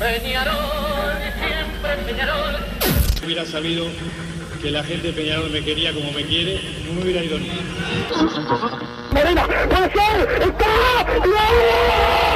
Peñarol, 0.00 0.56
siempre 1.38 1.96
Peñarol. 2.04 2.56
hubiera 3.24 3.44
sabido 3.44 3.86
que 4.60 4.72
la 4.72 4.82
gente 4.82 5.08
de 5.08 5.12
Peñarol 5.12 5.50
me 5.50 5.62
quería 5.62 5.94
como 5.94 6.10
me 6.10 6.24
quiere, 6.24 6.60
no 6.84 6.94
me 6.94 7.02
hubiera 7.02 7.22
ido 7.22 7.38
ni. 7.38 7.50
¡Morena! 9.12 9.46
¡Puede 9.68 9.92
ser! 9.92 10.42
¡Está! 10.42 11.04
No 11.24 12.35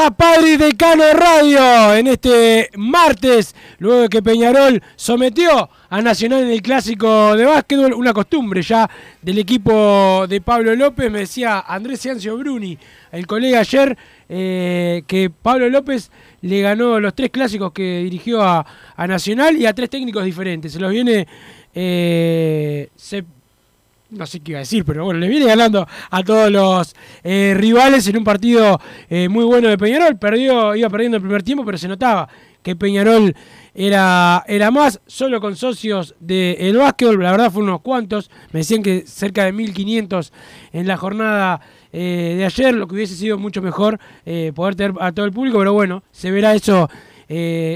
A 0.00 0.10
Padre 0.12 0.52
y 0.52 0.56
Decano 0.56 1.04
Radio. 1.12 1.94
En 1.94 2.06
este 2.06 2.70
martes, 2.76 3.54
luego 3.78 4.02
de 4.02 4.08
que 4.08 4.22
Peñarol 4.22 4.82
sometió 4.94 5.68
a 5.90 6.02
Nacional 6.02 6.42
en 6.42 6.50
el 6.50 6.62
clásico 6.62 7.36
de 7.36 7.44
básquetbol, 7.44 7.94
una 7.94 8.12
costumbre 8.12 8.62
ya 8.62 8.88
del 9.20 9.38
equipo 9.38 10.26
de 10.28 10.40
Pablo 10.40 10.74
López, 10.76 11.10
me 11.10 11.20
decía 11.20 11.60
Andrés 11.66 12.00
Ciancio 12.00 12.36
Bruni, 12.36 12.78
el 13.10 13.26
colega 13.26 13.60
ayer, 13.60 13.96
eh, 14.28 15.02
que 15.06 15.30
Pablo 15.30 15.68
López 15.68 16.10
le 16.42 16.60
ganó 16.60 17.00
los 17.00 17.14
tres 17.14 17.30
clásicos 17.30 17.72
que 17.72 18.00
dirigió 18.04 18.42
a, 18.42 18.64
a 18.94 19.06
Nacional 19.06 19.56
y 19.56 19.66
a 19.66 19.74
tres 19.74 19.90
técnicos 19.90 20.24
diferentes. 20.24 20.72
Se 20.72 20.80
los 20.80 20.92
viene 20.92 21.26
eh, 21.74 22.88
no 24.10 24.26
sé 24.26 24.40
qué 24.40 24.52
iba 24.52 24.58
a 24.58 24.60
decir, 24.60 24.84
pero 24.84 25.04
bueno, 25.04 25.20
le 25.20 25.28
viene 25.28 25.46
ganando 25.46 25.86
a 26.10 26.22
todos 26.22 26.50
los 26.50 26.94
eh, 27.22 27.54
rivales 27.56 28.06
en 28.08 28.16
un 28.16 28.24
partido 28.24 28.80
eh, 29.08 29.28
muy 29.28 29.44
bueno 29.44 29.68
de 29.68 29.76
Peñarol. 29.76 30.18
Perdió, 30.18 30.74
iba 30.74 30.88
perdiendo 30.88 31.16
el 31.16 31.22
primer 31.22 31.42
tiempo, 31.42 31.64
pero 31.64 31.76
se 31.76 31.88
notaba 31.88 32.28
que 32.62 32.74
Peñarol 32.74 33.34
era, 33.74 34.44
era 34.48 34.70
más, 34.70 35.00
solo 35.06 35.40
con 35.40 35.56
socios 35.56 36.14
del 36.18 36.76
básquetbol, 36.76 37.22
la 37.22 37.30
verdad 37.30 37.52
fueron 37.52 37.70
unos 37.70 37.82
cuantos, 37.82 38.30
me 38.50 38.60
decían 38.60 38.82
que 38.82 39.04
cerca 39.06 39.44
de 39.44 39.52
1500 39.52 40.32
en 40.72 40.86
la 40.88 40.96
jornada 40.96 41.60
eh, 41.92 42.34
de 42.36 42.44
ayer, 42.44 42.74
lo 42.74 42.88
que 42.88 42.96
hubiese 42.96 43.14
sido 43.14 43.38
mucho 43.38 43.62
mejor 43.62 44.00
poder 44.54 44.74
tener 44.74 44.92
a 45.00 45.12
todo 45.12 45.24
el 45.26 45.32
público, 45.32 45.58
pero 45.58 45.72
bueno, 45.72 46.02
se 46.10 46.30
verá 46.30 46.54
eso 46.54 46.90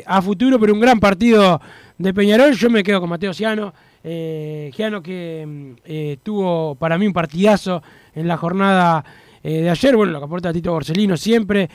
a 0.07 0.23
futuro, 0.23 0.59
pero 0.59 0.75
un 0.75 0.81
gran 0.81 0.99
partido 0.99 1.61
de 1.97 2.13
Peñarol, 2.13 2.53
yo 2.53 2.69
me 2.69 2.83
quedo 2.83 3.01
con 3.01 3.09
Mateo 3.09 3.33
Ciano, 3.33 3.73
eh, 4.05 4.71
Giano 4.75 5.03
que 5.03 5.45
mm, 5.47 5.73
eh, 5.85 6.19
tuvo 6.23 6.75
para 6.75 6.99
mí 6.99 7.07
un 7.07 7.13
partidazo 7.13 7.83
en 8.15 8.27
la 8.29 8.37
jornada 8.37 9.05
eh, 9.43 9.63
de 9.63 9.71
ayer, 9.71 9.97
bueno, 9.97 10.13
lo 10.13 10.19
que 10.21 10.25
aporta 10.27 10.53
Tito 10.53 10.73
Borsellino 10.73 11.17
siempre, 11.17 11.69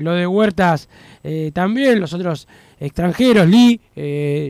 lo 0.00 0.12
de 0.12 0.26
Huertas 0.26 0.88
también, 1.52 1.98
los 2.00 2.12
otros 2.12 2.46
extranjeros, 2.78 3.48
Lee, 3.48 3.80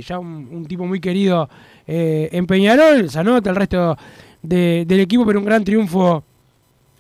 ya 0.07 0.19
un, 0.19 0.67
tipo 0.67 0.85
muy 0.85 1.01
querido 1.01 1.49
en 1.87 2.47
Peñarol, 2.47 3.09
Zanota, 3.11 3.49
el 3.49 3.57
resto 3.57 3.97
de- 4.43 4.85
del 4.87 5.01
equipo, 5.01 5.25
pero 5.25 5.39
un 5.39 5.47
gran 5.47 5.65
triunfo 5.65 6.23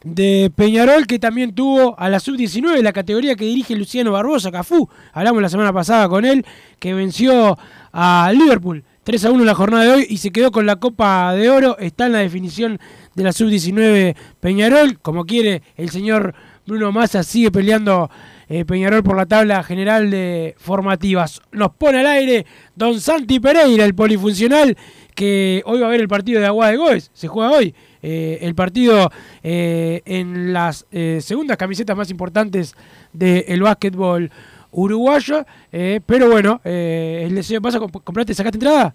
de 0.02 0.52
Peñarol 0.54 1.06
que 1.06 1.18
también 1.18 1.54
tuvo 1.54 1.98
a 1.98 2.08
la 2.08 2.20
sub-19, 2.20 2.80
la 2.82 2.92
categoría 2.92 3.34
que 3.34 3.46
dirige 3.46 3.74
Luciano 3.74 4.12
Barbosa, 4.12 4.50
Cafú. 4.52 4.88
Hablamos 5.12 5.42
la 5.42 5.48
semana 5.48 5.72
pasada 5.72 6.08
con 6.08 6.24
él, 6.24 6.44
que 6.78 6.94
venció 6.94 7.58
a 7.92 8.30
Liverpool 8.34 8.84
3 9.04 9.26
a 9.26 9.30
1 9.30 9.40
en 9.40 9.46
la 9.46 9.54
jornada 9.54 9.84
de 9.84 9.90
hoy 9.90 10.06
y 10.08 10.16
se 10.16 10.30
quedó 10.30 10.50
con 10.50 10.64
la 10.64 10.76
Copa 10.76 11.34
de 11.34 11.50
Oro. 11.50 11.76
Está 11.78 12.06
en 12.06 12.12
la 12.12 12.20
definición 12.20 12.80
de 13.14 13.22
la 13.22 13.32
sub-19 13.32 14.16
Peñarol. 14.40 14.98
Como 15.00 15.26
quiere 15.26 15.62
el 15.76 15.90
señor 15.90 16.34
Bruno 16.66 16.90
Massa, 16.90 17.22
sigue 17.22 17.50
peleando 17.50 18.10
eh, 18.48 18.64
Peñarol 18.64 19.02
por 19.02 19.16
la 19.16 19.26
tabla 19.26 19.62
general 19.62 20.10
de 20.10 20.54
formativas. 20.56 21.42
Nos 21.52 21.72
pone 21.74 22.00
al 22.00 22.06
aire 22.06 22.46
Don 22.74 22.98
Santi 22.98 23.40
Pereira, 23.40 23.84
el 23.84 23.94
polifuncional, 23.94 24.74
que 25.14 25.62
hoy 25.66 25.80
va 25.80 25.88
a 25.88 25.90
ver 25.90 26.00
el 26.00 26.08
partido 26.08 26.40
de 26.40 26.46
Agua 26.46 26.70
de 26.70 26.78
Goes. 26.78 27.10
Se 27.12 27.28
juega 27.28 27.50
hoy. 27.52 27.74
Eh, 28.02 28.38
el 28.40 28.54
partido 28.54 29.10
eh, 29.42 30.00
en 30.06 30.54
las 30.54 30.86
segundas 31.20 31.58
camisetas 31.58 31.96
más 31.96 32.10
importantes 32.10 32.74
del 33.12 33.62
básquetbol 33.62 34.30
uruguayo. 34.74 35.44
eh, 35.72 36.00
pero 36.04 36.30
bueno, 36.30 36.60
eh, 36.64 37.22
el 37.26 37.34
deseo 37.34 37.60
pasa, 37.62 37.78
comp- 37.80 38.02
¿compraste, 38.04 38.34
sacaste 38.34 38.56
entrada? 38.56 38.94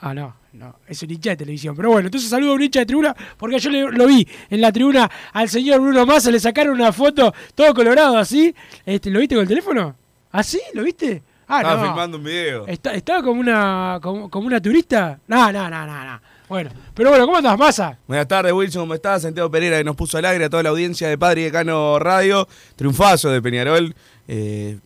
Ah, 0.00 0.12
no, 0.12 0.34
no, 0.52 0.76
es 0.86 1.02
un 1.02 1.10
hincha 1.10 1.30
de 1.30 1.36
televisión. 1.36 1.74
Pero 1.74 1.90
bueno, 1.90 2.08
entonces 2.08 2.28
saludo 2.28 2.52
a 2.52 2.54
un 2.54 2.62
hincha 2.62 2.80
de 2.80 2.86
tribuna, 2.86 3.14
porque 3.38 3.58
yo 3.58 3.70
le- 3.70 3.90
lo 3.92 4.06
vi 4.06 4.26
en 4.50 4.60
la 4.60 4.70
tribuna 4.72 5.10
al 5.32 5.48
señor 5.48 5.80
Bruno 5.80 6.04
Massa, 6.04 6.30
le 6.30 6.38
sacaron 6.40 6.74
una 6.74 6.92
foto 6.92 7.32
todo 7.54 7.72
colorado 7.74 8.18
así. 8.18 8.54
Este, 8.84 9.10
¿Lo 9.10 9.20
viste 9.20 9.34
con 9.34 9.42
el 9.42 9.48
teléfono? 9.48 9.96
¿Ah, 10.32 10.42
sí? 10.42 10.60
¿Lo 10.74 10.82
viste? 10.82 11.22
Ah, 11.48 11.60
Estaba 11.62 11.80
no. 11.82 11.86
filmando 11.88 12.18
un 12.18 12.24
video. 12.24 12.66
Está- 12.66 12.92
¿Estaba 12.94 13.22
como 13.22 13.40
una, 13.40 13.98
como, 14.02 14.28
como 14.28 14.46
una 14.48 14.60
turista? 14.60 15.18
No, 15.28 15.50
no, 15.52 15.70
no, 15.70 15.86
no, 15.86 16.04
no. 16.04 16.20
Bueno, 16.48 16.70
pero 16.94 17.08
bueno, 17.10 17.24
¿cómo 17.24 17.38
andas, 17.38 17.58
Massa? 17.58 17.98
Buenas 18.06 18.28
tardes, 18.28 18.52
Wilson, 18.52 18.82
¿cómo 18.82 18.94
estás? 18.94 19.22
Santiago 19.22 19.50
Pereira 19.50 19.78
que 19.78 19.84
nos 19.84 19.96
puso 19.96 20.18
al 20.18 20.24
aire 20.26 20.44
a 20.44 20.50
toda 20.50 20.62
la 20.62 20.68
audiencia 20.68 21.08
de 21.08 21.18
Padre 21.18 21.40
y 21.40 21.44
Decano 21.44 21.98
Radio. 21.98 22.46
Triunfazo 22.76 23.30
de 23.30 23.40
Peñarol. 23.42 23.94
Eh, 24.28 24.78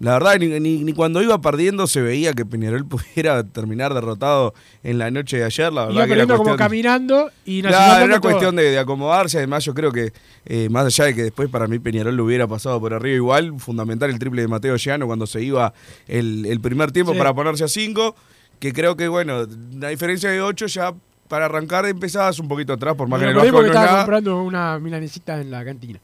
la 0.00 0.14
verdad, 0.14 0.38
ni, 0.38 0.46
ni- 0.58 0.82
ni 0.84 0.92
cuando 0.94 1.22
iba 1.22 1.38
perdiendo 1.42 1.86
se 1.86 2.00
veía 2.00 2.32
que 2.32 2.46
Peñarol 2.46 2.86
pudiera 2.88 3.44
terminar 3.44 3.92
derrotado 3.92 4.54
en 4.82 4.96
la 4.98 5.10
noche 5.10 5.36
de 5.36 5.44
ayer. 5.44 5.70
La 5.70 5.82
verdad 5.86 5.94
Iba 5.96 6.06
que 6.06 6.12
era 6.12 6.20
perdiendo 6.22 6.36
como 6.38 6.48
cuestión- 6.50 6.56
caminando 6.68 7.30
y 7.44 7.60
Nacional 7.62 8.02
era 8.04 8.14
todo. 8.14 8.20
cuestión 8.22 8.56
de, 8.56 8.62
de 8.70 8.78
acomodarse. 8.78 9.36
Además, 9.36 9.64
yo 9.66 9.74
creo 9.74 9.92
que, 9.92 10.12
eh, 10.46 10.68
más 10.70 10.86
allá 10.86 11.04
de 11.04 11.14
que 11.14 11.22
después 11.24 11.50
para 11.50 11.66
mí 11.66 11.78
Peñarol 11.78 12.16
lo 12.16 12.24
hubiera 12.24 12.46
pasado 12.48 12.80
por 12.80 12.94
arriba 12.94 13.16
igual, 13.16 13.52
fundamental 13.58 14.08
el 14.08 14.18
triple 14.18 14.40
de 14.42 14.48
Mateo 14.48 14.76
Llano 14.76 15.06
cuando 15.06 15.26
se 15.26 15.42
iba 15.42 15.74
el, 16.08 16.46
el 16.46 16.60
primer 16.60 16.90
tiempo 16.90 17.12
Sí. 17.12 17.18
para 17.18 17.34
ponerse 17.34 17.64
a 17.64 17.68
5. 17.68 18.14
Que 18.58 18.72
creo 18.72 18.96
que, 18.96 19.08
bueno, 19.08 19.46
la 19.78 19.88
diferencia 19.88 20.30
de 20.30 20.40
8 20.40 20.66
ya 20.68 20.94
para 21.28 21.46
arrancar 21.46 21.84
empezabas 21.84 22.38
un 22.38 22.46
poquito 22.48 22.72
atrás, 22.72 22.94
por 22.94 23.08
más 23.08 23.18
Me 23.20 23.26
que 23.26 23.30
el 23.32 23.36
Vasco 23.36 23.52
no 23.52 23.60
es 23.62 23.66
estaba 23.66 23.86
nada. 23.86 23.98
comprando 23.98 24.42
una 24.42 24.78
milanesita 24.78 25.40
en 25.40 25.50
la 25.50 25.64
cantina. 25.64 25.98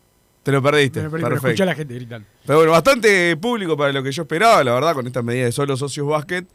Te 0.49 0.53
lo 0.53 0.63
perdiste. 0.63 1.01
Me 1.01 1.05
lo 1.05 1.11
perdí, 1.11 1.23
pero 1.25 1.35
Perfecto. 1.35 1.49
escuché 1.49 1.63
a 1.63 1.67
la 1.67 1.75
gente 1.75 1.95
gritando. 1.95 2.27
Pero 2.47 2.59
bueno, 2.61 2.73
bastante 2.73 3.37
público 3.37 3.77
para 3.77 3.93
lo 3.93 4.03
que 4.03 4.11
yo 4.13 4.23
esperaba, 4.23 4.65
la 4.65 4.73
verdad, 4.73 4.95
con 4.95 5.07
esta 5.07 5.21
medida 5.23 5.45
de 5.45 5.53
solo 5.53 5.77
socios 5.77 6.07
básquet. 6.07 6.47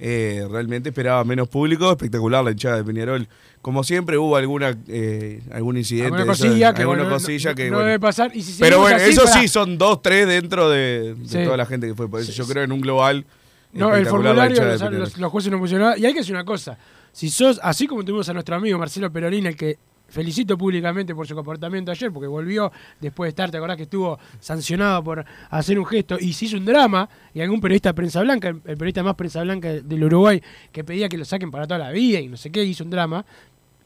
eh, 0.00 0.46
realmente 0.50 0.90
esperaba 0.90 1.24
menos 1.24 1.48
público, 1.48 1.90
espectacular 1.90 2.44
la 2.44 2.50
hinchada 2.52 2.76
de 2.76 2.84
Peñarol. 2.84 3.26
Como 3.62 3.82
siempre 3.82 4.16
hubo 4.18 4.36
alguna 4.36 4.76
eh, 4.86 5.40
algún 5.50 5.76
incidente, 5.78 6.14
Alguna 6.18 6.26
cosilla 6.26 6.72
que, 6.74 6.82
alguna 6.82 6.98
bueno, 6.98 7.04
no- 7.04 7.16
cosilla 7.16 7.50
no, 7.50 7.56
que 7.56 7.64
no 7.70 7.76
bueno. 7.78 7.86
debe 7.86 7.98
pasar. 8.00 8.30
Y 8.36 8.42
si 8.42 8.60
Pero 8.60 8.80
bueno, 8.80 8.96
así, 8.96 9.10
eso 9.10 9.26
sí, 9.26 9.48
son 9.48 9.76
dos, 9.78 10.00
tres 10.02 10.28
dentro 10.28 10.68
de, 10.70 11.14
de 11.14 11.28
Sí. 11.28 11.42
toda 11.44 11.56
la 11.56 11.64
gente 11.66 11.86
que 11.88 11.94
fue. 11.94 12.06
Por 12.08 12.20
eso 12.20 12.30
Sí, 12.30 12.36
yo 12.38 12.44
sí. 12.44 12.52
creo 12.52 12.62
en 12.64 12.70
un 12.72 12.80
global. 12.82 13.24
No, 13.72 13.92
el 13.94 14.06
formulario, 14.06 14.62
los, 14.64 14.80
los- 14.92 15.18
los 15.18 15.32
jueces 15.32 15.50
no 15.50 15.58
funcionaron. 15.58 15.98
Y 15.98 16.04
hay 16.06 16.12
que 16.12 16.20
decir 16.20 16.34
una 16.34 16.44
cosa. 16.44 16.78
Si 17.12 17.28
sos, 17.30 17.58
así 17.62 17.86
como 17.88 18.04
tuvimos 18.04 18.28
a 18.28 18.32
nuestro 18.34 18.54
amigo 18.54 18.78
Marcelo 18.78 19.10
Perolín, 19.10 19.46
el 19.46 19.56
que 19.56 19.78
felicito 20.08 20.56
públicamente 20.56 21.14
por 21.14 21.26
su 21.26 21.34
comportamiento 21.34 21.90
ayer, 21.90 22.10
porque 22.10 22.26
volvió 22.26 22.72
después 23.00 23.26
de 23.26 23.30
estar, 23.30 23.50
te 23.50 23.58
acordás 23.58 23.76
que 23.76 23.84
estuvo 23.84 24.18
sancionado 24.40 25.04
por 25.04 25.24
hacer 25.50 25.78
un 25.78 25.86
gesto 25.86 26.16
y 26.18 26.32
se 26.32 26.46
hizo 26.46 26.56
un 26.56 26.64
drama, 26.64 27.08
y 27.34 27.40
algún 27.40 27.60
periodista 27.60 27.90
de 27.90 27.94
prensa 27.94 28.22
blanca, 28.22 28.48
el, 28.48 28.60
periodista 28.60 29.02
más 29.02 29.14
prensa 29.14 29.42
blanca 29.42 29.68
del 29.68 30.04
Uruguay, 30.04 30.42
que 30.72 30.84
pedía 30.84 31.08
que 31.08 31.18
lo 31.18 31.24
saquen 31.24 31.50
para 31.50 31.66
toda 31.66 31.78
la 31.78 31.90
vida 31.90 32.20
y 32.20 32.28
no 32.28 32.36
sé 32.36 32.50
qué, 32.50 32.64
hizo 32.64 32.84
un 32.84 32.90
drama, 32.90 33.24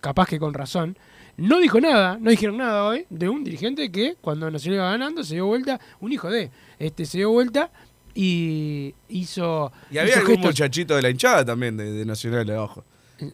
capaz 0.00 0.26
que 0.26 0.38
con 0.38 0.54
razón. 0.54 0.96
no 1.36 1.58
dijo 1.58 1.80
nada, 1.80 2.18
no 2.20 2.30
dijeron 2.30 2.56
nada 2.56 2.84
hoy 2.84 3.06
de 3.10 3.28
un 3.28 3.42
dirigente 3.42 3.90
que 3.90 4.16
cuando 4.20 4.50
Nacional 4.50 4.76
iba 4.76 4.90
ganando 4.90 5.24
se 5.24 5.34
dio 5.34 5.46
vuelta, 5.46 5.80
un 6.00 6.12
hijo 6.12 6.30
de, 6.30 6.50
este 6.78 7.04
se 7.04 7.18
dio 7.18 7.30
vuelta 7.30 7.70
y 8.14 8.94
hizo. 9.08 9.72
Y 9.90 9.98
había 9.98 10.12
hizo 10.12 10.20
algún 10.20 10.34
gestos. 10.36 10.50
muchachito 10.50 10.96
de 10.96 11.02
la 11.02 11.10
hinchada 11.10 11.44
también, 11.44 11.76
de, 11.76 11.90
de 11.92 12.04
Nacional 12.04 12.48
abajo. 12.50 12.84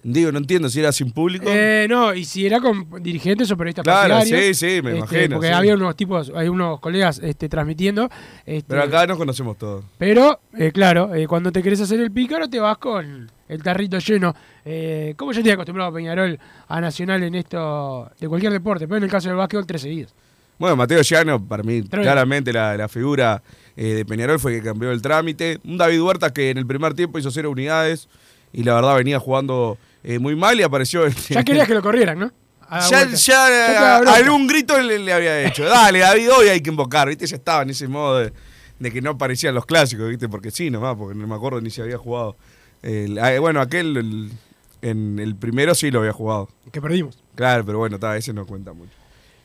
Digo, 0.02 0.32
no 0.32 0.38
entiendo 0.38 0.69
si 0.69 0.81
era 0.81 0.93
sin 0.93 1.11
público. 1.12 1.46
Eh, 1.49 1.87
no, 1.88 2.14
y 2.14 2.25
si 2.25 2.46
era 2.46 2.61
con 2.61 3.02
dirigentes 3.02 3.50
o 3.50 3.56
periodistas 3.56 3.85
Claro, 3.85 4.20
sí, 4.23 4.55
sí, 4.55 4.81
me 4.82 4.90
este, 4.90 4.96
imagino, 4.99 5.37
Porque 5.37 5.49
sí. 5.49 5.55
había 5.55 5.75
unos 5.75 5.96
tipos, 5.96 6.32
hay 6.35 6.49
unos 6.49 6.81
colegas 6.81 7.20
este, 7.23 7.49
transmitiendo. 7.49 8.08
este, 8.44 8.64
Pero 8.69 8.82
acá 8.82 9.06
nos 9.06 9.19
conocemos 9.19 9.56
todos. 9.58 9.85
Pero, 9.99 10.40
eh, 10.56 10.73
claro, 10.73 11.14
eh, 11.14 11.26
cuando 11.26 11.50
te 11.52 11.62
querés 11.62 11.81
hacer 11.81 12.00
el 12.00 12.11
pícaro 12.11 12.49
te 12.49 12.58
vas 12.61 12.79
con 12.79 13.31
el 13.49 13.62
tarrito 13.62 13.99
lleno. 13.99 14.35
Eh, 14.64 15.14
como 15.17 15.32
ya 15.32 15.43
te 15.43 15.52
acostumbrado 15.52 15.93
Peñarol 15.93 16.38
a 16.69 16.81
Nacional 16.81 17.23
en 17.23 17.35
esto 17.35 18.11
de 18.20 18.29
cualquier 18.29 18.52
deporte, 18.52 18.87
pero 18.87 18.99
en 18.99 19.05
el 19.05 19.11
caso 19.11 19.29
del 19.29 19.37
básquetbol, 19.38 19.67
tres 19.67 19.82
seguidos. 19.82 20.14
Bueno, 20.58 20.75
Mateo 20.75 21.00
Llano, 21.02 21.43
para 21.43 21.62
mí, 21.62 21.82
Tremendo. 21.82 22.02
claramente 22.02 22.52
la, 22.52 22.76
la 22.76 22.88
figura 22.88 23.40
eh, 23.76 23.94
de 23.94 24.05
Peñarol 24.05 24.40
fue 24.40 24.52
que 24.55 24.62
cambió 24.62 24.90
el 24.90 25.00
trámite. 25.00 25.61
Un 25.64 25.79
David 25.79 26.00
Huertas 26.02 26.32
que 26.32 26.50
en 26.50 26.58
el 26.58 26.67
primer 26.67 26.94
tiempo 26.94 27.17
hizo 27.19 27.31
cero 27.31 27.50
unidades 27.50 28.08
y 28.52 28.62
la 28.64 28.74
verdad 28.74 28.96
venía 28.96 29.18
jugando 29.18 29.78
eh, 30.04 30.18
muy 30.18 30.34
mal 30.36 30.58
y 30.58 30.62
apareció. 30.62 31.06
en- 31.06 31.14
Ya 31.30 31.42
querías 31.44 31.66
que 31.66 31.74
lo 31.74 31.82
corrieran, 31.82 32.18
¿no? 32.18 32.32
A 32.70 32.86
Ya, 32.88 33.06
ya, 33.08 33.98
bronca. 34.00 34.16
algún 34.18 34.46
grito 34.46 34.78
le, 34.80 34.98
le 34.98 35.12
había 35.12 35.42
hecho. 35.46 35.64
Dale, 35.64 36.00
David, 36.00 36.30
hoy 36.32 36.48
hay 36.48 36.60
que 36.60 36.70
invocar. 36.70 37.08
¿Viste? 37.08 37.26
Ya 37.26 37.36
estaba 37.36 37.62
en 37.62 37.70
ese 37.70 37.88
modo 37.88 38.18
de, 38.18 38.32
de 38.78 38.90
que 38.92 39.00
no 39.00 39.10
aparecían 39.10 39.54
los 39.54 39.64
clásicos, 39.64 40.08
¿viste? 40.08 40.28
Porque 40.28 40.50
sí, 40.50 40.70
nomás, 40.70 40.94
porque 40.96 41.18
no 41.18 41.26
me 41.26 41.34
acuerdo 41.34 41.60
ni 41.62 41.70
si 41.70 41.80
había 41.80 41.96
jugado. 41.98 42.36
El- 42.82 43.18
ah, 43.18 43.38
bueno, 43.40 43.60
aquel, 43.60 43.96
el- 43.96 44.30
en 44.82 45.18
el 45.18 45.34
primero 45.34 45.74
sí 45.74 45.90
lo 45.90 46.00
había 46.00 46.12
jugado. 46.12 46.48
Que 46.70 46.80
perdimos. 46.82 47.18
Claro, 47.34 47.64
pero 47.64 47.78
bueno, 47.78 47.98
ta, 47.98 48.16
ese 48.16 48.32
no 48.34 48.46
cuenta 48.46 48.72
mucho. 48.74 48.92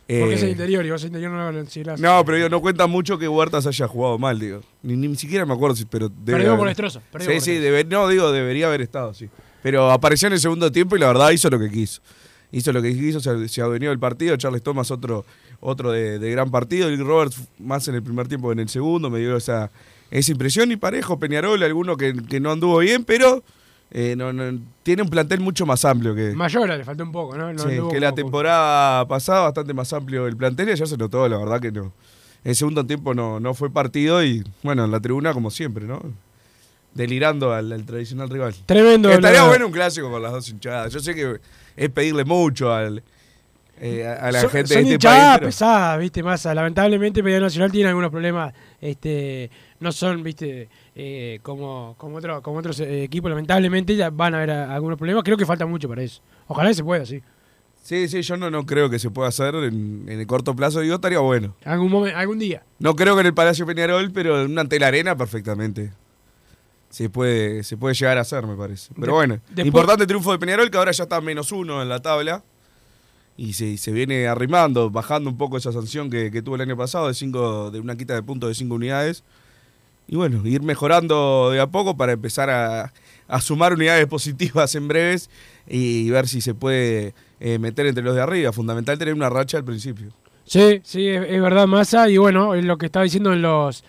Porque 0.06 0.32
Eh, 0.32 0.34
es 0.34 0.44
el 0.44 0.50
interior 0.50 0.86
y 0.86 0.92
vos 0.92 1.02
el 1.02 1.08
interior 1.08 1.32
no 1.32 1.52
lo 1.52 1.58
considerás. 1.58 2.00
no, 2.00 2.24
pero 2.26 2.36
digo, 2.38 2.50
no 2.50 2.60
cuenta 2.62 2.88
mucho 2.88 3.18
que 3.18 3.28
Huertas 3.28 3.66
haya 3.68 3.88
jugado 3.88 4.18
mal, 4.20 4.38
digo. 4.40 4.62
Ni, 4.82 4.96
ni 4.98 5.16
siquiera 5.16 5.46
me 5.46 5.54
acuerdo 5.54 5.76
si, 5.78 5.86
pero 5.86 6.10
debe 6.10 6.34
Perdió 6.40 6.48
haber- 6.50 6.60
por 6.60 6.68
destrozo, 6.68 7.02
perdió 7.12 7.30
Sí, 7.30 7.36
por 7.36 7.42
sí, 7.44 7.52
destrozo. 7.52 7.76
debe- 7.78 7.86
no, 7.90 8.08
digo, 8.10 8.32
debería 8.32 8.68
haber 8.68 8.82
estado, 8.82 9.14
sí. 9.14 9.30
Pero 9.62 9.90
apareció 9.92 10.28
en 10.28 10.34
el 10.34 10.40
segundo 10.42 10.72
tiempo 10.72 10.96
y 10.98 11.00
la 11.00 11.08
verdad 11.08 11.32
hizo 11.32 11.50
lo 11.50 11.58
que 11.58 11.70
quiso. 11.70 12.02
Hizo 12.52 12.72
lo 12.74 12.82
que 12.82 12.94
quiso, 12.94 13.20
se, 13.22 13.48
se 13.48 13.62
adueñó 13.62 13.90
del 13.90 13.98
partido. 14.00 14.36
Charles 14.36 14.62
Thomas 14.62 14.92
otro, 14.92 15.26
otro 15.62 15.92
de, 15.92 16.20
de 16.20 16.32
gran 16.32 16.52
partido. 16.52 16.92
Y 16.92 16.98
Roberts 16.98 17.38
más 17.58 17.88
en 17.88 17.96
el 17.96 18.04
primer 18.04 18.28
tiempo 18.28 18.50
que 18.50 18.54
en 18.54 18.60
el 18.60 18.70
segundo. 18.70 19.10
Me 19.10 19.20
dio 19.20 19.38
esa, 19.38 19.72
esa 20.12 20.32
impresión. 20.32 20.70
Y 20.72 20.76
parejo, 20.76 21.18
Peñarol, 21.18 21.64
alguno 21.64 21.96
que, 21.98 22.14
que 22.14 22.40
no 22.42 22.52
anduvo 22.52 22.78
bien, 22.80 23.06
pero 23.06 23.42
eh, 23.94 24.16
no, 24.18 24.34
no- 24.34 24.60
tiene 24.82 25.04
un 25.04 25.10
plantel 25.10 25.40
mucho 25.40 25.66
más 25.66 25.86
amplio 25.86 26.14
que, 26.16 26.32
Mayora 26.34 26.76
le 26.76 26.84
faltó 26.84 27.04
un 27.04 27.12
poco, 27.12 27.38
¿no? 27.38 27.54
No 27.54 27.60
Sí, 27.70 27.78
que 27.92 28.00
la 28.00 28.14
temporada 28.16 29.08
pasada 29.08 29.42
bastante 29.42 29.74
más 29.74 29.94
amplio 29.94 30.28
el 30.28 30.36
plantel 30.36 30.70
y 30.70 30.76
ya 30.76 30.86
se 30.86 30.98
notó, 30.98 31.28
la 31.30 31.38
verdad 31.38 31.62
que 31.62 31.72
no. 31.72 31.94
El 32.44 32.56
segundo 32.56 32.86
tiempo 32.86 33.14
no, 33.14 33.40
no 33.40 33.54
fue 33.54 33.70
partido 33.70 34.22
y 34.24 34.44
bueno, 34.64 34.84
en 34.84 34.92
la 34.92 35.00
tribuna 35.00 35.32
como 35.34 35.50
siempre, 35.52 35.86
¿no? 35.86 36.02
Delirando 36.94 37.54
al, 37.54 37.72
al 37.72 37.86
tradicional 37.86 38.30
rival. 38.30 38.54
Tremendo. 38.66 39.10
Estaría 39.10 39.42
la- 39.44 39.48
bueno 39.48 39.66
un 39.68 39.72
clásico 39.72 40.12
con 40.12 40.22
las 40.22 40.32
dos 40.32 40.50
hinchadas. 40.50 40.94
Yo 40.94 41.00
sé 41.00 41.16
que 41.16 41.40
es 41.76 41.90
pedirle 41.90 42.24
mucho 42.26 42.72
al, 42.74 43.02
eh, 43.80 44.06
a 44.08 44.28
a 44.28 44.32
la 44.32 44.42
son, 44.42 44.50
gente 44.52 44.74
son 44.76 44.84
de 44.86 44.94
este 44.94 45.08
país. 45.08 45.24
pero- 45.36 45.46
pesadas, 45.48 46.00
viste, 46.00 46.24
masa. 46.24 46.54
Lamentablemente 46.54 47.24
Peñarol 47.24 47.44
Nacional 47.46 47.72
tiene 47.72 47.90
algunos 47.90 48.12
problemas, 48.12 48.54
este, 48.80 49.50
no 49.80 49.92
son, 49.92 50.24
viste, 50.24 50.70
eh, 50.96 51.40
como, 51.44 51.96
como, 51.98 52.18
otro- 52.18 52.42
como 52.42 52.60
otros 52.60 52.80
eh, 52.80 53.04
equipos, 53.04 53.30
lamentablemente 53.30 53.96
ya 53.96 54.10
van 54.10 54.34
a 54.36 54.38
haber 54.38 54.52
a- 54.52 54.74
algunos 54.76 54.98
problemas. 54.98 55.24
Creo 55.24 55.38
que 55.38 55.46
falta 55.46 55.66
mucho 55.66 55.90
para 55.90 56.04
eso. 56.04 56.22
Ojalá 56.48 56.70
que 56.70 56.76
se 56.76 56.84
pueda, 56.84 57.06
sí. 57.06 57.22
Sí, 57.82 58.08
sí, 58.08 58.22
yo 58.22 58.38
no, 58.38 58.50
no 58.50 58.66
creo 58.66 58.90
que 58.90 58.98
se 58.98 59.10
pueda 59.10 59.28
hacer 59.28 59.56
en, 59.56 60.06
en 60.08 60.20
el 60.22 60.26
corto 60.26 60.56
plazo. 60.56 60.80
Digo, 60.80 60.96
estaría 60.96 61.20
bueno. 61.20 61.54
Algún 61.66 61.92
momento, 61.92 62.18
algún 62.18 62.40
día. 62.40 62.64
No 62.80 62.96
creo 62.96 63.16
que 63.16 63.22
en 63.22 63.28
el 63.28 63.34
Palacio 63.34 63.66
Peñarol, 63.66 64.10
pero 64.14 64.42
en 64.42 64.52
una 64.52 64.64
tela 64.70 64.88
arena 64.88 65.18
perfectamente. 65.18 65.92
Se 66.90 67.10
puede, 67.10 67.64
se 67.64 67.76
puede 67.76 67.96
llegar 67.96 68.18
a 68.20 68.22
hacer, 68.22 68.46
me 68.46 68.56
parece. 68.56 68.94
Pero 68.96 69.08
De- 69.08 69.12
bueno, 69.12 69.34
después- 69.50 69.66
importante 69.68 70.06
triunfo 70.08 70.32
de 70.32 70.38
Peñarol, 70.40 70.70
que 70.70 70.78
ahora 70.78 70.92
ya 70.92 71.04
está 71.04 71.20
menos 71.22 71.52
uno 71.52 71.82
en 71.82 71.90
la 71.90 72.02
tabla. 72.02 72.44
Y 73.36 73.54
se, 73.54 73.78
se 73.78 73.92
viene 73.92 74.28
arrimando, 74.28 74.90
bajando 74.90 75.30
un 75.30 75.38
poco 75.38 75.58
esa 75.58 75.72
sanción 75.72 76.10
que, 76.10 76.32
que 76.32 76.42
tuvo 76.42 76.56
el 76.56 76.62
año 76.62 76.78
pasado 76.78 77.08
de 77.08 77.14
cinco, 77.14 77.72
de 77.72 77.80
una 77.80 77.96
quita 77.96 78.14
de 78.14 78.24
puntos 78.24 78.50
de 78.50 78.56
cinco 78.56 78.76
unidades. 78.76 79.24
Y 80.08 80.16
bueno, 80.16 80.46
ir 80.46 80.62
mejorando 80.62 81.50
de 81.52 81.60
a 81.60 81.68
poco 81.68 81.96
para 81.98 82.12
empezar 82.12 82.50
a, 82.50 82.94
a 83.28 83.42
sumar 83.42 83.74
unidades 83.74 84.06
positivas 84.08 84.76
en 84.76 84.88
breves 84.88 85.30
y 85.68 86.10
ver 86.10 86.28
si 86.28 86.42
se 86.42 86.54
puede 86.54 87.14
eh, 87.40 87.60
meter 87.60 87.86
entre 87.88 88.04
los 88.04 88.16
de 88.16 88.22
arriba. 88.22 88.52
Fundamental 88.52 88.98
tener 88.98 89.14
una 89.14 89.30
racha 89.30 89.58
al 89.58 89.66
principio. 89.66 90.10
Sí, 90.46 90.82
sí, 90.84 91.08
es, 91.08 91.42
verdad, 91.42 91.68
Massa. 91.68 92.10
Y 92.10 92.18
bueno, 92.18 92.54
es 92.54 92.66
lo 92.66 92.78
que 92.78 92.88
estaba 92.88 93.04
diciendo 93.04 93.34
en 93.34 93.42
los 93.42 93.84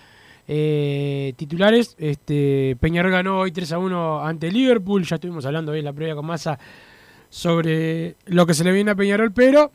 eh, 0.47 1.35
titulares. 1.37 1.97
Este, 1.99 2.77
Peñarol 2.81 3.13
ganó 3.13 3.41
hoy 3.41 3.53
3 3.53 3.73
a 3.73 3.79
1 3.79 4.25
ante 4.25 4.51
Liverpool. 4.51 5.05
Ya 5.05 5.17
estuvimos 5.17 5.45
hablando 5.47 5.73
hoy 5.73 5.81
en 5.81 5.85
la 5.85 5.93
previa 5.93 6.15
con 6.15 6.27
Massa 6.27 6.59
sobre 7.35 8.15
lo 8.27 8.47
que 8.47 8.55
se 8.55 8.63
le 8.63 8.71
viene 8.71 8.93
a 8.93 8.95
Peñarol, 8.95 9.33
pero 9.33 9.73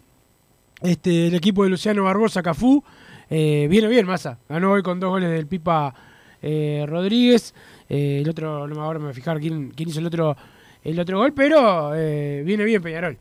este, 0.81 1.27
el 1.27 1.35
equipo 1.35 1.65
de 1.65 1.69
Luciano 1.69 2.06
Barbosa, 2.06 2.41
Cafú, 2.41 2.81
eh, 3.29 3.67
viene 3.69 3.89
bien, 3.89 4.06
Massa. 4.06 4.38
Ganó 4.47 4.71
hoy 4.71 4.81
con 4.81 4.97
dos 5.01 5.09
goles 5.09 5.29
del 5.29 5.45
Pipa 5.45 5.94
eh, 6.41 6.85
Rodríguez. 6.88 7.53
Eh, 7.89 8.21
el 8.21 8.29
otro, 8.29 8.65
no 8.65 8.75
me 8.75 8.81
ahora 8.81 8.97
me 9.00 9.06
voy 9.06 9.11
a 9.11 9.13
fijar 9.13 9.41
quién, 9.41 9.71
quién 9.71 9.89
hizo 9.89 10.00
el 10.00 10.06
otro, 10.06 10.38
el 10.85 10.97
otro 10.97 11.17
gol, 11.17 11.33
pero 11.33 11.91
viene 11.91 12.63
bien 12.63 12.81
Peñarol. 12.81 13.17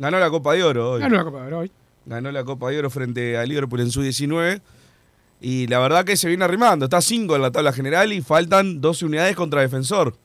Ganó 0.00 0.18
la 0.18 0.30
Copa 0.30 0.54
de 0.54 0.64
Oro 0.64 0.90
hoy. 0.90 1.00
Ganó 1.02 1.16
la 1.18 1.24
Copa 1.24 1.42
de 1.42 1.46
Oro 1.46 1.58
hoy. 1.60 1.70
ganó 2.06 2.32
la 2.32 2.42
Copa 2.42 2.70
de 2.70 2.80
Oro 2.80 2.90
frente 2.90 3.36
a 3.36 3.46
Liverpool 3.46 3.82
en 3.82 3.92
su 3.92 4.02
19 4.02 4.62
y 5.40 5.68
la 5.68 5.78
verdad 5.78 6.04
que 6.04 6.16
se 6.16 6.26
viene 6.26 6.44
arrimando, 6.44 6.86
está 6.86 7.00
5 7.00 7.36
en 7.36 7.42
la 7.42 7.52
tabla 7.52 7.72
general 7.72 8.12
y 8.12 8.20
faltan 8.20 8.80
12 8.80 9.06
unidades 9.06 9.36
contra 9.36 9.60
Defensor. 9.60 10.16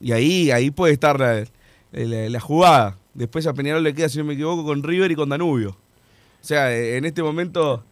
Y 0.00 0.10
ahí, 0.10 0.50
ahí 0.50 0.72
puede 0.72 0.94
estar 0.94 1.20
la, 1.20 1.44
la- 1.92 2.28
la 2.28 2.40
jugada. 2.40 2.96
Después 3.14 3.46
a 3.46 3.52
Peñarol 3.54 3.82
le 3.82 3.94
queda, 3.94 4.08
si 4.08 4.18
no 4.18 4.24
me 4.24 4.34
equivoco, 4.34 4.64
con 4.64 4.82
River 4.82 5.10
y 5.10 5.14
con 5.14 5.28
Danubio. 5.28 5.70
O 5.70 6.44
sea, 6.44 6.72
eh, 6.74 6.96
en 6.96 7.04
este 7.04 7.22
momento... 7.22 7.84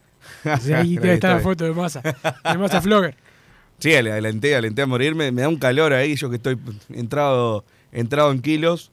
Sí, 0.61 0.73
ahí 0.73 0.95
debe 0.97 1.13
estar 1.15 1.35
la 1.35 1.39
foto 1.41 1.63
de 1.63 1.71
Massa, 1.73 2.01
de 2.01 2.57
Massa 2.57 2.81
Flogger. 2.81 3.15
Sí, 3.79 3.93
alenté, 3.95 4.55
alenté 4.55 4.83
a 4.83 4.85
morir, 4.87 5.15
me, 5.15 5.31
da 5.31 5.47
un 5.49 5.57
calor 5.57 5.93
ahí, 5.93 6.15
yo 6.15 6.29
que 6.29 6.35
estoy 6.35 6.57
entrado, 6.93 7.63
entrado 7.91 8.31
en 8.31 8.39
kilos. 8.41 8.91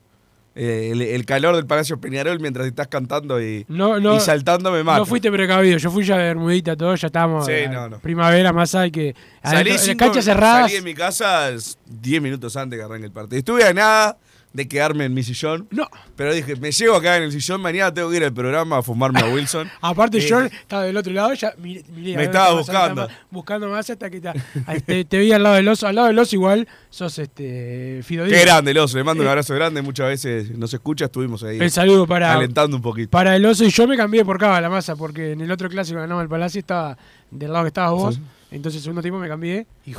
Eh, 0.54 0.90
el, 0.92 1.02
el 1.02 1.24
calor 1.24 1.54
del 1.54 1.66
Palacio 1.66 2.00
Peñarol 2.00 2.40
mientras 2.40 2.66
estás 2.66 2.88
cantando 2.88 3.40
y, 3.40 3.64
No, 3.68 4.00
no, 4.00 4.16
y 4.16 4.20
saltando 4.20 4.72
me 4.72 4.82
mata. 4.82 4.98
no 4.98 5.06
fuiste 5.06 5.30
precavido, 5.30 5.76
yo 5.78 5.90
fui 5.90 6.04
ya 6.04 6.16
de 6.16 6.24
bermudita, 6.24 6.74
todo, 6.74 6.94
ya 6.96 7.06
estábamos. 7.06 7.46
Sí, 7.46 7.52
eh, 7.52 7.68
no, 7.68 7.88
no. 7.88 7.98
Primavera, 8.00 8.52
Massa, 8.52 8.80
hay 8.80 8.90
que. 8.90 9.14
Salí, 9.42 9.56
adentro- 9.56 9.72
en 9.74 9.78
cinco- 9.78 9.98
canchas 10.06 10.24
cerradas. 10.24 10.62
salí 10.62 10.74
de 10.74 10.82
mi 10.82 10.94
casa 10.94 11.50
10 11.86 12.22
minutos 12.22 12.56
antes 12.56 12.76
que 12.78 12.84
arranque 12.84 13.06
el 13.06 13.12
partido. 13.12 13.38
Estuve 13.38 13.64
a 13.64 13.72
nada 13.74 14.16
de 14.52 14.66
quedarme 14.66 15.04
en 15.04 15.14
mi 15.14 15.22
sillón. 15.22 15.68
No. 15.70 15.86
Pero 16.16 16.34
dije, 16.34 16.56
me 16.56 16.72
llevo 16.72 16.96
acá 16.96 17.16
en 17.16 17.24
el 17.24 17.32
sillón, 17.32 17.60
mañana 17.60 17.92
tengo 17.92 18.10
que 18.10 18.16
ir 18.16 18.24
al 18.24 18.32
programa 18.32 18.78
a 18.78 18.82
fumarme 18.82 19.20
a 19.20 19.26
Wilson. 19.26 19.68
Aparte, 19.80 20.18
Eh, 20.18 20.26
yo 20.28 20.40
estaba 20.42 20.84
del 20.84 20.96
otro 20.96 21.12
lado, 21.12 21.32
ya 21.34 21.52
miré, 21.58 21.84
miré, 21.94 22.14
a 22.14 22.16
Me 22.16 22.24
estaba 22.24 22.54
buscando. 22.54 23.08
buscando 23.30 23.68
más 23.68 23.88
hasta 23.90 24.10
que 24.10 24.20
ahí 24.66 24.80
te, 24.80 25.04
te 25.04 25.18
vi 25.18 25.32
al 25.32 25.42
lado 25.42 25.56
del 25.56 25.68
oso. 25.68 25.86
Al 25.86 25.94
lado 25.94 26.08
del 26.08 26.18
oso, 26.18 26.34
igual 26.34 26.66
sos 26.90 27.18
este 27.18 28.00
Fido 28.02 28.24
Qué 28.26 28.40
grande 28.40 28.70
el 28.72 28.78
oso, 28.78 28.96
le 28.96 29.04
mando 29.04 29.22
un 29.22 29.28
abrazo 29.28 29.54
grande. 29.54 29.82
Muchas 29.82 30.08
veces 30.08 30.50
nos 30.56 30.72
escucha, 30.74 31.04
estuvimos 31.04 31.42
ahí. 31.44 31.58
El 31.60 31.70
saludo 31.70 32.06
para, 32.06 32.32
Alentando 32.32 32.76
un 32.76 32.82
poquito. 32.82 33.10
para 33.10 33.36
el 33.36 33.44
oso 33.46 33.64
y 33.64 33.70
yo 33.70 33.86
me 33.86 33.96
cambié 33.96 34.24
por 34.24 34.38
Cava 34.38 34.60
la 34.60 34.70
masa 34.70 34.96
porque 34.96 35.32
en 35.32 35.40
el 35.42 35.50
otro 35.52 35.68
clásico 35.68 36.00
ganamos 36.00 36.22
el 36.22 36.28
Palacio 36.28 36.58
estaba 36.58 36.96
del 37.30 37.52
lado 37.52 37.64
que 37.64 37.68
estabas 37.68 37.92
vos. 37.92 38.14
Sí. 38.16 38.22
Entonces, 38.50 38.80
segundo 38.82 39.02
tiempo 39.02 39.20
me 39.20 39.28
cambié 39.28 39.66
y 39.84 39.92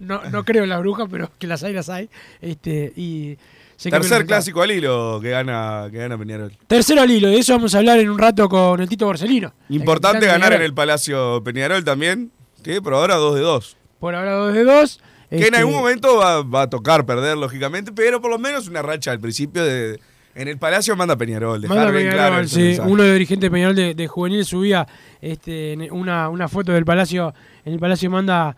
no, 0.00 0.22
no 0.30 0.44
creo 0.44 0.64
en 0.64 0.70
las 0.70 0.80
brujas, 0.80 1.08
pero 1.10 1.30
que 1.38 1.46
las 1.46 1.62
hay, 1.62 1.72
las 1.72 1.88
hay. 1.88 2.08
Este, 2.40 2.92
y 2.96 3.36
Tercer 3.78 4.26
clásico 4.26 4.60
al 4.60 4.72
hilo 4.72 5.20
que 5.22 5.30
gana, 5.30 5.86
que 5.90 5.98
gana 5.98 6.18
Peñarol. 6.18 6.52
Tercero 6.66 7.02
al 7.02 7.10
hilo, 7.10 7.28
de 7.28 7.38
eso 7.38 7.52
vamos 7.52 7.76
a 7.76 7.78
hablar 7.78 8.00
en 8.00 8.10
un 8.10 8.18
rato 8.18 8.48
con 8.48 8.80
el 8.80 8.88
Tito 8.88 9.06
Borsellino. 9.06 9.52
Importante 9.68 10.26
ganar 10.26 10.52
en 10.52 10.62
el 10.62 10.74
Palacio 10.74 11.42
Peñarol 11.44 11.84
también, 11.84 12.32
que 12.64 12.82
por 12.82 12.94
ahora 12.94 13.14
2 13.14 13.36
de 13.36 13.40
2. 13.42 13.76
Por 14.00 14.16
ahora 14.16 14.32
2 14.32 14.54
de 14.54 14.64
2. 14.64 15.00
Que 15.30 15.46
en 15.46 15.54
algún 15.54 15.74
momento 15.74 16.16
va, 16.16 16.42
va 16.42 16.62
a 16.62 16.70
tocar 16.70 17.06
perder, 17.06 17.36
lógicamente, 17.36 17.92
pero 17.92 18.20
por 18.20 18.30
lo 18.30 18.38
menos 18.38 18.66
una 18.66 18.82
racha 18.82 19.12
al 19.12 19.20
principio 19.20 19.64
de. 19.64 20.00
En 20.34 20.48
el 20.48 20.58
Palacio 20.58 20.94
manda 20.96 21.16
Peñarol, 21.16 21.60
dejar 21.60 21.76
Manda 21.76 21.92
bien 21.92 22.10
Peñarol, 22.10 22.30
claro 22.30 22.48
sí. 22.48 22.78
Uno 22.80 23.02
de 23.02 23.08
los 23.08 23.14
dirigentes 23.14 23.50
Peñarol 23.50 23.76
de, 23.76 23.94
de 23.94 24.06
juvenil 24.06 24.44
subía 24.44 24.86
este, 25.20 25.76
una, 25.90 26.28
una 26.28 26.48
foto 26.48 26.72
del 26.72 26.84
Palacio. 26.84 27.34
En 27.64 27.74
el 27.74 27.78
Palacio 27.78 28.10
manda 28.10 28.56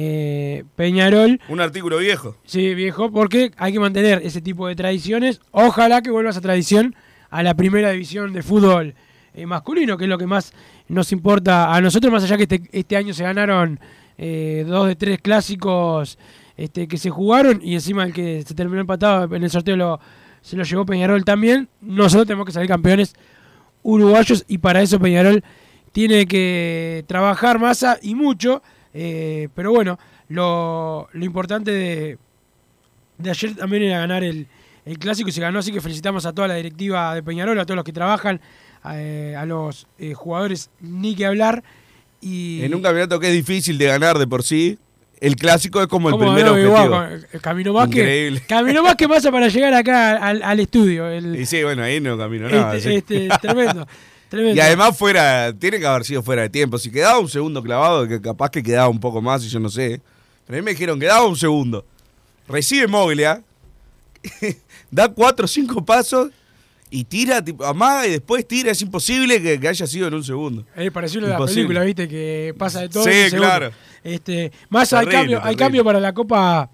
eh, 0.00 0.62
Peñarol. 0.76 1.40
Un 1.48 1.60
artículo 1.60 1.98
viejo. 1.98 2.36
Sí, 2.44 2.72
viejo, 2.76 3.10
porque 3.10 3.50
hay 3.56 3.72
que 3.72 3.80
mantener 3.80 4.20
ese 4.22 4.40
tipo 4.40 4.68
de 4.68 4.76
tradiciones. 4.76 5.40
Ojalá 5.50 6.02
que 6.02 6.12
vuelva 6.12 6.30
esa 6.30 6.40
tradición 6.40 6.94
a 7.30 7.42
la 7.42 7.54
primera 7.54 7.90
división 7.90 8.32
de 8.32 8.44
fútbol 8.44 8.94
eh, 9.34 9.44
masculino, 9.44 9.98
que 9.98 10.04
es 10.04 10.08
lo 10.08 10.16
que 10.16 10.28
más 10.28 10.52
nos 10.86 11.10
importa 11.10 11.74
a 11.74 11.80
nosotros, 11.80 12.12
más 12.12 12.22
allá 12.22 12.36
que 12.36 12.44
este, 12.44 12.62
este 12.70 12.96
año 12.96 13.12
se 13.12 13.24
ganaron 13.24 13.80
eh, 14.16 14.64
dos 14.68 14.86
de 14.86 14.94
tres 14.94 15.20
clásicos 15.20 16.16
este, 16.56 16.86
que 16.86 16.96
se 16.96 17.10
jugaron 17.10 17.58
y 17.60 17.74
encima 17.74 18.04
el 18.04 18.12
que 18.12 18.44
se 18.46 18.54
terminó 18.54 18.80
empatado 18.80 19.34
en 19.34 19.42
el 19.42 19.50
sorteo 19.50 19.76
lo, 19.76 19.98
se 20.42 20.56
lo 20.56 20.62
llevó 20.62 20.86
Peñarol 20.86 21.24
también. 21.24 21.68
Nosotros 21.80 22.28
tenemos 22.28 22.46
que 22.46 22.52
salir 22.52 22.68
campeones 22.68 23.16
uruguayos 23.82 24.44
y 24.46 24.58
para 24.58 24.80
eso 24.80 25.00
Peñarol 25.00 25.42
tiene 25.90 26.26
que 26.26 27.04
trabajar 27.08 27.58
masa 27.58 27.98
y 28.00 28.14
mucho. 28.14 28.62
Eh, 29.00 29.48
pero 29.54 29.70
bueno, 29.72 29.96
lo, 30.28 31.08
lo 31.12 31.24
importante 31.24 31.70
de, 31.70 32.18
de 33.18 33.30
ayer 33.30 33.54
también 33.54 33.84
era 33.84 33.98
ganar 34.00 34.24
el, 34.24 34.46
el 34.84 34.98
clásico 34.98 35.28
y 35.28 35.32
se 35.32 35.40
ganó, 35.40 35.60
así 35.60 35.70
que 35.70 35.80
felicitamos 35.80 36.26
a 36.26 36.32
toda 36.32 36.48
la 36.48 36.54
directiva 36.56 37.14
de 37.14 37.22
Peñarol, 37.22 37.58
a 37.60 37.64
todos 37.64 37.76
los 37.76 37.84
que 37.84 37.92
trabajan, 37.92 38.40
eh, 38.92 39.34
a 39.38 39.44
los 39.46 39.86
eh, 39.98 40.14
jugadores, 40.14 40.70
ni 40.80 41.14
que 41.14 41.26
hablar. 41.26 41.62
Y 42.20 42.62
En 42.62 42.74
un 42.74 42.82
campeonato 42.82 43.20
que 43.20 43.28
es 43.28 43.32
difícil 43.34 43.78
de 43.78 43.86
ganar 43.86 44.18
de 44.18 44.26
por 44.26 44.42
sí, 44.42 44.78
el 45.20 45.36
clásico 45.36 45.80
es 45.80 45.86
como 45.88 46.08
el 46.08 46.12
¿Cómo 46.16 46.32
primer 46.34 46.46
Igual, 46.60 46.92
objetivo. 46.92 47.26
eh, 47.32 47.38
caminó 47.40 47.72
más 47.74 47.88
que 47.88 48.00
Increíble. 48.00 48.42
caminó 48.48 48.82
más 48.82 48.96
que 48.96 49.08
pasa 49.08 49.30
para 49.30 49.46
llegar 49.48 49.74
acá 49.74 50.16
al, 50.16 50.42
al 50.42 50.58
estudio. 50.60 51.08
el- 51.08 51.36
Y 51.40 51.46
sí, 51.46 51.62
bueno, 51.62 51.82
ahí 51.84 52.00
no 52.00 52.16
caminó 52.18 52.48
nada. 52.48 52.76
este, 52.76 52.96
este, 52.96 53.28
tremendo, 53.40 53.86
tremendo. 54.28 54.56
Y 54.56 54.60
además 54.60 54.96
fuera, 54.96 55.52
tiene 55.52 55.78
que 55.78 55.86
haber 55.86 56.04
sido 56.04 56.22
fuera 56.22 56.42
de 56.42 56.48
tiempo. 56.50 56.78
Si 56.78 56.90
quedaba 56.90 57.18
un 57.18 57.28
segundo 57.28 57.62
clavado, 57.62 58.06
que 58.06 58.20
capaz 58.20 58.50
que 58.50 58.62
quedaba 58.62 58.88
un 58.88 59.00
poco 59.00 59.20
más 59.20 59.44
y 59.44 59.48
yo 59.48 59.60
no 59.60 59.68
sé. 59.68 60.00
Pero 60.46 60.58
a 60.58 60.60
mí 60.60 60.64
me 60.64 60.70
dijeron, 60.72 60.98
quedaba 60.98 61.26
un 61.26 61.36
segundo. 61.36 61.84
Recibe 62.48 62.86
Moglia, 62.86 63.42
da 64.90 65.08
cuatro 65.08 65.44
o 65.44 65.48
cinco 65.48 65.84
pasos 65.84 66.30
y 66.90 67.04
tira, 67.04 67.44
tipo, 67.44 67.64
amaga 67.64 68.06
y 68.06 68.12
después 68.12 68.46
tira. 68.48 68.70
Es 68.70 68.80
imposible 68.80 69.42
que, 69.42 69.60
que 69.60 69.68
haya 69.68 69.86
sido 69.86 70.08
en 70.08 70.14
un 70.14 70.24
segundo. 70.24 70.64
Es 70.74 70.90
parecido 70.90 71.26
a 71.26 71.38
la 71.38 71.44
película, 71.44 71.82
viste, 71.82 72.08
que 72.08 72.54
pasa 72.56 72.80
de 72.80 72.88
todo. 72.88 73.04
Sí, 73.04 73.30
claro. 73.30 73.70
Este, 74.02 74.52
más 74.70 74.92
hay 74.92 75.00
Terrible, 75.06 75.18
cambio, 75.18 75.36
hay 75.38 75.42
terrible. 75.42 75.58
cambio 75.58 75.84
para 75.84 76.00
la 76.00 76.14
Copa 76.14 76.70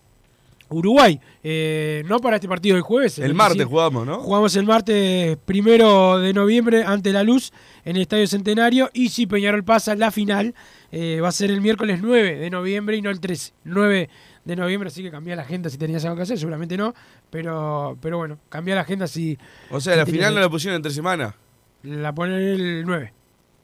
Uruguay. 0.74 1.20
eh, 1.42 2.02
no 2.06 2.18
para 2.20 2.36
este 2.36 2.48
partido 2.48 2.74
del 2.74 2.82
jueves. 2.82 3.18
El 3.18 3.34
martes 3.34 3.62
sí. 3.62 3.68
jugamos, 3.68 4.06
¿no? 4.06 4.20
Jugamos 4.20 4.54
el 4.56 4.64
martes 4.66 5.36
primero 5.44 6.18
de 6.18 6.32
noviembre 6.32 6.84
ante 6.84 7.12
la 7.12 7.22
Luz 7.22 7.52
en 7.84 7.96
el 7.96 8.02
Estadio 8.02 8.26
Centenario. 8.26 8.90
Y 8.92 9.08
si 9.10 9.26
Peñarol 9.26 9.64
pasa 9.64 9.94
la 9.94 10.10
final, 10.10 10.54
eh, 10.92 11.20
va 11.20 11.28
a 11.28 11.32
ser 11.32 11.50
el 11.50 11.60
miércoles 11.60 12.00
9 12.02 12.36
de 12.38 12.50
noviembre 12.50 12.96
y 12.96 13.02
no 13.02 13.10
el 13.10 13.20
13. 13.20 13.52
9 13.64 14.08
de 14.44 14.56
noviembre, 14.56 14.88
así 14.88 15.02
que 15.02 15.10
cambia 15.10 15.34
la 15.36 15.42
agenda 15.42 15.70
si 15.70 15.78
tenías 15.78 16.04
algo 16.04 16.16
que 16.16 16.22
hacer, 16.22 16.38
seguramente 16.38 16.76
no. 16.76 16.94
Pero, 17.30 17.96
pero 18.00 18.18
bueno, 18.18 18.38
cambia 18.50 18.74
la 18.74 18.82
agenda 18.82 19.06
si 19.06 19.38
O 19.70 19.80
sea, 19.80 19.96
la 19.96 20.04
final 20.04 20.34
no 20.34 20.40
la 20.40 20.50
pusieron 20.50 20.76
entre 20.76 20.92
semana. 20.92 21.34
la 21.82 22.14
ponen 22.14 22.40
el 22.40 22.84
9. 22.84 23.12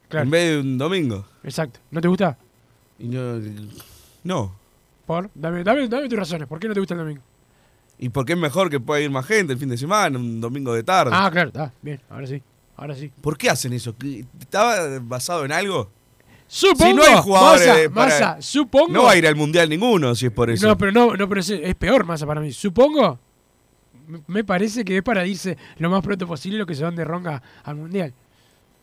Claro, 0.08 0.24
En 0.24 0.30
vez 0.30 0.50
de 0.50 0.58
un 0.60 0.78
domingo. 0.78 1.26
exacto. 1.44 1.80
¿No 1.90 2.00
te 2.00 2.08
gusta? 2.08 2.36
Y 2.98 3.08
no. 3.08 3.40
No. 4.24 4.59
¿Por? 5.10 5.28
Dame, 5.34 5.64
dame, 5.64 5.88
dame 5.88 6.08
tus 6.08 6.16
razones. 6.16 6.46
¿Por 6.46 6.60
qué 6.60 6.68
no 6.68 6.74
te 6.74 6.78
gusta 6.78 6.94
el 6.94 7.00
domingo? 7.00 7.20
Y 7.98 8.10
porque 8.10 8.34
es 8.34 8.38
mejor 8.38 8.70
que 8.70 8.78
pueda 8.78 9.00
ir 9.00 9.10
más 9.10 9.26
gente 9.26 9.52
el 9.52 9.58
fin 9.58 9.68
de 9.68 9.76
semana, 9.76 10.16
un 10.16 10.40
domingo 10.40 10.72
de 10.72 10.84
tarde. 10.84 11.10
Ah, 11.12 11.28
claro, 11.32 11.48
está. 11.48 11.72
Bien, 11.82 12.00
ahora 12.08 12.28
sí. 12.28 12.40
Ahora 12.76 12.94
sí. 12.94 13.10
¿Por 13.20 13.36
qué 13.36 13.50
hacen 13.50 13.72
eso? 13.72 13.92
¿Que- 13.98 14.24
¿Estaba 14.38 15.00
basado 15.00 15.44
en 15.44 15.50
algo? 15.50 15.90
Supongo. 16.46 16.84
Si 16.84 16.94
no 16.94 17.02
hay 17.02 17.22
jugadores 17.24 17.88
para- 17.88 18.40
supongo. 18.40 18.92
No 18.92 19.02
va 19.02 19.10
a 19.10 19.16
ir 19.16 19.26
al 19.26 19.34
mundial 19.34 19.68
ninguno 19.68 20.14
si 20.14 20.26
es 20.26 20.32
por 20.32 20.48
eso. 20.48 20.64
No, 20.68 20.78
pero 20.78 20.92
no, 20.92 21.16
no, 21.16 21.28
pero 21.28 21.40
es, 21.40 21.50
es 21.50 21.74
peor 21.74 22.04
Massa 22.04 22.24
para 22.24 22.40
mí. 22.40 22.52
Supongo. 22.52 23.18
me- 24.06 24.22
Me 24.28 24.44
parece 24.44 24.84
que 24.84 24.96
es 24.98 25.02
para 25.02 25.26
irse 25.26 25.58
lo 25.78 25.90
más 25.90 26.02
pronto 26.04 26.24
posible 26.28 26.56
lo 26.56 26.66
que 26.66 26.76
se 26.76 26.84
van 26.84 26.94
de 26.94 27.04
ronca 27.04 27.42
al 27.64 27.74
mundial. 27.74 28.14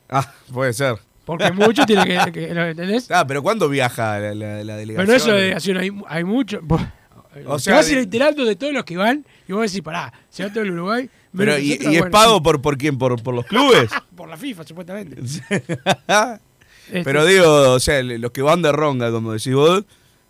Ah, 0.09 0.29
puede 0.53 0.73
ser. 0.73 0.97
Porque 1.27 1.51
mucho 1.51 1.85
tiene 1.85 2.05
que, 2.05 2.31
que- 2.31 2.53
¿lo 2.55 2.65
¿Entendés? 2.65 3.11
Ah, 3.11 3.27
pero 3.27 3.43
¿cuándo 3.43 3.69
viaja 3.69 4.17
la, 4.19 4.33
la- 4.33 4.63
la 4.63 4.75
delegación? 4.77 5.05
Pero 5.05 5.13
eso 5.17 5.31
de 5.33 5.41
delegación 5.41 5.77
hay, 5.77 5.91
hay 6.07 6.23
mucho. 6.23 6.59
O 7.45 7.59
sea, 7.59 7.75
vas 7.75 7.85
a 7.87 7.91
ir 7.91 7.97
de- 7.97 8.03
enterando 8.05 8.45
de 8.45 8.55
todos 8.55 8.73
los 8.73 8.83
que 8.83 8.97
van 8.97 9.23
y 9.47 9.53
vos 9.53 9.61
decís, 9.69 9.83
pará, 9.83 10.11
se 10.27 10.43
va 10.43 10.49
todo 10.49 10.63
el 10.63 10.71
Uruguay. 10.71 11.07
Pero, 11.37 11.55
¿y, 11.59 11.77
y 11.79 11.95
es 11.97 12.05
pago 12.09 12.41
por, 12.41 12.59
por 12.63 12.79
quién? 12.79 12.97
¿Por, 12.97 13.21
por 13.21 13.35
los 13.35 13.45
clubes? 13.45 13.91
por 14.15 14.27
la 14.27 14.35
FIFA, 14.37 14.63
supuestamente. 14.63 15.17
Este, 15.21 17.03
pero 17.03 17.25
digo, 17.25 17.73
o 17.73 17.79
sea, 17.79 18.01
los 18.01 18.31
que 18.31 18.41
van 18.41 18.61
de 18.63 18.71
ronga, 18.71 19.11
como 19.11 19.33
decís 19.33 19.53
vos, 19.53 19.83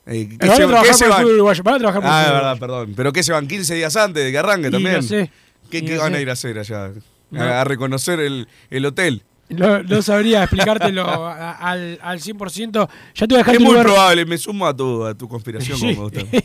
eh, 0.06 0.28
¿qué 0.40 0.48
se, 0.50 0.68
qué 0.84 0.94
se 0.94 1.08
van? 1.08 1.24
uruguayo, 1.24 1.64
van 1.64 1.76
a 1.76 1.78
trabajar 1.78 2.02
por 2.02 2.12
Ah, 2.12 2.24
es 2.26 2.32
verdad, 2.32 2.58
perdón. 2.60 2.94
¿Pero 2.96 3.14
qué 3.14 3.24
se 3.24 3.32
van 3.32 3.48
15 3.48 3.76
días 3.76 3.96
antes 3.96 4.26
de 4.26 4.32
que 4.32 4.38
arranque 4.38 4.68
Y 4.70 4.72
también? 4.72 4.96
no 4.96 5.02
sé, 5.04 5.30
¿Qué, 5.70 5.86
qué 5.86 5.96
no 5.96 6.02
van 6.02 6.12
sé. 6.14 6.18
a 6.18 6.22
ir 6.22 6.30
a 6.30 6.34
hacer 6.34 6.58
allá? 6.60 6.92
No. 7.30 7.42
A, 7.42 7.62
a 7.62 7.64
reconocer 7.64 8.20
el, 8.20 8.48
el 8.70 8.86
hotel. 8.86 9.22
No, 9.50 9.82
no 9.82 10.02
sabría 10.02 10.44
explicártelo 10.44 11.04
a- 11.08 11.52
al, 11.54 11.98
al 12.02 12.20
100%. 12.20 12.90
Ya 13.16 13.28
te 13.28 13.34
voy 13.34 13.36
a 13.36 13.38
dejar 13.40 13.56
Es 13.56 13.62
muy 13.62 13.70
lugar. 13.72 13.86
probable, 13.86 14.26
me 14.26 14.38
sumo 14.38 14.68
a 14.68 14.76
tu, 14.76 15.06
a 15.06 15.14
tu 15.16 15.28
conspiración 15.28 15.78
Sí. 15.80 15.96
como 15.96 16.10
me 16.10 16.22
gusta. 16.24 16.38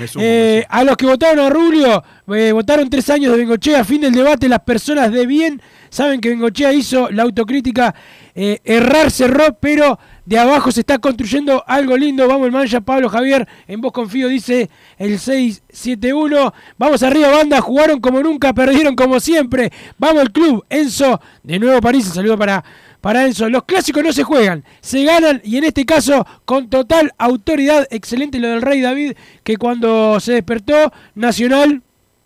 Me 0.00 0.08
sumo. 0.08 0.24
Eh, 0.26 0.64
a 0.68 0.84
los 0.84 0.96
que 0.96 1.04
votaron 1.06 1.44
a 1.44 1.50
Rubio, 1.50 2.02
eh, 2.34 2.52
votaron 2.52 2.88
tres 2.88 3.10
años 3.10 3.32
de 3.32 3.38
Bengochea. 3.38 3.84
Fin 3.84 4.00
del 4.00 4.12
debate, 4.12 4.48
las 4.48 4.60
personas 4.60 5.12
de 5.12 5.26
bien 5.26 5.60
saben 5.90 6.20
que 6.20 6.30
Bengochea 6.30 6.72
hizo 6.72 7.10
la 7.10 7.24
autocrítica. 7.24 7.94
eh, 8.34 8.60
errar 8.64 9.10
cerró, 9.12 9.56
pero 9.60 9.98
de 10.26 10.38
abajo 10.38 10.72
se 10.72 10.80
está 10.80 10.98
construyendo 10.98 11.62
algo 11.66 11.96
lindo. 11.96 12.26
Vamos 12.26 12.46
el 12.46 12.52
mancha 12.52 12.80
Pablo 12.80 13.08
Javier, 13.08 13.46
en 13.66 13.80
vos 13.80 13.92
confío, 13.92 14.28
dice 14.28 14.70
el 14.98 15.18
671. 15.18 16.54
Vamos 16.78 17.02
arriba, 17.02 17.28
banda, 17.28 17.60
jugaron 17.60 18.00
como 18.00 18.22
nunca, 18.22 18.52
perdieron 18.52 18.96
como 18.96 19.20
siempre. 19.20 19.72
Vamos 19.98 20.22
el 20.22 20.32
club, 20.32 20.64
Enzo, 20.68 21.20
de 21.42 21.58
nuevo 21.58 21.80
París, 21.80 22.06
un 22.06 22.14
saludo 22.14 22.38
para, 22.38 22.64
para 23.00 23.26
Enzo. 23.26 23.48
Los 23.48 23.64
clásicos 23.64 24.02
no 24.02 24.12
se 24.12 24.24
juegan, 24.24 24.64
se 24.80 25.04
ganan 25.04 25.40
y 25.44 25.58
en 25.58 25.64
este 25.64 25.84
caso 25.84 26.26
con 26.44 26.68
total 26.68 27.12
autoridad. 27.18 27.86
Excelente 27.90 28.38
lo 28.38 28.48
del 28.48 28.62
Rey 28.62 28.80
David, 28.80 29.12
que 29.42 29.56
cuando 29.56 30.18
se 30.20 30.32
despertó, 30.32 30.92
Nacional 31.14 31.82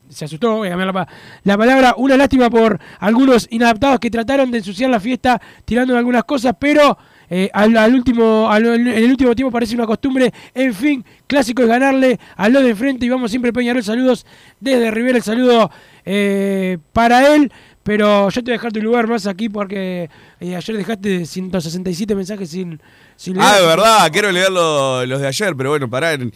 se 0.09 0.25
asustó, 0.25 0.57
voy 0.57 0.69
a 0.69 0.71
cambiar 0.71 0.95
la, 0.95 1.09
la 1.45 1.59
palabra, 1.59 1.95
una 1.99 2.17
lástima 2.17 2.49
por 2.49 2.81
algunos 2.99 3.47
inadaptados 3.50 4.00
que 4.00 4.11
trataron 4.11 4.50
de 4.50 4.59
ensuciar 4.59 4.88
la 4.88 5.00
fiesta 5.00 5.38
tirando 5.67 5.97
algunas 5.99 6.25
cosas, 6.25 6.55
pero 6.59 6.97
eh, 7.30 7.50
al, 7.52 7.76
al 7.76 7.94
último, 7.94 8.49
al- 8.50 8.66
en 8.66 8.87
el 8.88 9.11
último 9.11 9.35
tiempo 9.35 9.50
parece 9.52 9.75
una 9.75 9.87
costumbre. 9.87 10.32
En 10.54 10.73
fin, 10.75 11.04
clásico 11.26 11.62
es 11.62 11.68
ganarle 11.68 12.18
a 12.37 12.49
lo 12.49 12.62
de 12.62 12.70
enfrente 12.70 13.06
y 13.06 13.08
vamos 13.08 13.30
siempre 13.30 13.52
Peñarol. 13.52 13.82
Saludos 13.82 14.25
desde 14.61 14.90
Rivera, 14.90 15.18
el 15.18 15.23
saludo 15.25 15.70
eh, 16.04 16.78
para 16.92 17.35
él. 17.35 17.52
Pero 17.82 18.28
yo 18.28 18.42
te 18.42 18.50
voy 18.50 18.52
a 18.52 18.58
dejar 18.58 18.70
tu 18.73 18.82
lugar 18.82 19.06
más 19.06 19.26
aquí 19.26 19.49
porque 19.49 20.11
eh, 20.40 20.54
ayer 20.56 20.76
dejaste 20.76 21.25
167 21.25 22.14
mensajes 22.14 22.50
sin, 22.50 22.78
sin 23.16 23.40
Ah, 23.40 23.52
leer. 23.52 23.62
de 23.62 23.66
verdad, 23.66 24.08
quiero 24.12 24.30
leer 24.30 24.50
lo- 24.50 25.06
los 25.06 25.20
de 25.23 25.26
ayer, 25.26 25.56
pero 25.56 25.70
bueno, 25.70 25.88
pará, 25.88 26.12
en, 26.12 26.30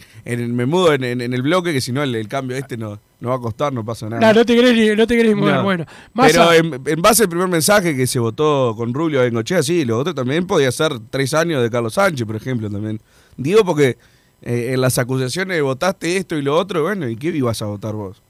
me 0.55 0.65
mudo 0.65 0.93
en, 0.93 1.03
el 1.21 1.41
bloque, 1.43 1.71
que 1.71 1.79
si 1.81 1.91
no 1.91 2.01
el 2.01 2.27
cambio 2.27 2.57
este 2.57 2.75
no, 2.75 2.99
no 3.23 3.29
va 3.29 3.35
a 3.35 3.39
costar, 3.39 3.71
no 3.71 3.85
pasa 3.85 4.09
nada. 4.09 4.19
No, 4.19 4.39
no 4.39 4.45
te 4.45 4.53
querés, 4.53 4.73
ni- 4.75 4.93
no 4.97 5.07
te 5.07 5.15
querés 5.15 5.33
mover. 5.33 5.55
No. 5.55 5.63
Bueno, 5.63 5.85
más 6.13 6.29
Pero 6.29 6.51
en, 6.51 6.81
en 6.85 7.01
base 7.01 7.23
al 7.23 7.29
primer 7.29 7.47
mensaje 7.47 7.95
que 7.95 8.05
se 8.05 8.19
votó 8.19 8.73
con 8.75 8.93
Rubio 8.93 9.19
en 9.23 9.27
Bengochea, 9.29 9.63
sí, 9.63 9.85
lo 9.85 9.97
otro 9.97 10.13
también 10.13 10.45
podía 10.45 10.69
ser 10.73 10.91
tres 11.09 11.33
años 11.33 11.63
de 11.63 11.69
Carlos 11.69 11.93
Sánchez, 11.93 12.27
por 12.27 12.35
ejemplo, 12.35 12.69
también. 12.69 12.99
Digo 13.37 13.63
porque 13.63 13.97
eh, 14.41 14.71
en 14.73 14.81
las 14.81 14.97
acusaciones 14.97 15.61
votaste 15.63 16.17
esto 16.17 16.35
y 16.37 16.41
lo 16.41 16.57
otro, 16.57 16.83
bueno, 16.83 17.07
¿y 17.07 17.15
qué 17.15 17.29
ibas 17.29 17.61
a 17.61 17.65
votar 17.67 17.93
vos? 17.93 18.21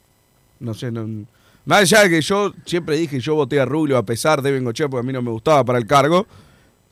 No 0.60 0.76
sé, 0.76 0.92
no... 0.92 1.26
Más 1.66 1.80
allá 1.80 2.04
de 2.04 2.10
que 2.12 2.22
yo 2.22 2.54
siempre 2.64 2.96
dije, 2.96 3.20
yo 3.20 3.34
voté 3.34 3.60
a 3.60 3.66
Rubio 3.66 3.98
a 3.98 4.04
pesar 4.06 4.44
de 4.44 4.52
Bengochea 4.52 4.90
porque 4.90 5.04
a 5.04 5.08
mí 5.08 5.12
no 5.12 5.24
me 5.24 5.32
gustaba 5.32 5.64
para 5.66 5.80
el 5.80 5.88
cargo, 5.88 6.28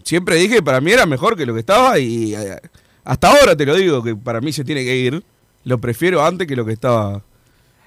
siempre 0.04 0.38
dije 0.38 0.56
que 0.56 0.64
para 0.64 0.82
mí 0.82 0.92
era 0.92 1.06
mejor 1.06 1.38
que 1.38 1.46
lo 1.46 1.54
que 1.54 1.60
estaba 1.60 2.00
y 2.00 2.34
eh, 2.34 2.58
hasta 3.04 3.30
ahora 3.30 3.56
te 3.56 3.64
lo 3.64 3.76
digo, 3.76 4.02
que 4.02 4.16
para 4.16 4.42
mí 4.42 4.52
se 4.52 4.64
tiene 4.64 4.84
que 4.84 4.96
ir, 4.96 5.24
lo 5.66 5.80
prefiero 5.80 6.26
antes 6.26 6.48
que 6.48 6.56
lo 6.56 6.66
que 6.66 6.74
estaba 6.74 7.22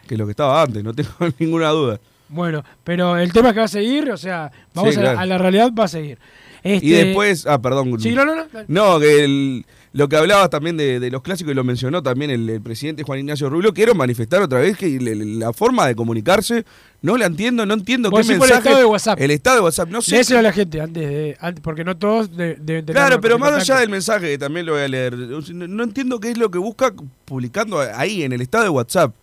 que 0.05 0.17
lo 0.17 0.25
que 0.27 0.31
estaba 0.33 0.63
antes, 0.63 0.83
no 0.85 0.93
tengo 0.95 1.11
ninguna 1.39 1.69
duda. 1.71 2.01
Bueno, 2.29 2.65
pero 2.83 3.17
el 3.19 3.33
tema 3.33 3.49
es 3.49 3.55
que 3.55 3.61
va 3.61 3.67
a 3.67 3.69
seguir, 3.69 4.11
o 4.11 4.17
sea, 4.17 4.51
vamos 4.75 4.95
Sí, 4.95 5.01
a, 5.01 5.03
la- 5.03 5.09
claro. 5.11 5.21
a 5.21 5.27
la 5.27 5.39
realidad, 5.39 5.73
va 5.79 5.85
a 5.85 5.89
seguir. 5.89 6.19
Este, 6.63 6.87
Y 6.87 6.91
después, 6.91 7.47
ah, 7.47 7.61
perdón. 7.61 8.01
Sí, 8.01 8.13
no, 8.13 8.25
no, 8.25 8.35
no. 8.35 8.45
No, 8.69 8.99
que 8.99 9.25
el- 9.25 9.67
lo 9.93 10.09
que 10.09 10.17
hablabas 10.17 10.49
también 10.51 10.77
de, 10.79 10.99
de 10.99 11.11
los 11.11 11.23
clásicos 11.23 11.53
y 11.53 11.55
lo 11.55 11.63
mencionó 11.63 12.03
también 12.03 12.31
el, 12.31 12.49
el 12.51 12.61
presidente 12.63 13.03
Juan 13.05 13.21
Ignacio 13.21 13.49
Rubio, 13.51 13.73
quiero 13.75 13.95
manifestar 13.95 14.41
otra 14.43 14.59
vez 14.59 14.77
que 14.77 14.89
le- 14.99 15.15
la 15.15 15.53
forma 15.53 15.87
de 15.87 15.95
comunicarse 15.95 16.65
no 17.03 17.17
la 17.19 17.27
entiendo, 17.27 17.67
no 17.67 17.75
entiendo 17.75 18.09
qué 18.09 18.13
por 18.13 18.21
el 18.23 18.27
mensaje. 18.27 18.55
estado 18.61 18.79
de 18.79 18.85
WhatsApp. 18.87 19.21
El 19.21 19.31
estado 19.31 19.57
de 19.57 19.63
WhatsApp, 19.63 19.89
no 19.91 20.01
sé. 20.03 20.13
Léeselo 20.17 20.39
a 20.41 20.43
la 20.43 20.53
gente 20.53 20.81
antes, 20.81 21.07
de, 21.07 21.37
antes 21.39 21.63
porque 21.63 21.85
no 21.85 21.97
todos 21.99 22.35
de- 22.35 22.57
deben 22.57 22.87
tener 22.87 22.95
Claro, 23.03 23.21
pero 23.21 23.39
más 23.39 23.53
allá 23.53 23.79
del 23.79 23.91
mensaje, 23.91 24.27
que 24.31 24.39
también 24.39 24.65
lo 24.67 24.73
voy 24.73 24.83
a 24.83 24.89
leer, 24.89 25.15
no, 25.17 25.41
no 25.69 25.85
entiendo 25.85 26.19
qué 26.19 26.31
es 26.31 26.39
lo 26.39 26.51
que 26.51 26.59
busca 26.59 26.93
publicando 27.27 27.79
ahí 27.81 28.23
en 28.23 28.33
el 28.33 28.41
estado 28.41 28.65
de 28.65 28.71
WhatsApp. 28.71 29.15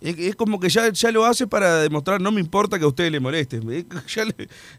Es, 0.00 0.36
como 0.36 0.60
que 0.60 0.68
ya, 0.68 0.90
lo 1.10 1.24
hace 1.24 1.46
para 1.46 1.78
demostrar, 1.78 2.20
no 2.20 2.30
me 2.30 2.40
importa 2.40 2.78
que 2.78 2.84
a 2.84 2.88
ustedes 2.88 3.10
le 3.10 3.20
moleste. 3.20 3.60
Ya 4.14 4.24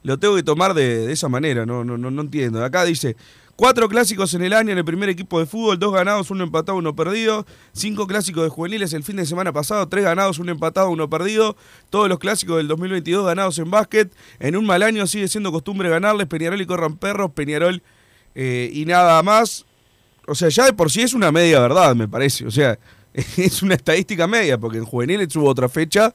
lo 0.03 0.19
tengo 0.19 0.35
que 0.35 0.43
tomar 0.43 0.73
de, 0.73 1.11
esa 1.11 1.27
manera, 1.27 1.65
no 1.65 2.21
entiendo. 2.21 2.63
Acá 2.63 2.85
dice, 2.85 3.15
cuatro 3.57 3.89
clásicos 3.89 4.33
en 4.35 4.43
el 4.43 4.53
año 4.53 4.71
en 4.71 4.77
el 4.77 4.85
primer 4.85 5.09
equipo 5.09 5.39
de 5.39 5.45
fútbol, 5.45 5.77
dos 5.77 5.91
ganados, 5.91 6.31
uno 6.31 6.45
empatado, 6.45 6.77
uno 6.77 6.95
perdido. 6.95 7.45
Cinco 7.73 8.07
clásicos 8.07 8.43
de 8.43 8.49
juveniles 8.49 8.93
el 8.93 9.03
fin 9.03 9.17
de 9.17 9.25
semana 9.25 9.51
pasado, 9.51 9.89
tres 9.89 10.05
ganados, 10.05 10.39
uno 10.39 10.51
empatado, 10.51 10.89
uno 10.89 11.09
perdido. 11.09 11.57
Todos 11.89 12.07
los 12.07 12.19
clásicos 12.19 12.57
del 12.57 12.69
2022 12.69 13.25
ganados 13.25 13.59
en 13.59 13.69
básquet. 13.69 14.13
En 14.39 14.55
un 14.55 14.65
mal 14.65 14.83
año 14.83 15.05
sigue 15.07 15.27
siendo 15.27 15.51
costumbre 15.51 15.89
ganarles, 15.89 16.27
Peñarol 16.27 16.61
y 16.61 16.65
corran 16.65 16.95
perros, 16.95 17.31
Peñarol 17.31 17.81
eh, 18.35 18.69
y 18.71 18.85
nada 18.85 19.21
más. 19.23 19.65
O 20.27 20.35
sea, 20.35 20.49
ya 20.49 20.65
de 20.65 20.73
por 20.73 20.91
sí 20.91 21.01
es 21.01 21.13
una 21.13 21.31
media 21.31 21.59
verdad, 21.59 21.95
me 21.95 22.07
parece. 22.07 22.45
O 22.45 22.51
sea, 22.51 22.77
es 23.37 23.61
una 23.63 23.75
estadística 23.75 24.27
media, 24.27 24.57
porque 24.57 24.77
en 24.77 24.85
juveniles 24.85 25.35
hubo 25.35 25.49
otra 25.49 25.67
fecha 25.69 26.13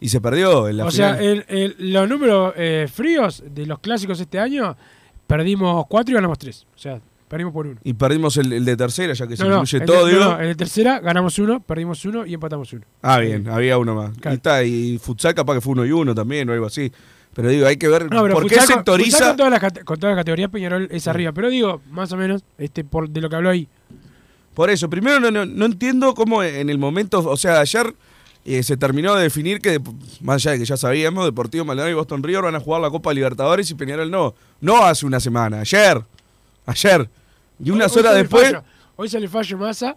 Y 0.00 0.08
se 0.08 0.20
perdió 0.20 0.68
en 0.68 0.76
la 0.78 0.86
o 0.86 0.90
final. 0.90 1.16
sea, 1.18 1.24
el- 1.30 1.44
el- 1.48 1.92
los 1.92 2.08
números 2.08 2.54
eh, 2.56 2.88
fríos 2.92 3.42
de 3.46 3.66
los 3.66 3.78
clásicos 3.80 4.18
este 4.20 4.38
año, 4.38 4.76
perdimos 5.26 5.84
cuatro 5.88 6.12
y 6.12 6.14
ganamos 6.14 6.38
tres. 6.38 6.66
O 6.74 6.78
sea, 6.78 7.00
perdimos 7.28 7.52
por 7.52 7.66
uno. 7.66 7.78
y 7.84 7.92
perdimos 7.92 8.36
el, 8.38 8.52
el 8.52 8.64
de 8.64 8.76
tercera, 8.76 9.12
ya 9.12 9.26
que 9.26 9.36
se 9.36 9.44
No, 9.44 9.50
no, 9.50 9.54
incluye 9.56 9.76
el 9.78 9.84
todo, 9.84 10.06
de, 10.06 10.12
digo. 10.14 10.24
no, 10.24 10.32
no, 10.36 10.40
el 10.40 10.56
tercera 10.56 10.98
ganamos 11.00 11.38
uno, 11.38 11.60
perdimos 11.60 12.04
uno 12.04 12.26
y 12.26 12.34
empatamos 12.34 12.72
uno. 12.72 12.82
Ah, 13.02 13.18
bien, 13.18 13.46
había 13.48 13.78
uno 13.78 13.94
más. 13.94 14.16
Claro. 14.18 14.34
Y, 14.34 14.36
está, 14.36 14.64
y 14.64 14.98
futsal 14.98 15.34
capaz 15.34 15.54
que 15.54 15.60
fue 15.60 15.72
uno 15.74 15.84
y 15.84 15.92
uno 15.92 16.14
también 16.14 16.48
o 16.48 16.52
algo 16.52 16.66
así. 16.66 16.90
Pero 17.32 17.48
digo, 17.48 17.66
hay 17.66 17.76
que 17.76 17.86
ver 17.86 18.10
No, 18.10 18.22
por 18.26 18.42
qué 18.48 18.56
futsal 18.56 18.66
sectoriza. 18.66 19.28
Con 19.28 19.36
todas, 19.36 19.52
las, 19.52 19.60
cate- 19.60 19.84
con 19.84 20.00
todas 20.00 20.16
las 20.16 20.20
categorías, 20.22 20.50
Peñarol 20.50 20.88
es 20.90 21.06
arriba. 21.06 21.30
Pero 21.32 21.48
digo, 21.48 21.80
más 21.90 22.10
o 22.10 22.16
menos, 22.16 22.42
este 22.58 22.82
por 22.82 23.08
de 23.08 23.20
lo 23.20 23.28
que 23.30 23.36
habló 23.36 23.50
ahí. 23.50 23.68
Por 24.54 24.70
eso, 24.70 24.90
primero 24.90 25.20
no, 25.20 25.30
no, 25.30 25.46
no 25.46 25.64
entiendo 25.66 26.14
cómo 26.14 26.42
en 26.42 26.68
el 26.70 26.78
momento, 26.78 27.20
o 27.20 27.36
sea, 27.36 27.60
ayer 27.60 27.94
eh, 28.44 28.62
se 28.62 28.76
terminó 28.76 29.14
de 29.14 29.22
definir 29.24 29.60
que, 29.60 29.80
más 30.20 30.36
allá 30.36 30.52
de 30.52 30.58
que 30.58 30.64
ya 30.64 30.76
sabíamos, 30.76 31.24
Deportivo 31.24 31.64
Maldonado 31.64 31.90
y 31.90 31.94
Boston 31.94 32.22
River 32.22 32.42
van 32.42 32.56
a 32.56 32.60
jugar 32.60 32.80
la 32.80 32.90
Copa 32.90 33.12
Libertadores 33.14 33.70
y 33.70 33.74
Peñarol 33.74 34.10
no. 34.10 34.34
No 34.60 34.84
hace 34.84 35.06
una 35.06 35.20
semana, 35.20 35.60
ayer. 35.60 36.02
Ayer. 36.66 37.08
Y 37.62 37.70
unas 37.70 37.92
Hoy- 37.94 38.00
horas 38.00 38.14
después, 38.16 38.44
fallo. 38.50 38.64
Hoy 38.96 39.08
sale 39.08 39.28
fallo 39.28 39.56
masa 39.58 39.96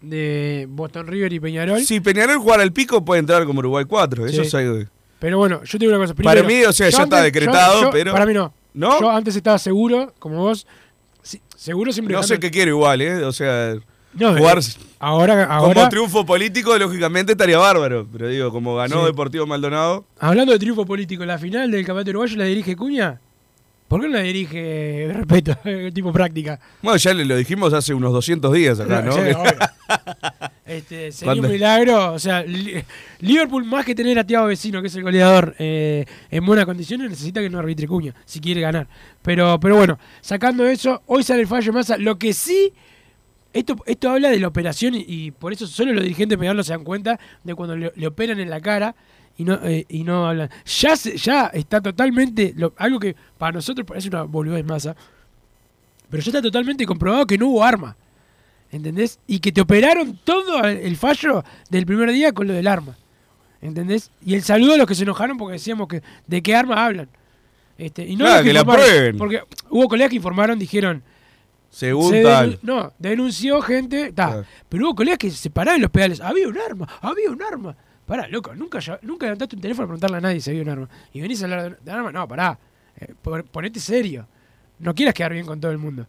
de 0.00 0.66
Boston 0.68 1.06
River 1.06 1.32
y 1.32 1.40
Peñarol. 1.40 1.80
si 1.82 2.00
Peñarol 2.00 2.38
jugara 2.38 2.62
el 2.62 2.72
pico, 2.72 3.04
puede 3.04 3.20
entrar 3.20 3.44
como 3.46 3.60
Uruguay 3.60 3.84
4. 3.86 4.26
Eso 4.26 4.42
es 4.42 4.54
algo. 4.54 4.84
Pero 5.18 5.38
bueno, 5.38 5.62
yo 5.64 5.78
te 5.78 5.78
digo 5.86 5.96
una 5.96 6.04
cosa. 6.04 6.14
Para 6.14 6.42
Primero, 6.42 6.60
mí, 6.62 6.64
o 6.68 6.72
sea, 6.72 6.90
ya 6.90 7.02
está 7.04 7.22
decretado, 7.22 7.74
yo- 7.80 7.82
yo- 7.86 7.90
pero- 7.90 8.12
Para 8.12 8.26
mí 8.26 8.34
no. 8.34 8.52
¿No? 8.74 9.00
Yo 9.00 9.10
antes 9.10 9.34
estaba 9.36 9.58
seguro, 9.58 10.12
como 10.18 10.38
vos. 10.38 10.66
sí, 11.22 11.40
seguro 11.56 11.92
siempre 11.92 12.14
No 12.14 12.22
sé 12.24 12.38
qué 12.40 12.50
quiero 12.50 12.72
igual, 12.72 13.00
¿eh? 13.00 13.24
O 13.24 13.32
sea, 13.32 13.76
No, 14.18 14.36
jugar 14.36 14.58
eh, 14.58 14.62
Ahora, 15.00 15.58
como 15.58 15.88
triunfo 15.88 16.24
político, 16.24 16.76
lógicamente 16.78 17.32
estaría 17.32 17.58
bárbaro. 17.58 18.06
Pero 18.10 18.28
digo, 18.28 18.50
como 18.50 18.76
ganó 18.76 19.00
Sí. 19.00 19.06
Deportivo 19.06 19.46
Maldonado. 19.46 20.04
hablando 20.18 20.52
de 20.52 20.58
triunfo 20.58 20.86
político, 20.86 21.24
la 21.24 21.38
final 21.38 21.70
del 21.70 21.84
campeonato 21.84 22.10
uruguayo 22.10 22.36
la 22.36 22.44
dirige 22.44 22.74
Cuña. 22.76 23.20
¿Por 23.88 24.00
qué 24.00 24.08
no 24.08 24.14
la 24.14 24.20
dirige 24.22 24.56
de 24.62 25.12
respeto, 25.12 25.56
tipo 25.94 26.10
práctica? 26.12 26.58
Bueno, 26.82 26.96
ya 26.96 27.12
le 27.12 27.24
lo 27.26 27.36
dijimos 27.36 27.72
hace 27.74 27.92
unos 27.92 28.12
200 28.14 28.52
días 28.52 28.80
acá, 28.80 29.02
¿no? 29.02 29.14
Obvio. 29.14 29.38
Este, 30.66 31.12
sería 31.12 31.42
un 31.42 31.48
milagro. 31.50 32.14
O 32.14 32.18
sea, 32.18 32.42
Li- 32.42 32.82
Liverpool, 33.20 33.64
más 33.64 33.84
que 33.84 33.94
tener 33.94 34.18
a 34.18 34.24
Thiago 34.24 34.46
Vecino, 34.46 34.80
que 34.80 34.88
es 34.88 34.94
el 34.96 35.02
goleador, 35.02 35.54
eh, 35.58 36.06
en 36.30 36.44
buenas 36.46 36.64
condiciones, 36.64 37.10
necesita 37.10 37.40
que 37.42 37.50
no 37.50 37.58
arbitre 37.58 37.86
Cuña, 37.86 38.14
si 38.24 38.40
quiere 38.40 38.62
ganar. 38.62 38.86
Pero, 39.22 39.60
pero 39.60 39.76
bueno, 39.76 39.98
sacando 40.22 40.64
eso, 40.64 41.02
hoy 41.06 41.22
sale 41.22 41.42
el 41.42 41.46
fallo 41.46 41.72
Massa. 41.74 41.98
Lo 41.98 42.18
que 42.18 42.32
sí, 42.32 42.72
esto, 43.54 43.76
esto 43.86 44.10
habla 44.10 44.28
de 44.30 44.38
la 44.40 44.48
operación 44.48 44.94
y, 44.94 45.04
y 45.08 45.30
por 45.30 45.52
eso 45.52 45.66
solo 45.66 45.92
los 45.94 46.02
dirigentes 46.02 46.36
pegados 46.36 46.66
se 46.66 46.72
dan 46.74 46.84
cuenta 46.84 47.18
de 47.42 47.54
cuando 47.54 47.76
le, 47.76 47.92
le 47.96 48.06
operan 48.06 48.38
en 48.40 48.50
la 48.50 48.60
cara 48.60 48.94
y 49.38 49.44
no, 49.44 49.54
eh, 49.64 49.86
y 49.88 50.04
no 50.04 50.28
hablan. 50.28 50.50
Ya, 50.66 50.96
se- 50.96 51.16
ya 51.16 51.46
está 51.54 51.80
totalmente, 51.80 52.52
lo- 52.56 52.74
algo 52.76 53.00
que 53.00 53.16
para 53.38 53.52
nosotros 53.52 53.86
parece 53.86 54.08
una 54.08 54.24
boludez 54.24 54.64
Massa, 54.64 54.94
pero 56.10 56.22
ya 56.22 56.28
está 56.30 56.42
totalmente 56.42 56.84
comprobado 56.86 57.26
que 57.26 57.38
no 57.38 57.48
hubo 57.48 57.64
arma. 57.64 57.96
¿Entendés? 58.70 59.20
Y 59.28 59.38
que 59.38 59.52
te 59.52 59.60
operaron 59.60 60.18
todo 60.24 60.64
el 60.64 60.96
fallo 60.96 61.44
del 61.70 61.86
primer 61.86 62.10
día 62.10 62.32
con 62.32 62.48
lo 62.48 62.52
del 62.54 62.66
arma. 62.66 62.96
¿Entendés? 63.62 64.10
Y 64.26 64.34
el 64.34 64.42
saludo 64.42 64.74
a 64.74 64.76
los 64.76 64.86
que 64.88 64.96
se 64.96 65.04
enojaron 65.04 65.36
porque 65.38 65.54
decíamos 65.54 65.86
que 65.86 66.02
de 66.26 66.42
qué 66.42 66.56
arma 66.56 66.84
hablan. 66.84 67.08
Este, 67.78 68.04
y 68.04 68.16
no 68.16 68.24
Claro, 68.24 68.34
los 68.38 68.44
que 68.44 68.52
la 68.52 68.64
prueben. 68.64 69.16
Porque 69.16 69.40
hubo 69.70 69.88
colegas 69.88 70.10
que 70.10 70.16
informaron, 70.16 70.58
dijeron. 70.58 71.02
Según 71.74 72.10
se 72.10 72.22
tal. 72.22 72.58
no, 72.62 72.92
denunció 72.98 73.60
gente. 73.60 74.12
ta, 74.12 74.26
Claro. 74.28 74.44
Pero 74.68 74.86
hubo 74.86 74.94
colegas 74.94 75.18
que 75.18 75.30
se 75.30 75.50
pararon 75.50 75.76
en 75.76 75.82
los 75.82 75.90
pedales. 75.90 76.20
Había 76.20 76.46
un 76.48 76.56
arma, 76.58 76.88
había 77.00 77.30
un 77.30 77.42
arma. 77.42 77.76
Pará, 78.06 78.28
loco, 78.28 78.54
nunca, 78.54 78.78
nunca 79.02 79.26
levantaste 79.26 79.56
un 79.56 79.62
teléfono 79.62 79.84
a 79.84 79.88
preguntarle 79.88 80.16
a 80.18 80.20
nadie 80.20 80.40
si 80.40 80.50
había 80.50 80.62
un 80.62 80.68
arma. 80.68 80.88
Y 81.12 81.20
venís 81.20 81.40
a 81.42 81.46
hablar 81.46 81.62
de, 81.70 81.76
de 81.84 81.90
arma. 81.90 82.12
No, 82.12 82.28
pará. 82.28 82.58
eh, 83.00 83.14
pon- 83.22 83.44
ponete 83.50 83.80
serio. 83.80 84.26
No 84.78 84.94
quieras 84.94 85.14
quedar 85.14 85.32
bien 85.32 85.46
con 85.46 85.58
todo 85.60 85.72
el 85.72 85.78
mundo. 85.78 86.06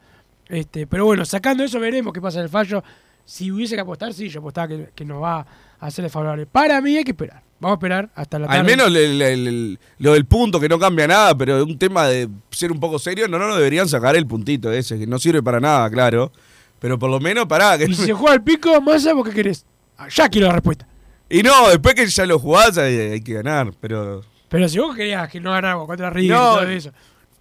Este, 0.48 0.86
pero 0.88 1.06
bueno, 1.06 1.26
sacando 1.26 1.64
eso 1.64 1.80
veremos 1.80 2.14
qué 2.14 2.22
pasa 2.22 2.40
en 2.40 2.44
el 2.44 2.50
fallo. 2.50 2.84
Si 3.24 3.52
hubiese 3.52 3.74
que 3.76 3.82
apostar, 3.82 4.14
sí, 4.14 4.30
yo 4.30 4.40
apostaba 4.42 4.68
que, 4.68 4.90
que 4.94 5.04
nos 5.06 5.24
va 5.24 5.40
a 5.40 5.48
hacer 5.80 6.08
favorable. 6.10 6.46
Para 6.46 6.80
mí 6.82 6.96
hay 6.98 7.04
que 7.04 7.12
esperar. 7.12 7.42
Vamos 7.60 7.76
a 7.76 7.78
esperar 7.78 8.10
hasta 8.16 8.38
la 8.40 8.48
tarde. 8.48 8.60
Al 8.60 8.66
menos 8.66 9.78
lo 10.00 10.14
del 10.14 10.26
punto, 10.26 10.60
que 10.60 10.68
no 10.70 10.78
cambia 10.78 11.08
nada, 11.08 11.38
pero 11.38 11.64
un 11.64 11.78
tema 11.80 12.06
de 12.08 12.28
ser 12.52 12.72
un 12.72 12.80
poco 12.80 13.00
serio, 13.00 13.28
no, 13.28 13.40
no, 13.40 13.48
no 13.48 13.56
deberían 13.56 13.88
sacar 13.88 14.16
el 14.16 14.28
puntito 14.28 14.72
ese, 14.72 15.00
que 15.00 15.08
no 15.08 15.18
sirve 15.20 15.42
para 15.42 15.60
nada, 15.60 15.90
claro. 15.90 16.32
Pero 16.80 17.00
por 17.00 17.10
lo 17.10 17.20
menos 17.20 17.46
pará. 17.48 17.78
Que... 17.78 17.86
Y 17.86 17.94
si 17.96 18.06
se 18.06 18.14
juega 18.14 18.36
el 18.36 18.42
pico, 18.44 18.80
Massa, 18.82 19.14
¿vos 19.14 19.28
qué 19.28 19.34
querés? 19.34 19.66
Ah, 19.98 20.08
Ya 20.14 20.28
quiero 20.30 20.48
la 20.48 20.54
respuesta. 20.54 20.86
Y 21.30 21.42
no, 21.42 21.70
después 21.70 21.96
que 21.96 22.06
ya 22.06 22.26
lo 22.26 22.38
jugás 22.38 22.78
hay, 22.78 22.96
hay 23.00 23.22
que 23.22 23.34
ganar, 23.34 23.72
pero 23.80 24.22
Pero 24.50 24.68
si 24.70 24.78
vos 24.78 24.96
querías 24.96 25.28
que 25.30 25.40
no 25.40 25.52
ganáramos 25.52 25.88
contra 25.88 26.10
River 26.10 26.38
No, 26.38 26.54
y 26.54 26.58
todo 26.58 26.68
eso. 26.70 26.92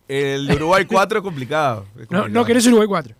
el 0.09 0.47
de 0.47 0.55
Uruguay 0.55 0.85
4 0.87 1.19
es 1.19 1.23
complicado. 1.25 1.85
es 1.95 1.95
No, 2.03 2.07
complicado. 2.07 2.29
no 2.31 2.45
querés 2.45 2.67
Uruguay 2.69 2.87
4. 2.89 3.15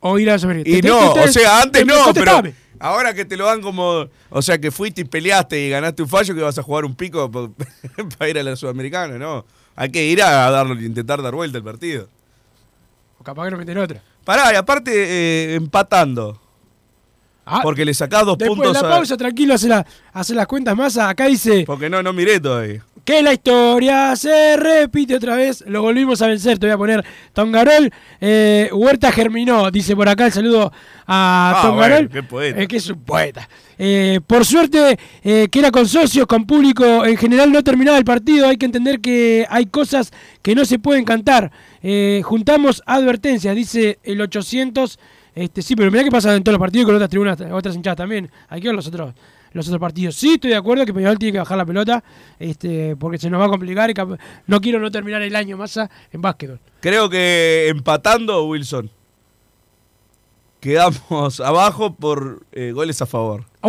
O 0.00 0.18
ir 0.18 0.30
a 0.30 0.36
la. 0.36 0.62
Y 0.64 0.80
no, 0.82 1.12
o 1.12 1.28
sea, 1.28 1.62
antes 1.62 1.82
te- 1.82 1.86
no, 1.86 2.12
pero. 2.12 2.42
Ahora 2.80 3.14
que 3.14 3.24
te 3.24 3.36
lo 3.36 3.44
dan 3.44 3.60
como. 3.60 4.08
O 4.30 4.42
sea, 4.42 4.58
que 4.58 4.72
fuiste 4.72 5.02
y 5.02 5.04
peleaste 5.04 5.60
y 5.60 5.70
ganaste 5.70 6.02
un 6.02 6.08
fallo, 6.08 6.34
que 6.34 6.40
vas 6.40 6.58
a 6.58 6.62
jugar 6.62 6.84
un 6.84 6.96
pico 6.96 7.30
para 8.18 8.28
ir 8.30 8.38
a 8.38 8.42
la 8.42 8.56
Sudamericana, 8.56 9.18
¿no? 9.18 9.44
Hay 9.76 9.90
que 9.90 10.04
ir 10.04 10.22
a 10.22 10.50
darlo, 10.50 10.74
intentar 10.74 11.22
dar 11.22 11.34
vuelta 11.34 11.58
el 11.58 11.64
partido. 11.64 12.08
O 13.18 13.22
capaz 13.22 13.44
que 13.44 13.50
no 13.52 13.58
meten 13.58 13.78
otra. 13.78 14.02
Pará, 14.24 14.52
y 14.52 14.56
aparte 14.56 14.90
eh, 14.92 15.54
empatando. 15.54 16.39
Ah, 17.46 17.60
Porque 17.62 17.84
le 17.84 17.94
sacás 17.94 18.24
dos 18.24 18.38
después 18.38 18.56
puntos 18.56 18.74
de 18.74 18.82
la 18.82 18.88
a- 18.88 18.96
pausa, 18.96 19.16
tranquilo, 19.16 19.54
hace, 19.54 19.66
la- 19.68 19.84
hace 20.12 20.34
las 20.34 20.46
cuentas 20.46 20.76
Massa. 20.76 21.08
Acá 21.08 21.26
dice 21.26 21.64
Porque 21.66 21.90
no, 21.90 22.02
no 22.02 22.12
miré 22.12 22.38
todavía. 22.38 22.84
que 23.04 23.22
la 23.22 23.32
historia 23.32 24.14
se 24.14 24.56
repite 24.56 25.16
otra 25.16 25.34
vez. 25.34 25.64
Lo 25.66 25.82
volvimos 25.82 26.22
a 26.22 26.28
vencer. 26.28 26.58
Te 26.60 26.66
voy 26.66 26.74
a 26.74 26.78
poner 26.78 27.04
Tongarol. 27.32 27.90
Eh, 28.20 28.68
Huerta 28.72 29.10
germinó, 29.10 29.68
dice 29.70 29.96
por 29.96 30.08
acá 30.08 30.26
el 30.26 30.32
saludo 30.32 30.70
a 31.06 31.54
Ah, 31.56 31.62
Tongarol. 31.62 32.06
bueno, 32.06 32.10
qué 32.12 32.22
poeta. 32.22 32.60
Eh, 32.62 32.68
que 32.68 32.76
es 32.76 32.88
un 32.88 33.00
poeta. 33.02 33.48
Eh, 33.78 34.20
por 34.26 34.44
suerte, 34.44 34.98
eh, 35.24 35.48
que 35.50 35.58
era 35.58 35.70
con 35.72 35.88
socios, 35.88 36.26
con 36.26 36.46
público, 36.46 37.04
en 37.04 37.16
general 37.16 37.50
no 37.50 37.64
terminaba 37.64 37.98
el 37.98 38.04
partido. 38.04 38.46
Hay 38.46 38.58
que 38.58 38.66
entender 38.66 39.00
que 39.00 39.46
hay 39.50 39.66
cosas 39.66 40.12
que 40.42 40.54
no 40.54 40.64
se 40.64 40.78
pueden 40.78 41.04
cantar. 41.04 41.50
Eh, 41.82 42.20
juntamos 42.22 42.82
advertencias, 42.86 43.56
dice 43.56 43.98
el 44.04 44.20
800. 44.20 44.98
Este, 45.34 45.62
sí, 45.62 45.76
pero 45.76 45.90
mirá 45.90 46.04
qué 46.04 46.10
pasa 46.10 46.34
en 46.34 46.42
todos 46.42 46.54
los 46.54 46.60
partidos 46.60 46.86
con 46.86 46.94
otras 46.94 47.10
tribunas, 47.10 47.40
otras 47.52 47.74
hinchadas 47.74 47.96
también. 47.98 48.30
Hay 48.48 48.60
que 48.60 48.68
ver 48.68 48.74
los 48.74 48.86
otros, 48.86 49.14
los 49.52 49.66
otros 49.66 49.80
partidos. 49.80 50.14
Sí, 50.16 50.34
estoy 50.34 50.50
de 50.50 50.56
acuerdo 50.56 50.84
que 50.84 50.92
Peñarol 50.94 51.18
tiene 51.18 51.32
que 51.32 51.38
bajar 51.38 51.56
la 51.56 51.66
pelota, 51.66 52.02
este, 52.38 52.96
porque 52.96 53.18
se 53.18 53.30
nos 53.30 53.40
va 53.40 53.46
a 53.46 53.48
complicar 53.48 53.90
y 53.90 53.94
no 54.46 54.60
quiero 54.60 54.80
no 54.80 54.90
terminar 54.90 55.22
el 55.22 55.34
año 55.36 55.56
más 55.56 55.76
en 55.76 56.20
básquetbol. 56.20 56.60
Creo 56.80 57.08
que 57.08 57.68
empatando, 57.68 58.44
Wilson. 58.46 58.90
Quedamos 60.60 61.40
abajo 61.44 61.94
por 61.94 62.44
eh, 62.52 62.72
goles 62.72 63.00
a 63.02 63.06
favor. 63.06 63.44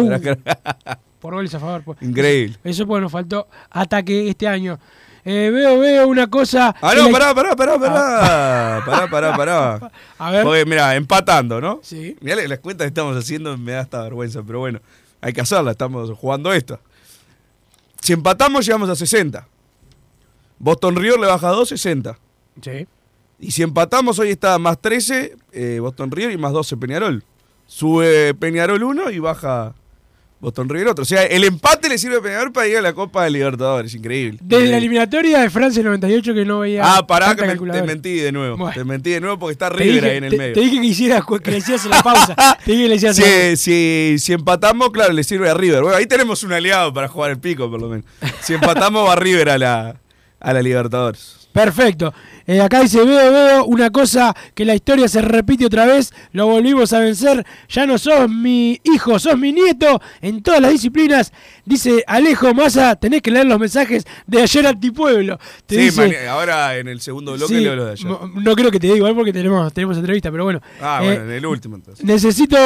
Por 1.22 1.36
goles 1.36 1.54
a 1.54 1.60
favor. 1.60 1.84
pues. 1.84 2.02
Increíble. 2.02 2.58
Eso 2.64 2.88
pues 2.88 3.00
nos 3.00 3.12
faltó 3.12 3.48
ataque 3.70 4.28
este 4.28 4.48
año. 4.48 4.80
Eh, 5.24 5.52
veo, 5.54 5.80
veo 5.80 6.08
una 6.08 6.28
cosa. 6.28 6.76
Ah, 6.82 6.94
no, 6.96 7.12
pará, 7.12 7.34
pará, 7.34 7.56
pará, 7.56 7.80
pará. 7.80 8.82
Pará, 8.86 9.10
pará, 9.10 9.38
pará. 9.38 9.92
A 10.18 10.32
ver. 10.32 10.44
Porque, 10.44 10.66
mirá, 10.66 10.96
empatando, 10.96 11.62
¿no? 11.62 11.80
Sí. 11.84 12.18
Mirá 12.22 12.36
las 12.48 12.60
cuentas 12.60 12.86
que 12.86 12.90
estamos 12.90 13.16
haciendo, 13.16 13.56
me 13.58 13.74
da 13.74 13.82
hasta 13.82 14.02
vergüenza, 14.02 14.42
pero 14.46 14.60
bueno, 14.60 14.80
hay 15.22 15.34
que 15.34 15.42
hacerla, 15.42 15.72
estamos 15.72 16.10
jugando 16.18 16.52
esto. 16.52 16.80
Si 18.02 18.14
empatamos, 18.14 18.66
llegamos 18.66 18.90
a 18.90 18.96
60. 18.96 19.48
Boston 20.58 20.96
River 20.96 21.20
le 21.20 21.28
baja 21.28 21.50
2, 21.50 21.70
60. 21.70 22.18
Sí. 22.62 22.88
Y 23.40 23.52
si 23.52 23.64
empatamos, 23.64 24.18
hoy 24.20 24.30
está 24.30 24.58
más 24.60 24.80
13 24.80 25.36
eh, 25.52 25.80
Boston 25.80 26.12
River 26.12 26.32
y 26.32 26.38
más 26.38 26.52
12 26.54 26.78
Peñarol. 26.78 27.24
Sube 27.68 28.34
Peñarol 28.34 28.84
1 28.84 29.12
y 29.12 29.20
baja 29.20 29.74
Boston 30.42 30.68
River 30.68 30.88
otro. 30.90 31.04
O 31.04 31.06
sea, 31.06 31.24
el 31.24 31.44
empate 31.44 31.88
le 31.88 31.98
sirve 32.00 32.18
a 32.18 32.22
Peñarol 32.22 32.52
para 32.52 32.68
ir 32.68 32.76
a 32.78 32.82
la 32.82 32.94
Copa 32.94 33.24
de 33.24 33.30
Libertadores. 33.30 33.94
Increíble. 33.94 34.40
Desde 34.42 34.68
la 34.70 34.78
eliminatoria 34.78 35.40
de 35.40 35.50
Francia 35.52 35.84
98 35.84 36.34
que 36.34 36.44
no 36.46 36.60
veía. 36.60 36.82
Ah, 36.84 37.06
pará, 37.06 37.36
que 37.36 37.46
me- 37.46 37.56
te 37.56 37.84
mentí 37.84 38.16
de 38.16 38.32
nuevo. 38.32 38.58
Bueno. 38.58 38.74
Te 38.74 38.84
mentí 38.84 39.12
de 39.12 39.22
nuevo 39.22 39.38
porque 39.38 39.54
está 39.54 39.70
River 39.70 39.94
dije, 39.96 40.10
ahí 40.10 40.18
en 40.18 40.24
el 40.24 40.32
te- 40.32 40.38
medio. 40.38 40.54
te 40.56 40.60
dije 40.62 40.82
que 40.82 40.88
hicieras 40.88 41.24
que 41.44 41.52
le 41.52 41.58
en 41.58 41.90
la 41.92 42.02
pausa. 42.04 42.36
te 42.66 42.72
dije 42.72 42.84
que 42.84 42.90
le 42.90 42.96
decías 42.96 43.20
en 43.20 43.24
la 43.26 43.30
pausa. 43.30 43.56
Si, 43.56 43.58
si, 43.58 44.16
si 44.20 44.34
empatamos, 44.34 44.90
claro, 44.90 45.14
le 45.14 45.24
sirve 45.24 45.48
a 45.48 45.54
River. 45.54 45.84
Bueno, 45.84 45.96
ahí 45.98 46.08
tenemos 46.08 46.42
un 46.44 46.54
aliado 46.54 46.92
para 46.92 47.08
jugar 47.08 47.32
el 47.32 47.38
pico, 47.40 47.70
por 47.70 47.80
lo 47.80 47.88
menos. 47.90 48.06
Si 48.42 48.54
empatamos, 48.56 49.08
va 49.08 49.16
River 49.16 49.50
a 49.50 49.58
la, 49.60 49.96
a 50.40 50.54
la 50.54 50.62
Libertadores. 50.64 51.38
Perfecto. 51.54 52.14
Eh, 52.52 52.60
acá 52.60 52.82
dice, 52.82 53.02
veo, 53.06 53.32
veo 53.32 53.66
una 53.66 53.90
cosa 53.92 54.36
que 54.54 54.66
la 54.66 54.76
historia 54.76 55.08
se 55.08 55.22
repite 55.22 55.66
otra 55.66 55.86
vez, 55.86 56.12
lo 56.34 56.48
volvimos 56.48 56.92
a 56.92 57.00
vencer, 57.00 57.46
ya 57.70 57.86
no 57.86 57.98
sos 57.98 58.30
mi 58.30 58.78
hijo, 58.84 59.18
sos 59.20 59.38
mi 59.38 59.54
nieto 59.54 60.02
en 60.20 60.44
todas 60.44 60.60
las 60.60 60.72
disciplinas. 60.72 61.32
Dice 61.64 62.04
Alejo 62.08 62.54
Massa, 62.54 62.96
tenés 62.98 63.22
que 63.22 63.32
leer 63.32 63.46
los 63.46 63.58
mensajes 63.58 64.04
de 64.28 64.42
ayer 64.42 64.68
antipueblo. 64.68 65.40
Te 65.66 65.76
Sí, 65.76 65.82
dice, 65.84 66.28
ahora 66.28 66.76
en 66.78 66.90
el 66.90 67.00
segundo 67.00 67.34
bloque 67.36 67.54
Sí, 67.56 67.62
leo 67.62 67.76
lo 67.78 67.86
de 67.86 67.92
ayer. 67.94 68.08
no 68.10 68.56
creo 68.56 68.70
que 68.70 68.80
te 68.80 68.88
diga 68.88 68.98
igual 68.98 69.16
porque 69.16 69.32
tenemos, 69.32 69.72
tenemos 69.72 69.96
entrevista, 69.98 70.30
pero 70.30 70.44
bueno. 70.44 70.60
Ah, 70.82 71.00
Eh, 71.02 71.06
bueno, 71.06 71.24
en 71.24 71.32
el 71.32 71.46
último 71.46 71.76
entonces. 71.78 72.04
Necesito 72.04 72.58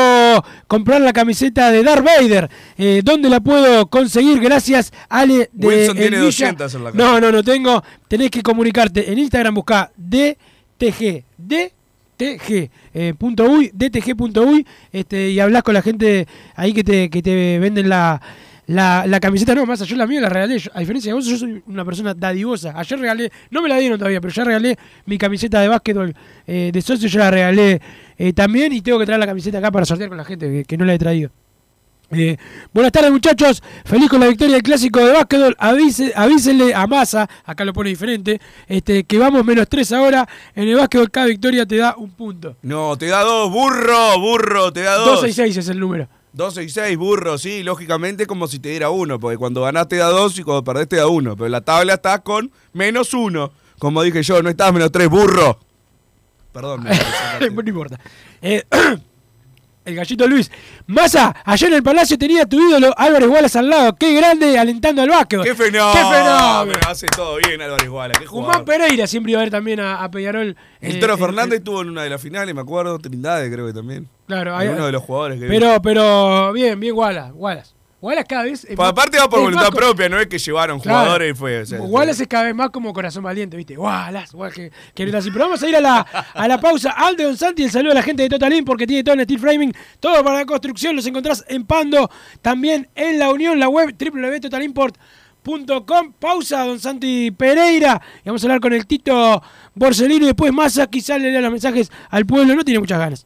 comprar 0.67 1.01
la 1.01 1.13
camiseta 1.13 1.69
de 1.69 1.83
Darth 1.83 2.03
Vader. 2.03 2.49
Eh, 2.77 3.01
¿Dónde 3.03 3.29
la 3.29 3.39
puedo 3.39 3.87
conseguir? 3.87 4.39
Gracias, 4.39 4.91
Ale 5.09 5.49
de 5.53 5.67
Wilson 5.67 5.95
tiene 5.95 6.09
Villa. 6.17 6.25
200 6.25 6.73
en 6.75 6.83
la. 6.85 6.91
No, 6.91 7.19
no, 7.21 7.31
no 7.31 7.43
tengo. 7.43 7.83
Tenés 8.07 8.31
que 8.31 8.41
comunicarte. 8.41 9.11
En 9.11 9.19
Instagram 9.19 9.57
busca 9.75 9.91
DTG. 9.97 11.23
DTG. 11.37 12.69
eh, 12.93 13.13
punto 13.17 13.43
uy, 13.45 13.71
DTG.uy 13.73 14.65
este, 14.91 15.29
y 15.31 15.39
hablas 15.39 15.63
con 15.63 15.73
la 15.73 15.81
gente 15.81 16.27
ahí 16.55 16.73
que 16.73 16.83
te, 16.83 17.09
que 17.09 17.21
te 17.21 17.59
venden 17.59 17.89
la, 17.89 18.21
la, 18.67 19.19
camiseta. 19.19 19.53
No, 19.53 19.65
más 19.65 19.81
yo 19.81 19.95
la 19.95 20.07
mía 20.07 20.21
la 20.21 20.29
regalé. 20.29 20.61
A 20.73 20.79
diferencia 20.79 21.09
de 21.09 21.13
vos, 21.13 21.25
yo 21.25 21.37
soy 21.37 21.61
una 21.67 21.83
persona 21.83 22.13
dadivosa. 22.13 22.73
Ayer 22.75 22.99
regalé, 22.99 23.31
no 23.51 23.61
me 23.61 23.69
la 23.69 23.77
dieron 23.77 23.97
todavía, 23.97 24.21
pero 24.21 24.33
ya 24.33 24.43
regalé 24.43 24.77
mi 25.05 25.17
camiseta 25.17 25.59
de 25.61 25.67
básquetbol 25.67 26.15
eh, 26.47 26.71
de 26.73 26.81
socio, 26.81 27.09
yo 27.09 27.19
la 27.19 27.31
regalé 27.31 27.81
eh, 28.17 28.33
también 28.33 28.71
y 28.71 28.81
tengo 28.81 28.99
que 28.99 29.05
traer 29.05 29.19
la 29.19 29.27
camiseta 29.27 29.57
acá 29.57 29.71
para 29.71 29.85
sortear 29.85 30.09
con 30.09 30.17
la 30.17 30.25
gente 30.25 30.63
que 30.65 30.77
no 30.77 30.85
la 30.85 30.93
he 30.93 30.99
traído. 30.99 31.31
Eh, 32.11 32.37
buenas 32.71 32.91
tardes 32.91 33.11
muchachos, 33.11 33.63
feliz 33.83 34.09
con 34.09 34.19
la 34.19 34.27
victoria 34.27 34.53
del 34.53 34.63
clásico 34.63 34.99
de 34.99 35.11
básquetbol, 35.11 35.55
Avise, 35.57 36.13
avísenle 36.15 36.73
a 36.73 36.85
Massa, 36.85 37.27
acá 37.43 37.65
lo 37.65 37.73
pone 37.73 37.89
diferente, 37.89 38.39
este, 38.67 39.05
que 39.05 39.17
vamos 39.17 39.43
menos 39.43 39.67
3 39.67 39.91
ahora, 39.93 40.27
en 40.53 40.67
el 40.67 40.75
básquetbol 40.75 41.09
cada 41.09 41.25
victoria 41.27 41.65
te 41.65 41.77
da 41.77 41.95
un 41.97 42.11
punto. 42.11 42.57
No, 42.61 42.95
te 42.95 43.07
da 43.07 43.21
dos, 43.21 43.51
burro, 43.51 44.19
burro, 44.19 44.71
te 44.71 44.81
da 44.81 44.95
dos. 44.97 45.21
266 45.21 45.57
es 45.57 45.69
el 45.69 45.79
número. 45.79 46.07
2 46.33 46.57
y 46.57 46.69
6, 46.69 46.97
burro, 46.97 47.37
sí, 47.37 47.63
lógicamente 47.63 48.27
como 48.27 48.47
si 48.47 48.59
te 48.59 48.69
diera 48.69 48.89
uno, 48.89 49.19
porque 49.19 49.37
cuando 49.37 49.61
ganás 49.61 49.87
te 49.87 49.95
da 49.95 50.09
dos 50.09 50.37
y 50.37 50.43
cuando 50.43 50.63
perdés 50.63 50.89
te 50.89 50.97
da 50.97 51.07
uno, 51.07 51.35
pero 51.35 51.47
la 51.49 51.61
tabla 51.61 51.93
está 51.95 52.19
con 52.19 52.51
menos 52.73 53.13
uno. 53.13 53.51
Como 53.79 54.03
dije 54.03 54.21
yo, 54.21 54.43
no 54.43 54.49
estás 54.49 54.73
menos 54.73 54.91
tres, 54.91 55.09
burro. 55.09 55.57
Perdón, 56.51 56.83
me 56.83 57.49
no 57.49 57.61
importa. 57.69 57.99
Eh, 58.41 58.63
el 59.85 59.95
gallito 59.95 60.27
Luis. 60.27 60.51
Massa, 60.87 61.35
allá 61.45 61.67
en 61.67 61.73
el 61.75 61.83
palacio 61.83 62.17
tenía 62.17 62.45
tu 62.45 62.59
ídolo 62.59 62.93
Álvarez 62.97 63.29
Wallace 63.29 63.59
al 63.59 63.69
lado. 63.69 63.95
Qué 63.95 64.13
grande 64.13 64.57
alentando 64.57 65.01
al 65.01 65.09
básquetbol. 65.09 65.45
¡Qué 65.45 65.55
fenómeno! 65.55 65.93
¡Qué 65.93 65.99
fenómeno! 66.15 66.79
Hace 66.89 67.07
todo 67.07 67.37
bien 67.37 67.61
Álvarez 67.61 67.87
qué 68.19 68.25
Guzmán. 68.25 68.65
Pereira 68.65 69.07
siempre 69.07 69.31
iba 69.31 69.41
a 69.41 69.43
ver 69.43 69.51
también 69.51 69.79
a, 69.79 70.03
a 70.03 70.09
Peñarol. 70.11 70.55
El 70.81 70.95
eh, 70.95 70.99
Toro 70.99 71.13
en- 71.13 71.19
Fernández 71.19 71.59
estuvo 71.59 71.81
en 71.81 71.89
una 71.89 72.03
de 72.03 72.09
las 72.09 72.21
finales, 72.21 72.53
me 72.55 72.61
acuerdo, 72.61 72.97
Trindade 72.99 73.51
creo 73.51 73.67
que 73.67 73.73
también. 73.73 74.09
Claro, 74.27 74.55
hay- 74.55 74.67
uno 74.69 74.85
de 74.87 74.91
los 74.91 75.03
jugadores 75.03 75.39
que 75.39 75.47
Pero, 75.47 75.81
pero, 75.81 76.51
bien, 76.53 76.79
bien, 76.79 76.95
Wallace. 76.95 77.31
Wallace. 77.33 77.74
Wallace 78.05 78.27
cada 78.27 78.43
vez. 78.43 78.63
es 78.65 78.75
Pa- 78.75 78.83
más- 78.83 78.91
aparte 78.91 79.17
va 79.17 79.27
por 79.29 79.39
voluntad 79.41 79.69
propia, 79.69 80.07
no 80.07 80.19
es 80.19 80.27
que 80.27 80.37
llevaron 80.37 80.79
Claro. 80.79 80.99
jugadores 80.99 81.31
y 81.31 81.35
fue. 81.37 81.61
o 81.61 81.65
sea, 81.65 81.81
Wallace 81.81 82.21
es 82.23 82.29
cada 82.29 82.43
vez 82.43 82.53
más 82.55 82.69
como 82.69 82.93
corazón 82.93 83.23
valiente, 83.23 83.57
¿viste? 83.57 83.75
Wallace, 83.77 84.35
Wallace, 84.37 84.71
que, 84.93 85.05
que 85.09 85.17
así. 85.17 85.31
Pero 85.31 85.45
vamos 85.45 85.61
a 85.63 85.67
ir 85.69 85.75
a 85.75 85.81
la, 85.81 85.99
a 86.33 86.47
la 86.47 86.59
pausa. 86.59 86.91
Alde 86.91 87.23
Don 87.23 87.35
Santi, 87.35 87.63
el 87.63 87.71
saludo 87.71 87.91
a 87.91 87.95
la 87.95 88.03
gente 88.03 88.23
de 88.23 88.29
Total 88.29 88.53
Import 88.53 88.75
porque 88.75 88.87
tiene 88.87 89.03
todo 89.03 89.15
en 89.15 89.23
steel 89.23 89.39
framing, 89.39 89.73
todo 89.99 90.23
para 90.23 90.37
la 90.39 90.45
construcción. 90.45 90.95
Los 90.95 91.05
encontrás 91.07 91.43
en 91.47 91.65
Pando, 91.65 92.09
también 92.41 92.87
en 92.95 93.17
la 93.19 93.31
Unión, 93.31 93.59
la 93.59 93.69
web 93.69 93.95
www.totalimport.com. 93.97 96.13
Pausa, 96.19 96.63
Don 96.65 96.79
Santi 96.79 97.31
Pereira. 97.31 98.01
Y 98.23 98.29
vamos 98.29 98.43
a 98.43 98.47
hablar 98.47 98.59
con 98.59 98.73
el 98.73 98.85
Tito 98.85 99.41
Borsellino 99.73 100.25
y 100.25 100.27
después 100.27 100.51
Massa. 100.53 100.87
Quizás 100.87 101.19
le 101.21 101.31
lea 101.31 101.41
los 101.41 101.51
mensajes 101.51 101.91
al 102.09 102.25
pueblo, 102.25 102.55
no 102.55 102.63
tiene 102.63 102.79
muchas 102.79 102.99
ganas. 102.99 103.25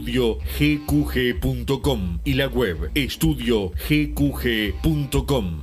estudiogqg.com 0.00 2.20
y 2.24 2.32
la 2.34 2.48
web 2.48 2.90
estudiogqg.com. 2.94 5.60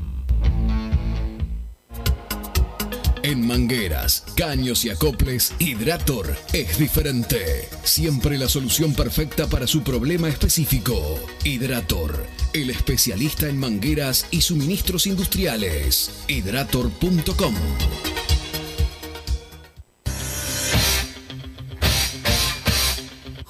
En 3.24 3.46
mangueras, 3.46 4.24
caños 4.38 4.86
y 4.86 4.90
acoples, 4.90 5.54
Hidrator 5.60 6.34
es 6.54 6.78
diferente. 6.78 7.68
Siempre 7.84 8.38
la 8.38 8.48
solución 8.48 8.94
perfecta 8.94 9.48
para 9.48 9.68
su 9.68 9.84
problema 9.84 10.30
específico. 10.30 11.20
Hidrator, 11.44 12.26
el 12.54 12.70
especialista 12.70 13.50
en 13.50 13.60
mangueras 13.60 14.28
y 14.32 14.40
suministros 14.42 15.08
industriales. 15.08 16.24
Hidrator.com. 16.30 17.54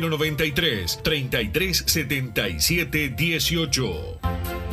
093 0.00 0.98
3377 1.02 3.14
18. 3.16 4.65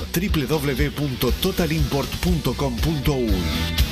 www.totalimport.com.uy. 1.42 3.91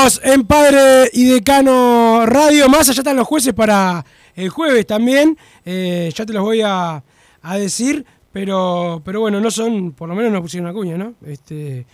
En 0.00 0.46
Padre 0.46 1.10
y 1.12 1.26
Decano 1.26 2.24
Radio. 2.24 2.70
Más 2.70 2.88
allá 2.88 3.00
están 3.00 3.16
los 3.16 3.26
jueces 3.26 3.52
para 3.52 4.02
el 4.34 4.48
jueves 4.48 4.86
también. 4.86 5.36
Eh, 5.66 6.10
ya 6.14 6.24
te 6.24 6.32
los 6.32 6.42
voy 6.42 6.62
a, 6.62 7.04
a 7.42 7.58
decir. 7.58 8.06
Pero, 8.32 9.02
pero 9.04 9.20
bueno, 9.20 9.42
no 9.42 9.50
son, 9.50 9.92
por 9.92 10.08
lo 10.08 10.14
menos 10.14 10.32
no 10.32 10.40
pusieron 10.40 10.70
una 10.70 10.74
cuña, 10.74 10.96
¿no? 10.96 11.16
Este, 11.26 11.84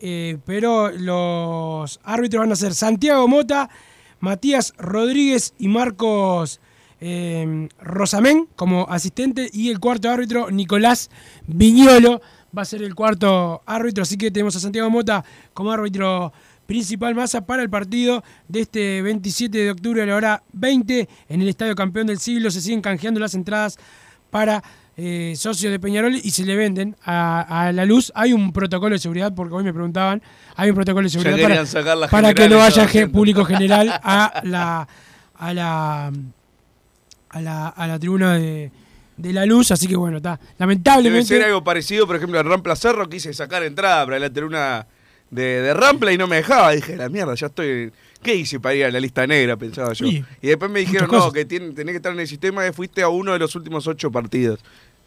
eh, 0.00 0.36
pero 0.44 0.90
los 0.90 1.98
árbitros 2.04 2.40
van 2.40 2.52
a 2.52 2.56
ser 2.56 2.74
Santiago 2.74 3.26
Mota, 3.26 3.70
Matías 4.20 4.74
Rodríguez 4.76 5.54
y 5.58 5.68
Marcos 5.68 6.60
eh, 7.00 7.68
Rosamén 7.80 8.48
como 8.54 8.86
asistente. 8.90 9.48
Y 9.50 9.70
el 9.70 9.80
cuarto 9.80 10.10
árbitro, 10.10 10.50
Nicolás 10.50 11.08
Viñolo, 11.46 12.20
va 12.56 12.62
a 12.62 12.66
ser 12.66 12.82
el 12.82 12.94
cuarto 12.94 13.62
árbitro. 13.64 14.02
Así 14.02 14.18
que 14.18 14.30
tenemos 14.30 14.54
a 14.56 14.60
Santiago 14.60 14.90
Mota 14.90 15.24
como 15.54 15.70
árbitro 15.72 16.34
principal 16.66 17.14
masa 17.14 17.46
para 17.46 17.62
el 17.62 17.70
partido 17.70 18.22
de 18.48 18.60
este 18.60 19.02
27 19.02 19.56
de 19.56 19.70
octubre 19.70 20.02
a 20.02 20.06
la 20.06 20.16
hora 20.16 20.42
20 20.52 21.08
en 21.28 21.42
el 21.42 21.48
Estadio 21.48 21.74
Campeón 21.74 22.06
del 22.08 22.18
Siglo. 22.18 22.50
Se 22.50 22.60
siguen 22.60 22.80
canjeando 22.80 23.20
las 23.20 23.34
entradas 23.34 23.78
para 24.30 24.62
eh, 24.96 25.34
socios 25.36 25.70
de 25.70 25.78
Peñarol 25.78 26.14
y 26.16 26.30
se 26.30 26.44
le 26.44 26.56
venden 26.56 26.96
a, 27.04 27.66
a 27.66 27.72
la 27.72 27.84
luz. 27.84 28.10
Hay 28.14 28.32
un 28.32 28.52
protocolo 28.52 28.94
de 28.94 28.98
seguridad, 28.98 29.34
porque 29.34 29.54
hoy 29.54 29.64
me 29.64 29.72
preguntaban, 29.72 30.22
hay 30.54 30.70
un 30.70 30.74
protocolo 30.74 31.04
de 31.04 31.10
seguridad 31.10 31.40
para, 31.40 31.66
sacar 31.66 31.96
la 31.96 32.08
para 32.08 32.34
que 32.34 32.48
no 32.48 32.62
haciendo. 32.62 33.12
público 33.12 33.44
general 33.44 33.88
a 34.02 34.40
la, 34.44 34.88
a 35.34 35.52
la, 35.54 36.12
a 37.28 37.40
la, 37.40 37.68
a 37.68 37.86
la 37.86 37.98
tribuna 37.98 38.34
de, 38.34 38.72
de 39.16 39.32
la 39.32 39.46
luz. 39.46 39.70
Así 39.70 39.86
que 39.86 39.96
bueno, 39.96 40.16
está. 40.18 40.36
Debe 40.36 40.54
Lamentablemente. 40.58 41.26
ser 41.26 41.42
algo 41.42 41.62
parecido, 41.62 42.06
por 42.06 42.16
ejemplo, 42.16 42.40
en 42.40 42.46
Rampla 42.48 42.74
Cerro 42.74 43.08
quise 43.08 43.32
sacar 43.34 43.62
entrada 43.62 44.04
para 44.04 44.18
la 44.18 44.30
tribuna 44.30 44.86
de, 45.30 45.62
de 45.62 45.74
Rampla 45.74 46.12
y 46.12 46.18
no 46.18 46.26
me 46.26 46.36
dejaba. 46.36 46.72
Dije, 46.72 46.96
la 46.96 47.08
mierda, 47.08 47.34
ya 47.34 47.46
estoy. 47.46 47.92
¿Qué 48.22 48.34
hice 48.34 48.58
para 48.58 48.74
ir 48.74 48.84
a 48.86 48.90
la 48.90 48.98
lista 49.00 49.26
negra? 49.26 49.56
Pensaba 49.56 49.92
yo. 49.92 50.06
Sí, 50.06 50.24
y 50.42 50.46
después 50.48 50.70
me 50.70 50.80
dijeron, 50.80 51.08
no, 51.10 51.30
que 51.32 51.44
tiene- 51.44 51.72
tenés 51.72 51.92
que 51.92 51.96
estar 51.96 52.12
en 52.12 52.20
el 52.20 52.26
sistema 52.28 52.66
y 52.66 52.72
fuiste 52.72 53.02
a 53.02 53.08
uno 53.08 53.32
de 53.32 53.38
los 53.38 53.54
últimos 53.54 53.86
ocho 53.86 54.10
partidos, 54.10 54.60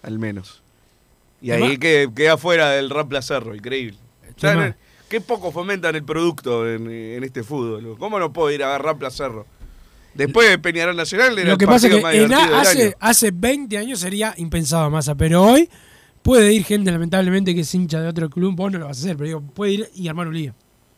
al 0.04 0.20
menos. 0.20 0.62
Y 1.42 1.52
ahí 1.52 1.78
que, 1.78 2.10
queda 2.16 2.38
fuera 2.38 2.72
del 2.72 2.90
Rampla 2.90 3.22
Cerro, 3.22 3.56
increíble. 3.56 3.98
Qué 5.10 5.22
poco 5.22 5.52
fomentan 5.52 5.96
el 5.96 6.04
producto 6.04 6.70
en, 6.70 6.90
en 6.90 7.24
este 7.24 7.44
fútbol. 7.44 7.96
¿Cómo 7.98 8.20
no 8.20 8.32
puedo 8.32 8.52
ir 8.52 8.64
a 8.64 8.74
ver 8.74 8.82
Rampla 8.84 9.10
Cerro? 9.10 9.46
Después 10.14 10.50
de 10.50 10.60
Peñarol 10.60 10.96
Nacional 10.96 11.38
era 11.38 11.48
Lo 11.48 11.52
el 11.54 11.58
que 11.58 11.66
pasa 11.66 11.88
es 11.88 12.02
partido 12.02 12.28
que 12.28 12.36
más 12.36 12.48
en 12.48 12.54
hace, 12.56 12.98
hace 13.00 13.32
20 13.32 13.78
años 13.78 14.00
sería 14.00 14.34
impensado 14.38 14.90
Massa, 14.90 15.16
pero 15.16 15.42
hoy 15.44 15.70
puede 16.30 16.54
ir 16.54 16.63
gente, 16.63 16.92
lamentablemente, 16.92 17.56
que 17.56 17.62
es 17.62 17.74
hincha 17.74 18.00
de 18.02 18.08
otro 18.08 18.30
club. 18.30 18.56
Vos 18.56 18.72
no 18.72 18.78
lo 18.78 18.86
vas 18.86 18.98
a 18.98 19.02
hacer, 19.02 19.18
pero 19.18 19.26
digo, 19.28 19.42
puede 19.42 19.72
ir 19.72 19.89
y 19.96 20.08
armar 20.08 20.28
un 20.28 20.36
lío. 20.36 20.54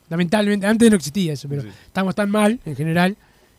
Lamentablemente, 0.09 0.67
antes 0.67 0.89
no 0.89 0.97
existía 0.97 1.31
eso, 1.31 1.47
pero 1.47 1.63
estamos 1.85 2.13
tan 2.15 2.29
mal 2.29 2.59
en 2.65 2.75
general. 2.75 3.15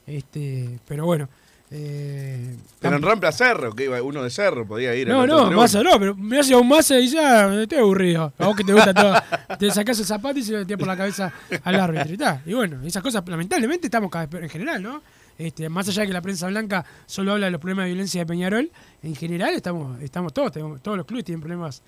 Este, 0.07 0.79
pero 0.87 1.07
bueno. 1.07 1.29
eh, 1.71 2.57
Pero 2.79 2.97
en 2.97 3.03
Rampla 3.03 3.33
Cerro, 3.33 3.73
que 3.75 3.85
iba 3.85 4.03
uno 4.03 4.23
de 4.23 4.29
Cerro, 4.29 4.67
podía 4.67 4.95
ir. 4.95 5.11
a 5.11 5.15
no, 5.15 5.27
no, 5.27 5.51
Massa 5.53 5.83
no, 5.83 5.99
pero 5.99 6.15
me 6.15 6.39
hace 6.41 6.55
un 6.55 6.69
Massa 6.69 6.99
y 7.01 7.09
ya 7.09 7.63
estoy 7.63 7.79
aburrido. 7.79 8.35
A 8.37 8.47
vos 8.47 8.55
que 8.57 8.65
te 8.65 8.75
gusta 8.75 8.93
todo. 8.93 9.15
Te 9.59 9.71
sacás 9.71 9.99
el 9.99 10.05
zapato 10.05 10.39
y 10.39 10.43
se 10.43 10.53
lo 10.53 10.59
metías 10.59 10.79
por 10.79 10.89
la 10.89 10.97
cabeza 10.99 11.33
al 11.65 11.81
árbitro 11.81 12.13
y 12.13 12.19
tal. 12.19 12.43
Y 12.45 12.53
bueno, 12.53 12.81
esas 12.85 13.03
cosas, 13.03 13.23
lamentablemente, 13.27 13.87
estamos 13.87 14.11
cada 14.11 14.27
vez 14.27 14.31
peor 14.31 14.43
en 14.45 14.51
general, 14.51 14.83
¿no? 14.83 15.03
Este, 15.39 15.69
más 15.69 15.89
allá 15.89 16.03
de 16.03 16.07
que 16.09 16.13
la 16.13 16.21
prensa 16.23 16.47
blanca 16.49 16.85
solo 17.07 17.33
habla 17.33 17.47
de 17.47 17.53
los 17.53 17.61
problemas 17.61 17.85
de 17.85 17.91
violencia 17.93 18.21
de 18.21 18.27
Peñarol, 18.27 18.71
en 19.03 19.15
general 19.17 19.55
estamos, 19.55 20.01
estamos 20.03 20.33
todos, 20.33 20.53
tenemos- 20.53 20.81
todos 20.83 20.97
los 20.97 21.07
clubes 21.07 21.25
tienen 21.25 21.41
problemas 21.41 21.83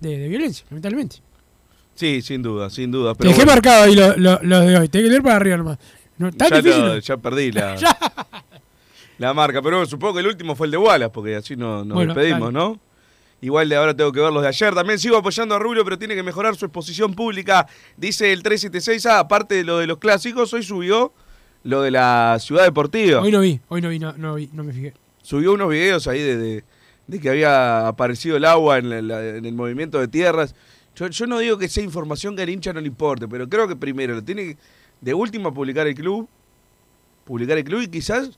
de, 0.00 0.18
de 0.18 0.28
violencia, 0.28 0.64
lamentablemente. 0.70 1.16
Sí, 1.94 2.22
sin 2.22 2.40
duda, 2.42 2.70
sin 2.70 2.90
duda. 2.90 3.12
Te 3.14 3.18
Pero 3.18 3.30
dejé 3.30 3.40
bueno, 3.44 3.52
marcado 3.52 3.82
ahí 3.84 3.94
los 3.94 4.16
lo, 4.16 4.38
los 4.42 4.66
de 4.66 4.78
hoy, 4.78 4.88
tenés 4.88 5.06
que 5.06 5.10
leer 5.10 5.22
para 5.22 5.36
arriba 5.36 5.56
nomás. 5.56 5.78
No, 6.18 6.30
tan 6.32 6.48
ya, 6.50 6.56
difícil. 6.62 6.84
no. 6.84 6.98
ya 6.98 7.16
perdí 7.16 7.50
la, 7.52 7.76
la 9.18 9.34
marca. 9.34 9.60
Pero 9.62 9.84
supongo 9.86 10.14
que 10.14 10.20
el 10.20 10.26
último 10.26 10.54
fue 10.54 10.66
el 10.66 10.70
de 10.72 10.76
Wallace, 10.78 11.10
porque 11.10 11.36
así 11.36 11.56
no- 11.56 11.84
nos 11.84 11.94
Bueno, 11.94 12.14
despedimos, 12.14 12.52
dale. 12.52 12.52
¿no? 12.52 12.80
Igual 13.42 13.68
de 13.70 13.76
ahora 13.76 13.96
tengo 13.96 14.12
que 14.12 14.20
ver 14.20 14.32
los 14.32 14.42
de 14.42 14.48
ayer. 14.48 14.74
También 14.74 14.98
sigo 14.98 15.16
apoyando 15.16 15.54
a 15.54 15.58
Rubio, 15.58 15.82
pero 15.84 15.98
tiene 15.98 16.14
que 16.14 16.22
mejorar 16.22 16.56
su 16.56 16.66
exposición 16.66 17.14
pública. 17.14 17.66
Dice 17.96 18.32
el 18.32 18.42
376. 18.42 19.06
Ah, 19.06 19.20
aparte 19.20 19.54
de 19.54 19.64
lo 19.64 19.78
de 19.78 19.86
los 19.86 19.96
clásicos, 19.98 20.52
hoy 20.52 20.62
subió 20.62 21.12
lo 21.64 21.82
de 21.82 21.90
la 21.90 22.36
ciudad 22.40 22.64
deportiva. 22.64 23.20
Hoy 23.20 23.30
no 23.30 23.40
vi, 23.40 23.60
hoy 23.68 23.80
no 23.82 23.88
vi, 23.88 23.98
no, 23.98 24.12
no 24.14 24.34
vi, 24.34 24.48
no 24.52 24.64
me 24.64 24.72
fijé. 24.72 24.94
Subió 25.22 25.52
unos 25.52 25.68
videos 25.70 26.06
ahí 26.08 26.20
de, 26.20 26.36
de- 26.36 26.64
de 27.06 27.18
que 27.20 27.28
había 27.28 27.88
aparecido 27.88 28.36
el 28.36 28.44
agua 28.44 28.78
en, 28.78 28.88
la- 28.88 29.02
la- 29.02 29.26
en 29.36 29.44
el 29.44 29.54
movimiento 29.54 29.98
de 29.98 30.08
tierras. 30.08 30.54
Yo, 30.94 31.08
yo 31.08 31.26
no 31.26 31.38
digo 31.38 31.58
que 31.58 31.68
sea 31.68 31.82
información 31.84 32.36
que 32.36 32.42
al 32.42 32.48
hincha 32.50 32.72
no 32.72 32.80
le 32.80 32.86
importe, 32.86 33.26
pero 33.28 33.48
creo 33.48 33.66
que 33.68 33.74
primero 33.76 34.14
lo 34.14 34.22
tiene, 34.22 34.56
de 35.00 35.14
última 35.14 35.52
publicar 35.52 35.86
el 35.86 35.94
club, 35.94 36.28
publicar 37.24 37.58
el 37.58 37.64
club 37.64 37.82
y 37.82 37.88
quizás 37.88 38.30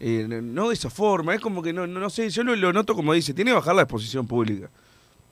eh, 0.00 0.26
no 0.28 0.68
de 0.68 0.74
esa 0.74 0.90
forma, 0.90 1.34
es 1.34 1.40
como 1.40 1.62
que 1.62 1.72
no, 1.72 1.86
no, 1.86 1.98
no 2.00 2.10
sé, 2.10 2.28
yo 2.30 2.44
lo, 2.44 2.54
lo 2.54 2.72
noto 2.72 2.94
como 2.94 3.12
dice, 3.12 3.34
tiene 3.34 3.50
que 3.50 3.56
bajar 3.56 3.74
la 3.74 3.82
exposición 3.82 4.26
pública. 4.26 4.70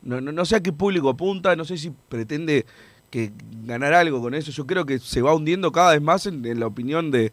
No, 0.01 0.19
no, 0.21 0.31
no 0.31 0.45
sé 0.45 0.55
a 0.57 0.59
qué 0.61 0.71
público 0.73 1.09
apunta, 1.09 1.55
no 1.55 1.65
sé 1.65 1.77
si 1.77 1.91
pretende 2.09 2.65
que 3.09 3.31
ganar 3.65 3.93
algo 3.93 4.21
con 4.21 4.33
eso. 4.33 4.51
Yo 4.51 4.65
creo 4.65 4.85
que 4.85 4.99
se 4.99 5.21
va 5.21 5.33
hundiendo 5.33 5.71
cada 5.71 5.91
vez 5.91 6.01
más 6.01 6.25
en, 6.25 6.59
la 6.59 6.67
opinión 6.67 7.11
de, 7.11 7.31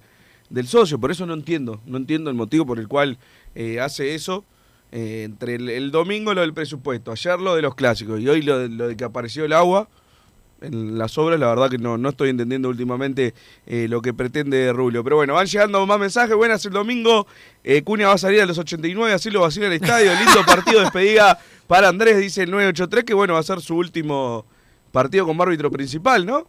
del 0.51 0.67
socio, 0.67 0.99
por 0.99 1.11
eso 1.11 1.27
no 1.27 1.35
entiendo, 1.35 1.81
no 1.87 1.97
entiendo 1.97 2.31
el 2.31 2.37
motivo 2.37 2.67
por 2.67 2.79
el 2.79 2.89
cual 2.89 3.19
eh, 3.55 3.81
hace 3.81 4.15
eso. 4.15 4.45
Eh, 4.93 5.25
entre 5.25 5.57
el, 5.57 5.91
domingo 5.91 6.35
lo 6.35 6.43
del 6.43 6.55
presupuesto, 6.55 7.11
ayer 7.11 7.41
lo 7.41 7.57
de 7.57 7.63
los 7.63 7.75
clásicos 7.75 8.21
y 8.21 8.29
hoy 8.29 8.43
lo, 8.43 8.69
de- 8.69 8.97
que 8.97 9.03
apareció 9.03 9.45
el 9.45 9.53
agua 9.53 9.89
en 10.61 10.97
las 10.99 11.19
obras, 11.19 11.39
la 11.39 11.49
verdad 11.49 11.69
que 11.69 11.79
no, 11.79 11.99
no 11.99 12.11
estoy 12.11 12.31
entendiendo 12.31 12.69
últimamente 12.69 13.35
eh, 13.67 13.87
lo 13.89 14.01
que 14.01 14.15
pretende 14.15 14.73
Rubio. 14.73 15.03
Pero 15.05 15.17
bueno, 15.17 15.35
van 15.35 15.47
llegando 15.47 15.85
más 15.85 15.99
mensajes. 15.99 16.35
Buenas 16.37 16.65
el 16.65 16.73
domingo. 16.73 17.27
Eh, 17.63 17.83
Cunha 17.83 18.07
va 18.07 18.15
a 18.15 18.19
salir 18.19 18.41
a 18.41 18.47
los 18.47 18.57
89, 18.57 19.13
así 19.13 19.31
lo 19.31 19.41
va 19.41 19.47
a 19.47 19.49
hacer 19.49 19.65
el 19.65 19.73
estadio. 19.73 20.13
Lindo 20.15 20.47
partido 20.47 20.79
de 20.79 20.85
despedida 20.85 21.39
para 21.67 21.89
Andrés, 21.89 22.19
dice 22.19 22.45
el 22.45 22.51
983, 22.51 23.05
que 23.05 23.15
bueno, 23.15 23.35
va 23.35 23.41
a 23.41 23.43
ser 23.43 23.61
su 23.61 23.77
último 23.77 24.47
partido 24.95 25.27
como 25.27 25.43
árbitro 25.43 25.71
principal, 25.71 26.25
¿no? 26.25 26.49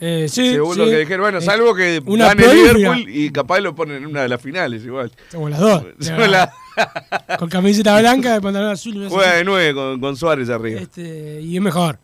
Eh, 0.00 0.26
sí, 0.28 0.52
Según 0.52 0.74
sí. 0.74 0.78
lo 0.80 0.86
que 0.86 0.98
dijeron, 0.98 1.20
bueno, 1.22 1.38
Eh, 1.38 1.42
salvo 1.42 1.74
que 1.74 2.02
una 2.06 2.26
gane. 2.34 2.52
Liverpool 2.54 3.06
y 3.08 3.30
capaz 3.30 3.60
lo 3.60 3.74
ponen 3.74 3.96
en 3.98 4.06
una 4.06 4.22
de 4.22 4.28
las 4.28 4.40
finales 4.40 4.84
igual. 4.84 5.10
Somos 5.30 5.50
las 5.50 5.60
dos. 5.60 5.84
Con 7.38 7.48
camiseta 7.48 7.98
blanca, 8.00 8.34
de 8.34 8.40
pantalón 8.40 8.70
azul. 8.72 8.96
y 9.04 9.08
Juega 9.08 9.34
de 9.34 9.44
nueve 9.44 9.72
con, 9.74 10.00
con 10.00 10.16
Suárez 10.16 10.50
arriba. 10.50 10.80
Este, 10.80 11.40
y 11.40 11.56
es 11.56 11.62
mejor. 11.62 11.98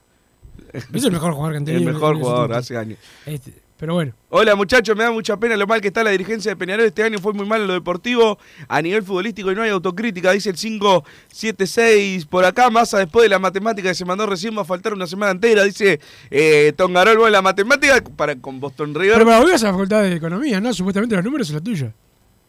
Es 0.72 1.04
el 1.04 1.10
mejor 1.12 1.32
jugador 1.32 1.52
que 1.52 1.56
han 1.56 1.62
el 1.68 1.74
tenido. 1.74 1.92
mejor 1.92 2.14
en 2.14 2.20
los 2.20 2.28
jugador 2.28 2.52
hace 2.54 2.76
años. 2.76 2.98
Este, 3.26 3.52
pero 3.80 3.94
bueno. 3.94 4.12
Hola 4.28 4.54
muchachos, 4.54 4.94
me 4.94 5.02
da 5.04 5.10
mucha 5.10 5.36
pena 5.38 5.56
lo 5.56 5.66
mal 5.66 5.80
que 5.80 5.88
está 5.88 6.04
la 6.04 6.10
dirigencia 6.10 6.50
de 6.52 6.56
Peñarol. 6.56 6.84
Este 6.86 7.02
año 7.02 7.18
fue 7.18 7.32
muy 7.32 7.46
mal 7.46 7.62
en 7.62 7.66
lo 7.66 7.72
deportivo. 7.72 8.38
A 8.68 8.80
nivel 8.82 9.02
futbolístico 9.02 9.50
y 9.50 9.54
no 9.54 9.62
hay 9.62 9.70
autocrítica, 9.70 10.30
dice 10.32 10.50
el 10.50 10.56
576 10.56 12.26
por 12.26 12.44
acá. 12.44 12.70
Massa 12.70 12.98
después 12.98 13.24
de 13.24 13.28
la 13.30 13.38
matemática 13.38 13.88
que 13.88 13.94
se 13.94 14.04
mandó 14.04 14.26
recién 14.26 14.56
va 14.56 14.62
a 14.62 14.64
faltar 14.64 14.92
una 14.92 15.06
semana 15.06 15.32
entera. 15.32 15.64
Dice 15.64 15.98
eh, 16.30 16.72
Tongarol, 16.76 17.26
en 17.26 17.32
la 17.32 17.42
matemática 17.42 18.02
para, 18.16 18.36
con 18.36 18.60
Boston 18.60 18.94
River. 18.94 19.14
Pero 19.14 19.24
para 19.26 19.40
vos 19.40 19.62
a 19.62 19.66
la 19.66 19.72
facultad 19.72 20.02
de 20.02 20.14
economía, 20.14 20.60
¿no? 20.60 20.72
Supuestamente 20.74 21.16
los 21.16 21.24
números 21.24 21.46
son 21.48 21.54
los 21.54 21.64
tuyos. 21.64 21.90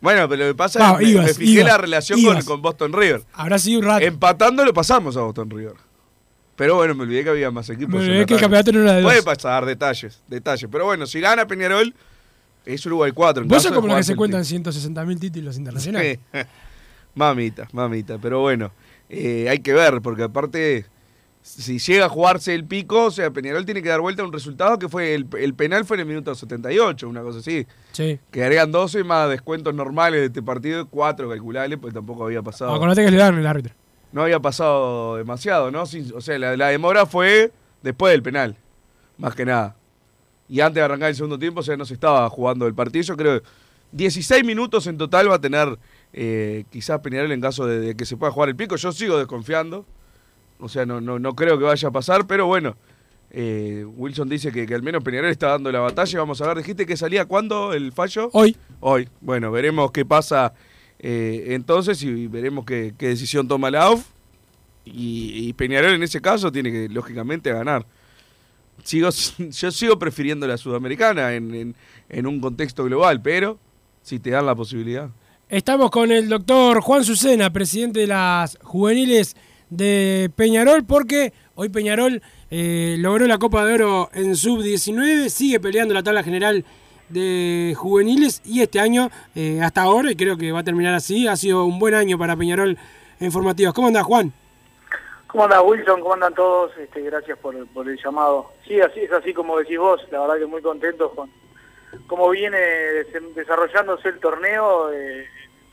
bueno, 0.01 0.27
pero 0.29 0.43
lo 0.45 0.51
que 0.51 0.55
pasa 0.57 0.79
es 0.93 0.97
que 0.99 1.03
me- 1.05 1.11
ibas, 1.11 1.25
me 1.27 1.33
fijé 1.33 1.51
ibas, 1.53 1.65
la 1.67 1.77
relación 1.77 2.23
con, 2.23 2.41
con 2.43 2.61
Boston 2.61 2.93
River. 2.93 3.23
Habrá 3.33 3.57
sido 3.57 3.79
un 3.79 3.85
rato. 3.85 4.05
Empatando 4.05 4.65
lo 4.65 4.73
pasamos 4.73 5.15
a 5.17 5.21
Boston 5.21 5.49
River. 5.49 5.73
Pero 6.61 6.75
bueno, 6.75 6.93
me 6.93 7.01
olvidé 7.05 7.23
que 7.23 7.31
había 7.31 7.49
más 7.49 7.67
equipos. 7.71 7.95
Me 7.95 8.05
olvidé 8.05 8.23
que 8.27 8.35
el 8.35 8.39
campeonato 8.39 8.71
no 8.71 8.83
era 8.83 8.93
de 8.93 9.01
Puede 9.01 9.15
dos. 9.15 9.25
pasar, 9.25 9.65
detalles, 9.65 10.21
detalles. 10.27 10.69
Pero 10.71 10.85
bueno, 10.85 11.07
si 11.07 11.19
gana 11.19 11.47
Peñarol, 11.47 11.91
es 12.63 12.85
Uruguay 12.85 13.11
4. 13.11 13.41
en 13.41 13.49
Vos 13.49 13.63
sos 13.63 13.71
como 13.71 13.87
los 13.87 13.97
que 13.97 14.03
se 14.03 14.15
cuentan 14.15 14.43
160.000 14.43 15.19
títulos 15.19 15.57
internacionales. 15.57 16.19
Mamita, 17.15 17.67
mamita. 17.73 18.19
Pero 18.19 18.41
bueno, 18.41 18.71
eh, 19.09 19.47
hay 19.49 19.57
que 19.57 19.73
ver, 19.73 20.01
porque 20.03 20.21
aparte, 20.21 20.85
si 21.41 21.79
llega 21.79 22.05
a 22.05 22.09
jugarse 22.09 22.53
el 22.53 22.65
pico, 22.65 23.05
o 23.05 23.11
sea, 23.11 23.31
Peñarol 23.31 23.65
tiene 23.65 23.81
que 23.81 23.89
dar 23.89 24.01
vuelta 24.01 24.21
a 24.21 24.25
un 24.25 24.31
resultado 24.31 24.77
que 24.77 24.87
fue 24.87 25.15
el, 25.15 25.25
el 25.39 25.55
penal 25.55 25.83
fue 25.83 25.97
en 25.97 26.01
el 26.01 26.05
minuto 26.05 26.35
78, 26.35 27.09
una 27.09 27.23
cosa 27.23 27.39
así. 27.39 27.65
Sí. 27.91 28.19
Que 28.29 28.43
agregan 28.43 28.71
12 28.71 29.03
más 29.03 29.31
descuentos 29.31 29.73
normales 29.73 30.19
de 30.19 30.25
este 30.27 30.43
partido, 30.43 30.87
4 30.87 31.27
calculables, 31.27 31.79
pues 31.81 31.91
tampoco 31.91 32.23
había 32.25 32.43
pasado. 32.43 32.71
Acordate 32.71 33.03
que 33.03 33.09
le 33.09 33.17
dan 33.17 33.35
el 33.39 33.47
árbitro. 33.47 33.80
No 34.11 34.23
había 34.23 34.39
pasado 34.39 35.15
demasiado, 35.17 35.71
¿no? 35.71 35.85
Sin- 35.85 36.13
o 36.15 36.21
sea, 36.21 36.37
la, 36.37 36.55
la 36.57 36.67
demora 36.67 37.05
fue 37.05 37.51
después 37.81 38.11
del 38.11 38.21
penal, 38.23 38.55
más 39.17 39.35
que 39.35 39.45
nada. 39.45 39.75
Y 40.49 40.59
antes 40.59 40.75
de 40.75 40.81
arrancar 40.81 41.09
el 41.09 41.15
segundo 41.15 41.39
tiempo, 41.39 41.61
o 41.61 41.63
sea, 41.63 41.77
no 41.77 41.85
se 41.85 41.93
estaba 41.93 42.29
jugando 42.29 42.67
el 42.67 42.73
partido. 42.73 43.03
Yo 43.03 43.15
creo 43.17 43.41
que 43.41 43.47
16 43.93 44.43
minutos 44.43 44.85
en 44.87 44.97
total 44.97 45.29
va 45.31 45.35
a 45.35 45.41
tener 45.41 45.77
eh, 46.13 46.65
quizás 46.69 46.99
Peñarol 46.99 47.31
en 47.31 47.39
caso 47.39 47.65
de, 47.65 47.79
de 47.79 47.95
que 47.95 48.05
se 48.05 48.17
pueda 48.17 48.31
jugar 48.33 48.49
el 48.49 48.55
pico. 48.57 48.75
Yo 48.75 48.91
sigo 48.91 49.17
desconfiando. 49.17 49.85
O 50.59 50.67
sea, 50.67 50.85
no, 50.85 50.99
no, 51.01 51.19
no 51.19 51.35
creo 51.35 51.57
que 51.57 51.63
vaya 51.63 51.87
a 51.87 51.91
pasar, 51.91 52.27
pero 52.27 52.47
bueno. 52.47 52.75
eh, 53.31 53.85
Wilson 53.95 54.27
dice 54.27 54.51
que, 54.51 54.67
que 54.67 54.75
al 54.75 54.83
menos 54.83 55.01
Peñarol 55.03 55.29
está 55.31 55.47
dando 55.47 55.71
la 55.71 55.79
batalla. 55.79 56.19
Vamos 56.19 56.41
a 56.41 56.47
ver, 56.47 56.57
dijiste 56.57 56.85
que 56.85 56.97
salía 56.97 57.23
cuándo 57.25 57.71
el 57.73 57.93
fallo? 57.93 58.29
Hoy. 58.33 58.55
Hoy. 58.81 59.07
Bueno, 59.21 59.51
veremos 59.51 59.91
qué 59.91 60.03
pasa 60.05 60.53
eh, 61.03 61.47
entonces 61.55 62.01
y 62.03 62.27
veremos 62.27 62.63
qué, 62.65 62.93
decisión 62.97 63.47
toma 63.47 63.69
la 63.71 63.83
AUF. 63.85 64.05
Y, 64.85 65.53
Peñarol 65.53 65.93
en 65.93 66.03
ese 66.03 66.21
caso 66.21 66.51
tiene 66.51 66.71
que, 66.71 66.89
lógicamente, 66.89 67.51
ganar. 67.51 67.85
Sigo, 68.83 69.09
yo 69.37 69.71
sigo 69.71 69.99
prefiriendo 69.99 70.47
la 70.47 70.57
sudamericana 70.57 71.33
en, 71.33 71.53
en- 71.53 71.75
en 72.09 72.25
un 72.27 72.39
contexto 72.39 72.83
global, 72.85 73.21
pero 73.21 73.59
si 74.01 74.19
te 74.19 74.31
dan 74.31 74.45
la 74.45 74.55
posibilidad. 74.55 75.09
Estamos 75.49 75.91
con 75.91 76.11
el 76.11 76.29
doctor 76.29 76.81
Juan 76.81 77.03
Sucena, 77.03 77.51
presidente 77.51 77.99
de 78.01 78.07
las 78.07 78.57
juveniles 78.63 79.35
de 79.69 80.31
Peñarol, 80.35 80.83
porque 80.85 81.31
hoy 81.55 81.69
Peñarol 81.69 82.21
eh, 82.49 82.95
logró 82.99 83.27
la 83.27 83.37
Copa 83.37 83.65
de 83.65 83.73
Oro 83.75 84.09
en 84.13 84.35
sub-19, 84.35 85.29
sigue 85.29 85.59
peleando 85.59 85.93
la 85.93 86.03
tabla 86.03 86.23
general 86.23 86.65
de 87.11 87.73
juveniles 87.77 88.41
y 88.45 88.61
este 88.61 88.79
año, 88.79 89.09
eh, 89.35 89.61
hasta 89.61 89.81
ahora, 89.83 90.11
y 90.11 90.15
creo 90.15 90.37
que 90.37 90.51
va 90.51 90.59
a 90.59 90.63
terminar 90.63 90.93
así, 90.93 91.27
ha 91.27 91.35
sido 91.35 91.65
un 91.65 91.79
buen 91.79 91.93
año 91.93 92.17
para 92.17 92.35
Peñarol 92.35 92.77
en 93.19 93.31
formativas. 93.31 93.73
¿Cómo 93.73 93.87
andás, 93.87 94.03
Juan? 94.03 94.33
¿Cómo 95.27 95.45
anda 95.45 95.61
Wilson? 95.61 96.01
¿Cómo 96.01 96.13
andan 96.13 96.33
todos? 96.33 96.77
Este, 96.77 96.99
gracias 97.01 97.37
por, 97.37 97.65
por 97.67 97.87
el 97.87 97.97
llamado. 98.03 98.51
Sí, 98.67 98.81
así 98.81 98.99
es 98.99 99.11
así 99.13 99.33
como 99.33 99.57
decís 99.57 99.77
vos, 99.79 100.01
la 100.11 100.19
verdad 100.19 100.39
que 100.39 100.45
muy 100.45 100.61
contentos 100.61 101.13
con 101.13 101.29
cómo 102.07 102.29
viene 102.29 102.57
des- 102.57 103.35
desarrollándose 103.35 104.09
el 104.09 104.19
torneo, 104.19 104.91
eh, 104.91 105.25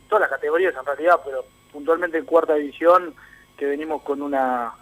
todas 0.09 0.23
las 0.23 0.31
categorías 0.31 0.75
en 0.79 0.87
realidad, 0.87 1.21
pero 1.25 1.45
puntualmente 1.73 2.19
en 2.19 2.25
cuarta 2.25 2.55
división, 2.55 3.15
que 3.57 3.67
venimos 3.67 4.03
con 4.03 4.23
una 4.23 4.73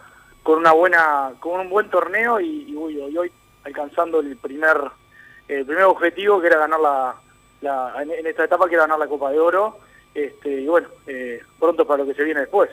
con 0.43 0.59
una 0.59 0.73
buena 0.73 1.31
con 1.39 1.59
un 1.59 1.69
buen 1.69 1.89
torneo 1.89 2.39
y, 2.39 2.69
y 2.69 2.75
uy, 2.75 2.99
hoy, 2.99 3.17
hoy 3.17 3.31
alcanzando 3.63 4.19
el 4.19 4.37
primer 4.37 4.77
el 5.47 5.65
primer 5.65 5.83
objetivo 5.85 6.39
que 6.41 6.47
era 6.47 6.57
ganar 6.59 6.79
la, 6.79 7.15
en, 8.01 8.25
esta 8.27 8.43
etapa 8.45 8.67
que 8.67 8.75
era 8.75 8.83
ganar 8.83 8.99
la 8.99 9.07
Copa 9.07 9.31
de 9.31 9.39
Oro 9.39 9.77
este 10.13 10.61
y 10.61 10.67
bueno 10.67 10.87
eh, 11.07 11.41
pronto 11.59 11.85
para 11.85 12.03
lo 12.03 12.07
que 12.09 12.13
se 12.15 12.23
viene 12.23 12.41
después 12.41 12.69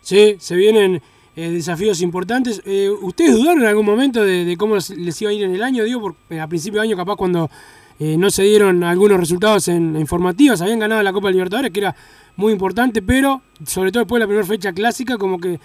Sí, 0.00 0.36
se 0.38 0.54
vienen 0.54 1.02
eh, 1.34 1.50
desafíos 1.50 2.00
importantes. 2.00 2.62
Eh, 2.64 2.88
¿Ustedes 2.88 3.34
dudaron 3.34 3.62
en 3.62 3.68
algún 3.68 3.84
momento 3.84 4.22
de, 4.22 4.54
cómo 4.56 4.76
les- 4.76 5.20
iba 5.20 5.30
a 5.30 5.34
ir 5.34 5.42
en 5.42 5.52
el 5.54 5.62
año? 5.64 5.82
Digo, 5.82 6.00
por, 6.00 6.14
eh, 6.30 6.38
a 6.38 6.46
principio 6.46 6.80
de 6.80 6.86
año, 6.86 6.96
capaz 6.96 7.16
cuando 7.16 7.50
no 7.98 8.30
se 8.30 8.42
dieron 8.44 8.84
algunos 8.84 9.18
resultados 9.18 9.66
en, 9.68 9.96
en 9.96 10.06
formativas, 10.06 10.60
habían 10.62 10.78
ganado 10.78 11.02
la 11.02 11.12
Copa 11.12 11.30
Libertadores, 11.30 11.72
que 11.72 11.80
era 11.80 11.96
muy 12.36 12.52
importante, 12.52 13.02
pero 13.02 13.40
sobre 13.66 13.90
todo 13.90 14.02
después 14.04 14.18
de 14.20 14.24
la 14.24 14.26
primera 14.28 14.46
fecha 14.46 14.72
clásica, 14.72 15.16
como 15.18 15.38
que 15.40 15.58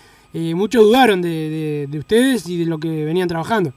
muchos 0.56 0.82
dudaron 0.84 1.22
de- 1.22 1.88
de 1.90 2.00
ustedes 2.00 2.48
y 2.48 2.58
de 2.58 2.66
lo 2.66 2.80
que 2.80 3.06
venían 3.06 3.28
trabajando. 3.28 3.74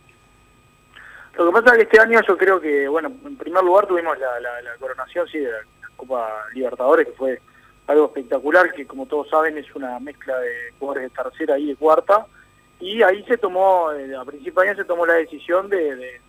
Lo 1.37 1.47
que 1.47 1.53
pasa 1.53 1.73
es 1.73 1.77
que 1.79 1.83
este 1.83 2.01
año 2.01 2.21
yo 2.27 2.37
creo 2.37 2.61
que, 2.61 2.87
bueno, 2.87 3.11
en 3.25 3.37
primer 3.37 3.65
lugar 3.65 3.87
tuvimos 3.87 4.17
la, 4.19 4.77
coronación, 4.79 5.27
sí, 5.29 5.39
de 5.39 5.51
la, 5.51 5.59
Copa 5.97 6.29
Libertadores, 6.53 7.07
que 7.07 7.13
fue 7.13 7.41
algo 7.87 8.07
espectacular, 8.07 8.73
que 8.73 8.87
como 8.87 9.07
todos 9.07 9.29
saben 9.29 9.59
es 9.59 9.75
una 9.75 9.99
mezcla 10.01 10.39
de 10.39 10.73
jugadores 10.79 11.11
de 11.11 11.23
tercera 11.23 11.59
y 11.59 11.67
de 11.67 11.77
cuarta, 11.77 12.27
y 12.81 13.03
ahí 13.03 13.25
se 13.25 13.37
tomó, 13.39 13.93
eh, 13.93 14.15
a 14.17 14.25
principio 14.25 14.63
de 14.63 14.69
año 14.69 14.77
se 14.77 14.85
tomó 14.85 15.07
la 15.07 15.15
decisión 15.15 15.69
de, 15.69 16.21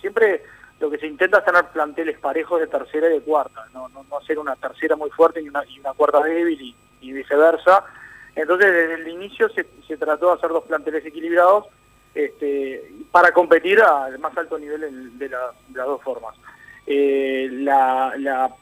siempre 0.00 0.42
lo 0.78 0.90
que 0.90 0.98
se 0.98 1.06
intenta 1.06 1.38
es 1.38 1.44
tener 1.44 1.66
planteles 1.66 2.18
parejos 2.18 2.60
de 2.60 2.66
tercera 2.66 3.08
y 3.08 3.12
de 3.12 3.20
cuarta, 3.20 3.66
no, 3.74 3.88
no, 3.90 4.04
no 4.08 4.16
hacer 4.18 4.38
una 4.38 4.56
tercera 4.56 4.96
muy 4.96 5.10
fuerte 5.10 5.42
y 5.42 5.48
una, 5.48 5.62
y 5.66 5.78
una 5.80 5.92
cuarta 5.92 6.20
débil 6.22 6.60
y, 6.60 6.76
y 7.02 7.12
viceversa. 7.12 7.84
Entonces 8.34 8.72
desde 8.72 8.94
el 8.94 9.08
inicio 9.08 9.48
se, 9.50 9.66
se 9.86 9.96
trató 9.98 10.28
de 10.28 10.34
hacer 10.34 10.50
dos 10.50 10.64
planteles 10.64 11.04
equilibrados 11.04 11.66
este, 12.14 12.90
para 13.10 13.32
competir 13.32 13.80
al 13.80 14.18
más 14.18 14.36
alto 14.36 14.58
nivel 14.58 15.18
de, 15.18 15.28
la- 15.28 15.52
de 15.68 15.78
las 15.78 15.86
dos 15.86 16.02
formas. 16.02 16.36
Eh, 16.86 17.48
la, 17.52 18.14
la- 18.18 18.54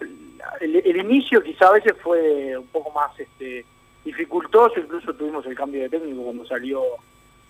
el, 0.61 0.77
el 0.77 0.97
inicio 0.99 1.43
quizá 1.43 1.69
a 1.69 1.73
veces 1.73 1.95
fue 2.03 2.57
un 2.57 2.67
poco 2.69 2.91
más 2.91 3.19
este, 3.19 3.65
dificultoso, 4.05 4.79
incluso 4.81 5.15
tuvimos 5.15 5.45
el 5.47 5.55
cambio 5.55 5.83
de 5.83 5.89
técnico 5.89 6.23
cuando 6.25 6.45
salió 6.47 6.83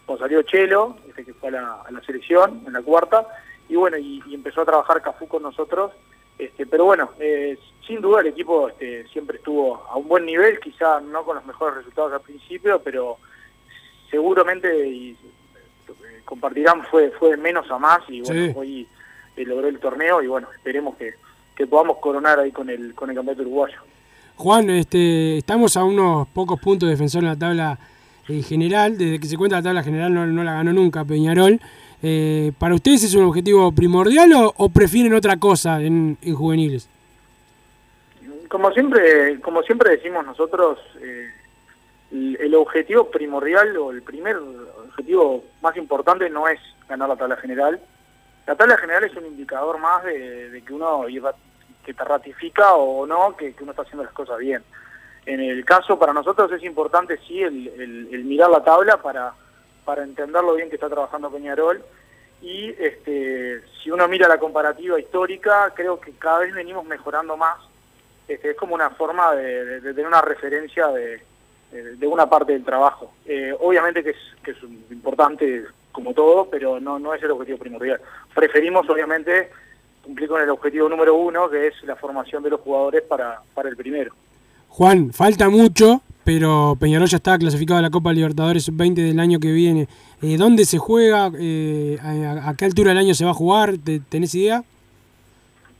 cuando 0.06 0.24
salió 0.24 0.40
Chelo, 0.42 0.96
este 1.06 1.22
que 1.22 1.34
fue 1.34 1.50
a 1.50 1.52
la, 1.90 2.02
selección 2.06 2.62
en 2.66 2.72
la 2.72 2.80
cuarta, 2.80 3.26
y 3.68 3.76
bueno, 3.76 3.98
y, 3.98 4.22
empezó 4.32 4.62
a 4.62 4.64
trabajar 4.64 5.02
Cafú 5.02 5.28
con 5.28 5.42
nosotros, 5.42 5.92
este, 6.38 6.64
pero 6.64 6.87
bueno, 6.87 7.11
eh, 7.20 7.58
sin 7.87 8.00
duda 8.00 8.22
el 8.22 8.28
equipo 8.28 8.70
este, 8.70 9.06
siempre 9.08 9.37
estuvo 9.37 9.84
a 9.87 9.96
un 9.96 10.08
buen 10.08 10.24
nivel, 10.24 10.61
quizá 10.61 10.99
no 11.01 11.24
con 11.24 11.36
los 11.36 11.44
mejores 11.44 11.76
resultados 11.76 12.14
al 12.14 12.22
principio, 12.22 12.80
pero 12.82 13.18
seguramente 14.11 15.14
compartirán 16.29 16.83
fue 16.91 17.11
fue 17.18 17.31
de 17.31 17.37
menos 17.39 17.70
a 17.70 17.79
más 17.79 18.01
y 18.09 18.20
bueno, 18.20 18.47
Sí. 18.47 18.53
hoy 18.55 18.87
eh, 19.37 19.45
logró 19.47 19.66
el 19.68 19.79
torneo 19.79 20.22
y 20.22 20.26
bueno, 20.26 20.49
esperemos 20.55 20.95
que, 20.97 21.14
que 21.57 21.66
podamos 21.66 21.97
coronar 21.99 22.39
ahí 22.39 22.53
con 22.53 22.68
el 22.68 22.95
con 22.95 23.09
el 23.09 23.16
campeonato 23.16 23.43
uruguayo. 23.43 23.79
Juan, 24.37 24.68
este, 24.70 25.39
estamos 25.39 25.76
a 25.76 25.85
unos 25.85 26.29
pocos 26.29 26.61
puntos 26.61 26.87
de 26.87 26.93
defensor 26.95 27.22
en 27.24 27.29
la 27.31 27.37
tabla 27.37 27.79
eh, 28.29 28.43
general, 28.43 28.97
desde 28.99 29.18
que 29.18 29.26
se 29.26 29.37
cuenta 29.39 29.57
la 29.57 29.62
tabla 29.62 29.83
general 29.83 30.12
no, 30.12 30.26
no 30.26 30.45
la 30.45 30.53
ganó 30.53 30.72
nunca 30.72 31.05
Peñarol. 31.05 31.59
Eh, 32.03 32.53
¿Para 32.59 32.74
ustedes 32.76 33.03
es 33.05 33.14
un 33.14 33.24
objetivo 33.24 33.72
primordial 33.72 34.33
o, 34.35 34.55
o 34.57 34.68
prefieren 34.68 35.14
otra 35.14 35.37
cosa 35.39 35.81
en, 35.83 36.16
en 36.22 36.35
juveniles? 36.35 36.89
Como 38.49 38.70
siempre, 38.72 39.41
como 39.41 39.62
siempre 39.62 39.91
decimos 39.97 40.24
nosotros, 40.24 40.79
eh, 41.03 41.26
el, 42.12 42.37
el 42.41 42.55
objetivo 42.55 43.11
primordial 43.11 43.76
o 43.76 43.91
el 43.91 44.03
primer 44.03 44.37
objetivo 44.99 45.44
más 45.62 45.76
importante 45.76 46.28
no 46.28 46.49
es 46.49 46.59
ganar 46.88 47.09
la 47.09 47.16
tabla 47.16 47.36
general. 47.36 47.80
La 48.46 48.57
tabla 48.57 48.76
general 48.78 49.05
es 49.05 49.16
un 49.16 49.26
indicador 49.26 49.78
más 49.78 50.03
de, 50.05 50.62
que 50.66 50.72
uno 50.72 51.05
que 51.84 51.94
te 51.94 52.05
ratifica 52.05 52.74
o 52.74 53.07
no 53.07 53.36
que, 53.36 53.55
que 53.55 53.62
uno 53.62 53.72
está 53.72 53.82
haciendo 53.82 54.05
las 54.05 54.12
cosas 54.12 54.38
bien. 54.38 54.62
En 55.24 55.40
el 55.40 55.64
caso 55.64 55.99
para 55.99 56.12
nosotros 56.12 56.51
es 56.53 56.64
importante 56.64 57.18
sí 57.28 57.42
el, 57.42 58.24
mirar 58.24 58.51
la 58.51 58.64
tabla 58.64 59.01
para, 59.01 59.32
para 59.84 60.03
entender 60.03 60.42
lo 60.42 60.55
bien 60.55 60.68
que 60.68 60.76
está 60.76 60.88
trabajando 60.88 61.30
Peñarol 61.30 61.82
y 62.40 62.70
este, 62.78 63.62
si 63.82 63.90
uno 63.90 64.09
mira 64.09 64.28
la 64.28 64.38
comparativa 64.38 64.99
histórica 64.99 65.72
creo 65.74 66.01
que 66.01 66.12
cada 66.12 66.40
vez 66.40 66.55
venimos 66.55 66.84
mejorando 66.86 67.36
más 67.36 67.59
este, 68.28 68.51
es 68.51 68.57
como 68.57 68.74
una 68.74 68.90
forma 68.90 69.34
de 69.34 69.80
tener 69.80 70.07
una 70.07 70.22
referencia 70.22 70.86
de, 70.88 71.20
de- 71.73 71.97
de 71.97 72.07
una 72.07 72.29
parte 72.29 72.53
del 72.53 72.64
trabajo. 72.64 73.12
Eh, 73.27 73.53
obviamente 73.61 74.03
que 74.03 74.11
es, 74.11 74.16
que 74.43 74.53
es 74.53 74.57
importante 74.91 75.64
como 75.93 76.14
todo, 76.14 76.49
pero 76.51 76.79
no, 76.81 76.99
no 76.99 77.14
es 77.14 77.23
el 77.23 77.31
objetivo 77.31 77.59
primordial. 77.59 78.01
Preferimos 78.35 78.89
obviamente 78.89 79.51
cumplir 80.03 80.29
con 80.29 80.41
el 80.41 80.49
objetivo 80.51 80.89
número 80.89 81.14
uno, 81.16 81.51
que 81.51 81.66
es 81.66 81.75
la 81.85 81.97
formación 81.97 82.43
de 82.43 82.51
los 82.51 82.61
jugadores 82.61 83.03
para, 83.03 83.41
para 83.55 83.69
el 83.69 83.77
primero. 83.77 84.12
Juan, 84.69 85.12
falta 85.12 85.49
mucho, 85.49 86.03
pero 86.25 86.77
Peñarol 86.79 87.09
ya 87.09 87.16
está 87.16 87.37
clasificado 87.39 87.79
a 87.79 87.83
la 87.83 87.91
Copa 87.91 88.12
Libertadores 88.12 88.64
Sub-20 88.64 88.95
del 88.95 89.19
año 89.21 89.39
que 89.41 89.51
viene. 89.51 89.89
Eh, 90.23 90.37
¿Dónde 90.37 90.64
se 90.64 90.79
juega? 90.79 91.31
Eh, 91.39 91.99
a, 92.03 92.51
a 92.51 92.55
qué 92.57 92.64
altura 92.64 92.91
del 92.91 92.99
año 92.99 93.14
se 93.14 93.25
va 93.25 93.33
a 93.33 93.35
jugar? 93.35 93.75
¿Te- 93.79 94.01
¿Tenés 94.01 94.35
idea? 94.35 94.62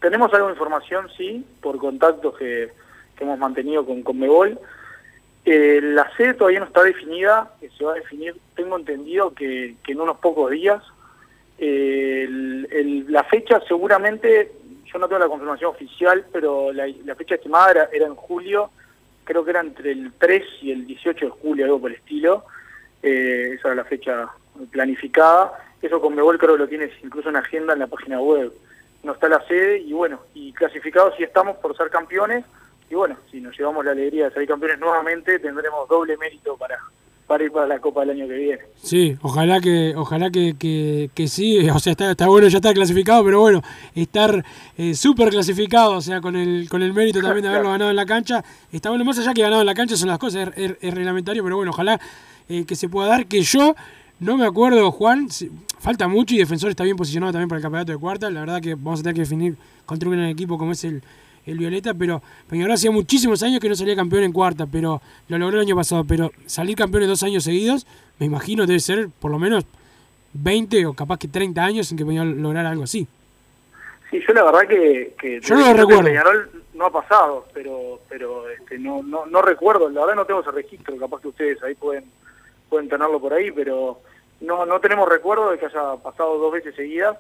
Tenemos 0.01 0.33
algo 0.33 0.47
de 0.49 0.53
información, 0.55 1.07
sí, 1.17 1.45
por 1.61 1.79
contactos 1.79 2.37
que, 2.39 2.71
que 3.17 3.25
hemos 3.25 3.39
mantenido 3.39 3.85
con 3.85 4.03
Conmebol. 4.03 4.59
Eh, 5.45 5.81
la 5.83 6.11
sede 6.17 6.35
todavía 6.35 6.61
no 6.61 6.67
está 6.67 6.83
definida, 6.83 7.53
se 7.77 7.85
va 7.85 7.93
a 7.93 7.97
definir, 7.97 8.37
tengo 8.55 8.77
entendido 8.77 9.33
que, 9.33 9.77
en 9.87 10.01
unos 10.01 10.19
pocos 10.19 10.51
días. 10.51 10.83
Eh, 11.59 12.27
la 13.09 13.25
fecha 13.25 13.61
seguramente, 13.67 14.53
yo 14.85 14.99
no 14.99 15.09
tengo 15.09 15.21
la 15.21 15.29
confirmación 15.29 15.71
oficial, 15.71 16.25
pero 16.33 16.73
la, 16.73 17.15
fecha 17.15 17.37
estimada 17.37 17.89
era, 17.91 18.07
en 18.07 18.15
julio, 18.15 18.71
creo 19.25 19.45
que 19.45 19.51
era 19.51 19.61
entre 19.61 19.93
el 19.93 20.13
3 20.19 20.43
y 20.63 20.73
el 20.73 20.87
18 20.87 21.25
de 21.25 21.31
julio, 21.31 21.65
algo 21.65 21.81
por 21.81 21.91
el 21.91 21.97
estilo. 21.97 22.45
Eh, 23.03 23.55
esa 23.55 23.69
era 23.69 23.77
la 23.77 23.85
fecha 23.85 24.29
planificada. 24.71 25.53
Eso 25.81 26.01
Conmebol 26.01 26.39
creo 26.39 26.55
que 26.55 26.63
lo 26.63 26.69
tienes 26.69 26.91
incluso 27.03 27.29
en 27.29 27.37
agenda 27.37 27.73
en 27.73 27.79
la 27.79 27.87
página 27.87 28.21
web. 28.21 28.53
No 29.05 29.13
está 29.13 29.29
la 29.29 29.41
sede 29.47 29.79
y 29.79 29.93
bueno, 29.93 30.21
y 30.35 30.53
clasificados 30.53 31.15
sí 31.17 31.23
estamos 31.23 31.57
por 31.59 31.77
ser 31.77 31.89
campeones. 31.89 32.45
Y 32.91 32.95
bueno, 32.95 33.17
si 33.31 33.41
nos 33.41 33.57
llevamos 33.57 33.85
la 33.85 33.93
alegría 33.93 34.29
de 34.29 34.35
ser 34.35 34.47
campeones 34.47 34.79
nuevamente, 34.79 35.39
tendremos 35.39 35.89
doble 35.89 36.17
mérito 36.17 36.57
para, 36.57 36.79
para 37.27 37.45
ir 37.45 37.53
para 37.53 37.67
la 37.67 37.79
Copa 37.81 38.01
del 38.01 38.11
año 38.11 38.27
que 38.27 38.35
viene. 38.35 38.59
Sí, 38.83 39.17
ojalá 39.21 39.61
que, 39.61 39.95
ojalá 39.95 40.31
que, 40.31 40.55
que, 40.59 41.11
que 41.15 41.29
sí, 41.29 41.69
o 41.71 41.79
sea, 41.79 41.93
está, 41.93 42.11
está 42.13 42.27
bueno 42.29 42.49
ya 42.49 42.59
estar 42.59 42.73
clasificado, 42.75 43.23
pero 43.25 43.41
bueno, 43.41 43.63
estar 43.95 44.43
eh, 44.79 44.95
súper 44.95 45.29
clasificado, 45.29 45.93
o 45.97 46.01
sea, 46.01 46.21
con 46.23 46.35
el, 46.37 46.69
con 46.71 46.83
el 46.83 46.93
mérito 46.95 47.21
también 47.21 47.43
de 47.43 47.49
haberlo 47.51 47.71
ganado 47.71 47.91
en 47.91 47.97
la 47.97 48.07
cancha, 48.07 48.43
está 48.73 48.89
bueno, 48.89 49.05
más 49.05 49.19
allá 49.19 49.35
que 49.35 49.43
ganado 49.43 49.61
en 49.61 49.67
la 49.67 49.75
cancha 49.75 49.97
son 49.97 50.09
las 50.09 50.19
cosas, 50.19 50.49
es, 50.57 50.71
es- 50.71 50.77
es 50.81 50.95
reglamentario, 50.95 51.43
pero 51.45 51.57
bueno, 51.57 51.73
ojalá 51.73 52.01
eh, 52.49 52.65
que 52.67 52.75
se 52.75 52.89
pueda 52.89 53.09
dar, 53.09 53.27
que 53.27 53.43
yo 53.43 53.75
no 54.21 54.37
me 54.39 54.47
acuerdo, 54.47 54.91
Juan, 54.91 55.29
falta 55.79 56.09
mucho 56.09 56.35
y 56.35 56.39
Defensor 56.39 56.71
está 56.71 56.85
bien 56.85 56.97
posicionado 56.97 57.33
también 57.33 57.49
para 57.51 57.59
el 57.59 57.63
campeonato 57.63 57.93
de 57.93 57.99
cuarta, 57.99 58.31
la 58.31 58.41
verdad 58.41 58.61
que 58.63 58.75
vamos 58.75 59.01
a 59.01 59.03
tener 59.03 59.15
que 59.15 59.21
definir 59.21 59.57
contra 59.85 60.09
un 60.09 60.19
equipo 60.25 60.57
como 60.59 60.73
es 60.73 60.83
el, 60.85 61.03
el 61.49 61.59
Violeta, 61.59 61.95
pero 61.95 62.23
Peñarol 62.49 62.73
hacía 62.73 62.91
muchísimos 62.91 63.43
años 63.43 63.61
que 63.61 63.69
no 63.69 63.75
salía 63.75 63.97
campeón 63.97 64.25
en 64.25 64.33
cuarta, 64.33 64.67
pero 64.71 65.01
lo 65.29 65.39
logró 65.39 65.57
el 65.57 65.67
año 65.67 65.77
pasado, 65.77 66.05
pero 66.05 66.31
salir 66.47 66.77
campeón 66.77 67.05
en 67.05 67.09
dos 67.09 67.23
años 67.23 67.45
seguidos, 67.45 67.87
me 68.19 68.27
imagino 68.27 68.67
debe 68.67 68.81
ser 68.81 69.09
por 69.09 69.31
lo 69.31 69.39
menos 69.39 69.65
20 70.35 70.87
o 70.87 70.93
capaz 70.93 71.19
que 71.19 71.29
30 71.29 71.65
años 71.65 71.89
sin 71.89 71.97
que 71.97 72.05
Peñarol 72.05 72.41
lograra 72.41 72.71
algo 72.71 72.85
así. 72.85 73.07
Sí, 74.11 74.21
yo 74.27 74.35
la 74.35 74.45
verdad 74.45 74.69
que, 74.69 75.15
que 75.19 75.41
Yo 75.41 75.55
no 75.57 75.69
lo 75.69 75.75
recuerdo. 75.75 76.05
Peñarol 76.05 76.51
no 76.75 76.87
ha 76.87 76.93
pasado, 76.93 77.47
pero 77.55 78.01
pero 78.09 78.49
este, 78.51 78.79
no, 78.79 79.03
no 79.03 79.27
no 79.27 79.43
recuerdo, 79.43 79.89
la 79.89 80.01
verdad 80.01 80.17
no 80.17 80.27
tengo 80.27 80.41
ese 80.41 80.51
registro, 80.51 80.97
capaz 80.99 81.21
que 81.21 81.29
ustedes 81.29 81.63
ahí 81.63 81.75
pueden 81.75 82.05
pueden 82.69 82.89
tenerlo 82.89 83.19
por 83.21 83.33
ahí, 83.33 83.51
pero 83.51 84.01
no 84.41 84.67
no 84.67 84.81
tenemos 84.81 85.09
recuerdo 85.09 85.51
de 85.51 85.59
que 85.59 85.67
haya 85.67 85.97
pasado 85.97 86.39
dos 86.39 86.53
veces 86.53 86.75
seguidas, 86.75 87.17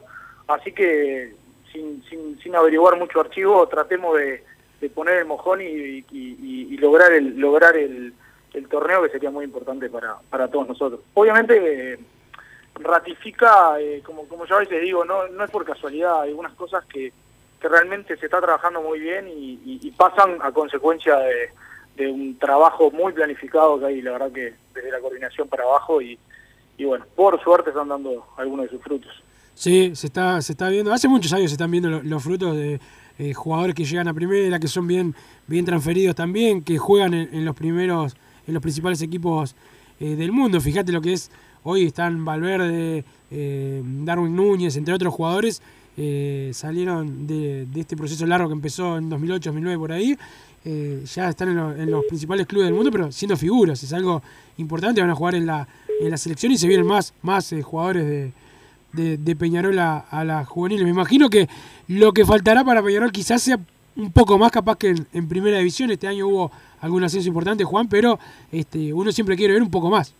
así 0.46 0.72
que 0.72 1.34
sin, 1.72 2.54
averiguar 2.54 2.96
mucho 2.98 3.20
archivo 3.20 3.66
tratemos 3.68 4.16
de, 4.18 4.44
poner 4.90 5.18
el 5.18 5.24
mojón 5.26 5.60
y, 5.60 6.04
y- 6.10 6.76
lograr 6.78 7.12
el 7.12 7.38
lograr 7.38 7.76
el, 7.76 8.14
torneo 8.70 9.02
que 9.02 9.10
sería 9.10 9.30
muy 9.30 9.44
importante 9.44 9.88
para, 9.88 10.48
todos 10.48 10.68
nosotros. 10.68 11.00
Obviamente 11.14 11.92
eh, 11.92 11.98
ratifica, 12.74 13.80
eh, 13.80 14.02
como, 14.04 14.26
como 14.28 14.46
yo 14.46 14.56
a 14.56 14.60
veces 14.60 14.82
digo, 14.82 15.04
no, 15.04 15.24
es 15.24 15.50
por 15.50 15.64
casualidad, 15.64 16.22
hay 16.22 16.30
algunas 16.30 16.54
cosas 16.54 16.84
que, 16.86 17.12
realmente 17.60 18.16
se 18.16 18.26
está 18.26 18.40
trabajando 18.40 18.80
muy 18.80 19.00
bien 19.00 19.26
y, 19.28 19.90
pasan 19.96 20.38
a 20.40 20.52
consecuencia 20.52 21.16
de, 21.96 22.08
un 22.08 22.38
trabajo 22.38 22.92
muy 22.92 23.12
planificado 23.12 23.80
que 23.80 23.86
hay, 23.86 24.02
la 24.02 24.12
verdad 24.12 24.30
que 24.30 24.54
desde 24.72 24.92
la 24.92 25.00
coordinación 25.00 25.48
para 25.48 25.64
abajo 25.64 26.00
y 26.00 26.18
bueno, 26.78 27.04
por 27.16 27.42
suerte 27.42 27.70
están 27.70 27.88
dando 27.88 28.28
algunos 28.36 28.66
de 28.66 28.70
sus 28.70 28.82
frutos. 28.82 29.22
Sí, 29.58 29.90
se 29.96 30.06
está, 30.06 30.40
se 30.40 30.52
está 30.52 30.68
viendo, 30.68 30.92
hace 30.92 31.08
muchos 31.08 31.32
años 31.32 31.50
se 31.50 31.54
están 31.54 31.68
viendo 31.72 31.90
lo- 31.90 32.00
los 32.04 32.22
frutos 32.22 32.54
de 32.56 32.80
eh, 33.18 33.34
jugadores 33.34 33.74
que 33.74 33.84
llegan 33.84 34.06
a 34.06 34.14
primera, 34.14 34.60
que 34.60 34.68
son 34.68 34.86
bien, 34.86 35.16
bien 35.48 35.64
transferidos 35.64 36.14
también, 36.14 36.62
que 36.62 36.78
juegan 36.78 37.12
en, 37.12 37.44
los 37.44 37.56
primeros, 37.56 38.14
en 38.46 38.54
los 38.54 38.62
principales 38.62 39.02
equipos 39.02 39.56
eh, 39.98 40.14
del 40.14 40.30
mundo. 40.30 40.60
Fíjate 40.60 40.92
lo 40.92 41.00
que 41.00 41.12
es, 41.14 41.32
hoy 41.64 41.86
están 41.86 42.24
Valverde, 42.24 43.04
eh, 43.32 43.82
Darwin 44.04 44.36
Núñez, 44.36 44.76
entre 44.76 44.94
otros 44.94 45.12
jugadores, 45.12 45.60
salieron 46.52 47.26
de, 47.26 47.66
este 47.74 47.96
proceso 47.96 48.24
largo 48.24 48.46
que 48.46 48.54
empezó 48.54 48.96
en 48.96 49.08
2008, 49.08 49.50
2009 49.50 49.78
por 49.80 49.90
ahí, 49.90 50.16
ya 51.12 51.28
están 51.28 51.48
en, 51.48 51.56
lo- 51.56 51.74
en 51.74 51.90
los 51.90 52.04
principales 52.04 52.46
clubes 52.46 52.68
del 52.68 52.74
mundo, 52.76 52.92
pero 52.92 53.10
siendo 53.10 53.36
figuras, 53.36 53.82
es 53.82 53.92
algo 53.92 54.22
importante, 54.58 55.00
van 55.00 55.10
a 55.10 55.16
jugar 55.16 55.34
en 55.34 55.46
la, 55.46 55.66
en 56.00 56.10
la 56.12 56.16
selección 56.16 56.52
y 56.52 56.58
se 56.58 56.68
vienen 56.68 56.86
más, 56.86 57.12
más 57.22 57.52
jugadores 57.64 58.06
de, 58.06 58.32
de, 58.98 59.36
Peñarol 59.36 59.78
a, 59.78 59.98
a 59.98 60.24
la 60.24 60.44
juvenil. 60.44 60.84
Me 60.84 60.90
imagino 60.90 61.30
que 61.30 61.48
lo 61.86 62.12
que 62.12 62.24
faltará 62.24 62.64
para 62.64 62.82
Peñarol 62.82 63.12
quizás 63.12 63.42
sea 63.42 63.58
un 63.96 64.12
poco 64.12 64.38
más 64.38 64.52
capaz 64.52 64.76
que 64.76 64.94
en, 65.12 65.28
primera 65.28 65.58
división. 65.58 65.90
Este 65.90 66.06
año 66.06 66.28
hubo 66.28 66.52
algún 66.80 67.04
ascenso 67.04 67.28
importante, 67.28 67.64
Juan, 67.64 67.88
pero 67.88 68.18
este, 68.52 68.92
uno 68.92 69.12
siempre 69.12 69.36
quiere 69.36 69.54
ver 69.54 69.62
un 69.62 69.70
poco 69.70 69.90
más. 69.90 70.14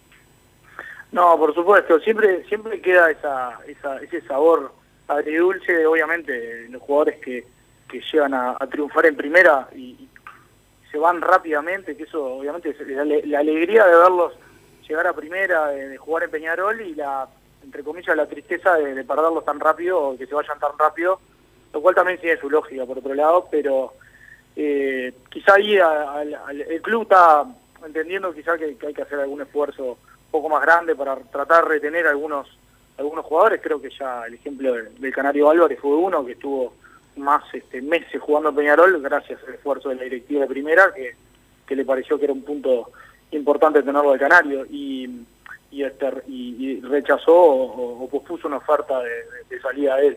No, 1.13 1.39
por 1.39 1.55
supuesto, 1.55 1.99
siempre 2.01 2.45
siempre 2.49 2.81
queda 2.81 3.11
esa, 3.11 3.59
esa, 3.67 3.99
ese 3.99 4.21
sabor 4.23 4.73
agridulce, 5.07 5.87
obviamente, 5.87 6.69
los 6.69 6.83
jugadores 6.83 7.19
que, 7.21 7.47
que 7.89 8.03
llegan 8.13 8.35
a, 8.35 8.57
triunfar 8.71 9.07
en 9.07 9.17
primera 9.17 9.69
y, 9.75 10.09
se 10.91 10.97
van 10.97 11.21
rápidamente, 11.21 11.95
que 11.95 12.05
eso 12.05 12.25
obviamente 12.25 12.71
es 12.71 12.79
la, 12.81 13.05
la 13.05 13.39
alegría 13.41 13.85
de 13.85 13.95
verlos 13.95 14.33
llegar 14.89 15.07
a 15.07 15.13
primera, 15.13 15.67
de 15.67 15.99
jugar 15.99 16.25
en 16.25 16.31
Peñarol 16.31 16.81
y 16.81 16.95
la, 16.95 17.29
entre 17.63 17.83
comillas, 17.85 18.17
la 18.17 18.27
tristeza 18.27 18.75
de, 18.75 18.95
de 18.95 19.05
perderlos 19.05 19.45
tan 19.45 19.61
rápido 19.61 20.01
o 20.01 20.17
que 20.19 20.27
se 20.27 20.35
vayan 20.35 20.59
tan 20.59 20.77
rápido, 20.79 21.21
lo 21.73 21.81
cual 21.83 21.95
también 21.95 22.19
tiene 22.21 22.41
su 22.41 22.49
lógica 22.49 22.85
por 22.87 22.99
otro 22.99 23.15
lado, 23.15 23.47
pero 23.51 23.93
eh, 24.57 25.13
quizá 25.31 25.55
ahí 25.55 25.77
a- 25.79 26.13
al- 26.13 26.35
al- 26.35 26.61
el 26.63 26.83
club 26.83 27.03
está 27.03 27.45
entendiendo 27.85 28.33
quizá 28.33 28.57
que, 28.59 28.77
hay 28.87 28.95
que 28.95 29.03
hacer 29.03 29.21
algún 29.21 29.41
esfuerzo 29.43 29.85
un 29.93 30.31
poco 30.31 30.49
más 30.49 30.63
grande 30.63 30.95
para 30.97 31.17
tratar 31.17 31.65
de 31.65 31.69
retener 31.71 32.07
algunos 32.07 32.47
algunos 32.97 33.25
jugadores, 33.27 33.61
creo 33.63 33.81
que 33.81 33.91
ya 33.91 34.25
el 34.27 34.35
ejemplo 34.35 34.73
del, 34.75 35.15
Canario 35.15 35.49
Álvarez 35.49 35.79
fue 35.79 35.95
uno 35.95 36.27
que 36.27 36.33
estuvo 36.33 36.73
más 37.15 37.45
este, 37.55 37.81
meses 37.81 38.21
jugando 38.21 38.49
en 38.49 38.57
Peñarol 38.57 39.01
gracias 39.01 39.39
al 39.47 39.55
esfuerzo 39.55 39.89
de 39.91 39.95
la 39.95 40.03
directiva 40.03 40.41
de 40.41 40.49
primera 40.49 40.93
que, 40.93 41.15
que 41.65 41.77
le 41.77 41.85
pareció 41.85 42.19
que 42.19 42.25
era 42.25 42.33
un 42.33 42.43
punto 42.43 42.91
importante 43.31 43.85
tenerlo 43.85 44.13
de 44.13 44.19
Canario. 44.19 44.67
Y, 44.69 45.25
y, 45.71 45.83
este, 45.83 46.07
y, 46.29 46.67
y 46.67 46.81
rechazó 46.81 47.35
o, 47.35 48.05
o 48.05 48.09
pospuso 48.09 48.49
una 48.49 48.57
oferta 48.59 49.01
de, 49.03 49.09
de- 49.11 49.25
de 49.57 49.61
salida 49.61 49.95
a 49.95 50.01
él. 50.03 50.17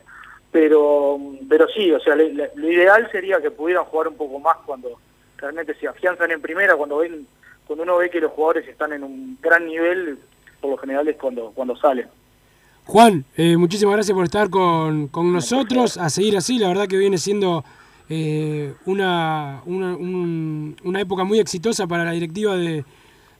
Pero, 0.52 1.18
pero 1.50 1.68
sí, 1.70 1.92
o 1.92 2.00
sea, 2.00 2.16
le- 2.16 2.34
le- 2.34 2.52
lo 2.56 2.72
ideal 2.72 3.08
sería 3.12 3.42
que 3.42 3.52
pudieran 3.52 3.86
jugar 3.86 4.08
un 4.10 4.16
poco 4.16 4.40
más 4.40 4.58
cuando 4.66 4.90
realmente 5.38 5.74
se 5.76 5.88
afianzan 5.88 6.32
en 6.32 6.42
primera, 6.42 6.76
cuando 6.76 6.98
ven, 6.98 7.26
cuando 7.66 7.84
uno 7.84 7.98
ve 7.98 8.10
que 8.10 8.20
los 8.20 8.32
jugadores 8.32 8.68
están 8.68 8.94
en 8.94 9.04
un 9.04 9.38
gran 9.42 9.66
nivel, 9.66 10.20
por 10.60 10.72
lo 10.72 10.78
general 10.78 11.08
es 11.08 11.16
cuando, 11.18 11.52
cuando 11.56 11.76
salen. 11.78 12.08
Juan, 12.86 13.24
eh, 13.38 13.56
muchísimas 13.58 13.94
gracias 13.96 14.14
por 14.16 14.26
estar 14.26 14.50
con, 14.50 15.08
con 15.08 15.32
nosotros, 15.32 15.98
a 15.98 16.10
seguir 16.10 16.36
así, 16.36 16.60
la 16.60 16.68
verdad 16.68 16.88
que 16.88 16.98
viene 16.98 17.18
siendo 17.18 17.64
eh, 18.10 18.74
una, 18.86 19.62
una, 19.66 19.96
un- 19.96 20.76
una 20.84 21.00
época 21.00 21.24
muy 21.24 21.40
exitosa 21.40 21.88
para 21.88 22.04
la 22.04 22.12
directiva 22.12 22.56
de, 22.58 22.84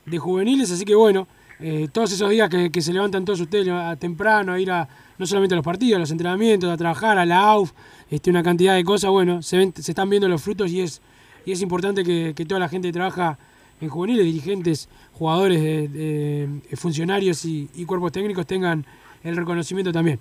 de 0.06 0.18
juveniles, 0.18 0.70
así 0.70 0.84
que 0.84 0.94
bueno, 0.94 1.28
eh, 1.62 1.88
todos 1.92 2.12
esos 2.12 2.28
días 2.30 2.48
que, 2.48 2.80
se 2.82 2.92
levantan 2.92 3.24
todos 3.24 3.40
ustedes 3.40 3.68
temprano 3.98 4.52
a 4.52 4.60
ir 4.60 4.70
a 4.70 4.88
no 5.18 5.26
solamente 5.26 5.54
a 5.54 5.56
los 5.56 5.64
partidos, 5.64 5.96
a 5.96 6.00
los 6.00 6.10
entrenamientos, 6.10 6.68
a 6.70 6.76
trabajar, 6.76 7.18
a 7.18 7.24
la 7.24 7.38
AUF, 7.38 7.72
este, 8.10 8.30
una 8.30 8.42
cantidad 8.42 8.74
de 8.74 8.82
cosas, 8.84 9.10
bueno, 9.10 9.40
se, 9.42 9.56
ven- 9.58 9.72
se 9.74 9.92
están 9.92 10.10
viendo 10.10 10.28
los 10.28 10.42
frutos 10.42 10.70
y 10.70 10.80
es, 10.80 11.00
y 11.44 11.52
es 11.52 11.62
importante 11.62 12.02
que, 12.04 12.34
toda 12.46 12.58
la 12.58 12.68
gente 12.68 12.88
que 12.88 12.92
trabaja 12.92 13.38
en 13.80 13.88
juveniles, 13.88 14.24
dirigentes, 14.24 14.88
jugadores, 15.12 15.62
de- 15.62 15.88
de- 15.88 16.48
de 16.68 16.76
funcionarios 16.76 17.44
y, 17.44 17.68
y 17.74 17.84
cuerpos 17.84 18.12
técnicos 18.12 18.46
tengan 18.46 18.84
el 19.22 19.36
reconocimiento 19.36 19.92
también. 19.92 20.18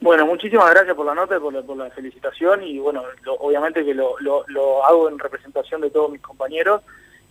Bueno, 0.00 0.26
muchísimas 0.26 0.70
gracias 0.70 0.94
por 0.94 1.06
la 1.06 1.14
nota 1.14 1.36
y 1.36 1.40
por 1.40 1.52
la, 1.52 1.62
por 1.62 1.76
la 1.76 1.90
felicitación 1.90 2.62
y 2.62 2.78
bueno, 2.78 3.02
lo- 3.24 3.34
obviamente 3.34 3.84
que 3.84 3.94
lo, 3.94 4.18
lo, 4.20 4.44
lo 4.48 4.84
hago 4.84 5.08
en 5.08 5.18
representación 5.18 5.80
de 5.80 5.90
todos 5.90 6.10
mis 6.10 6.20
compañeros 6.20 6.82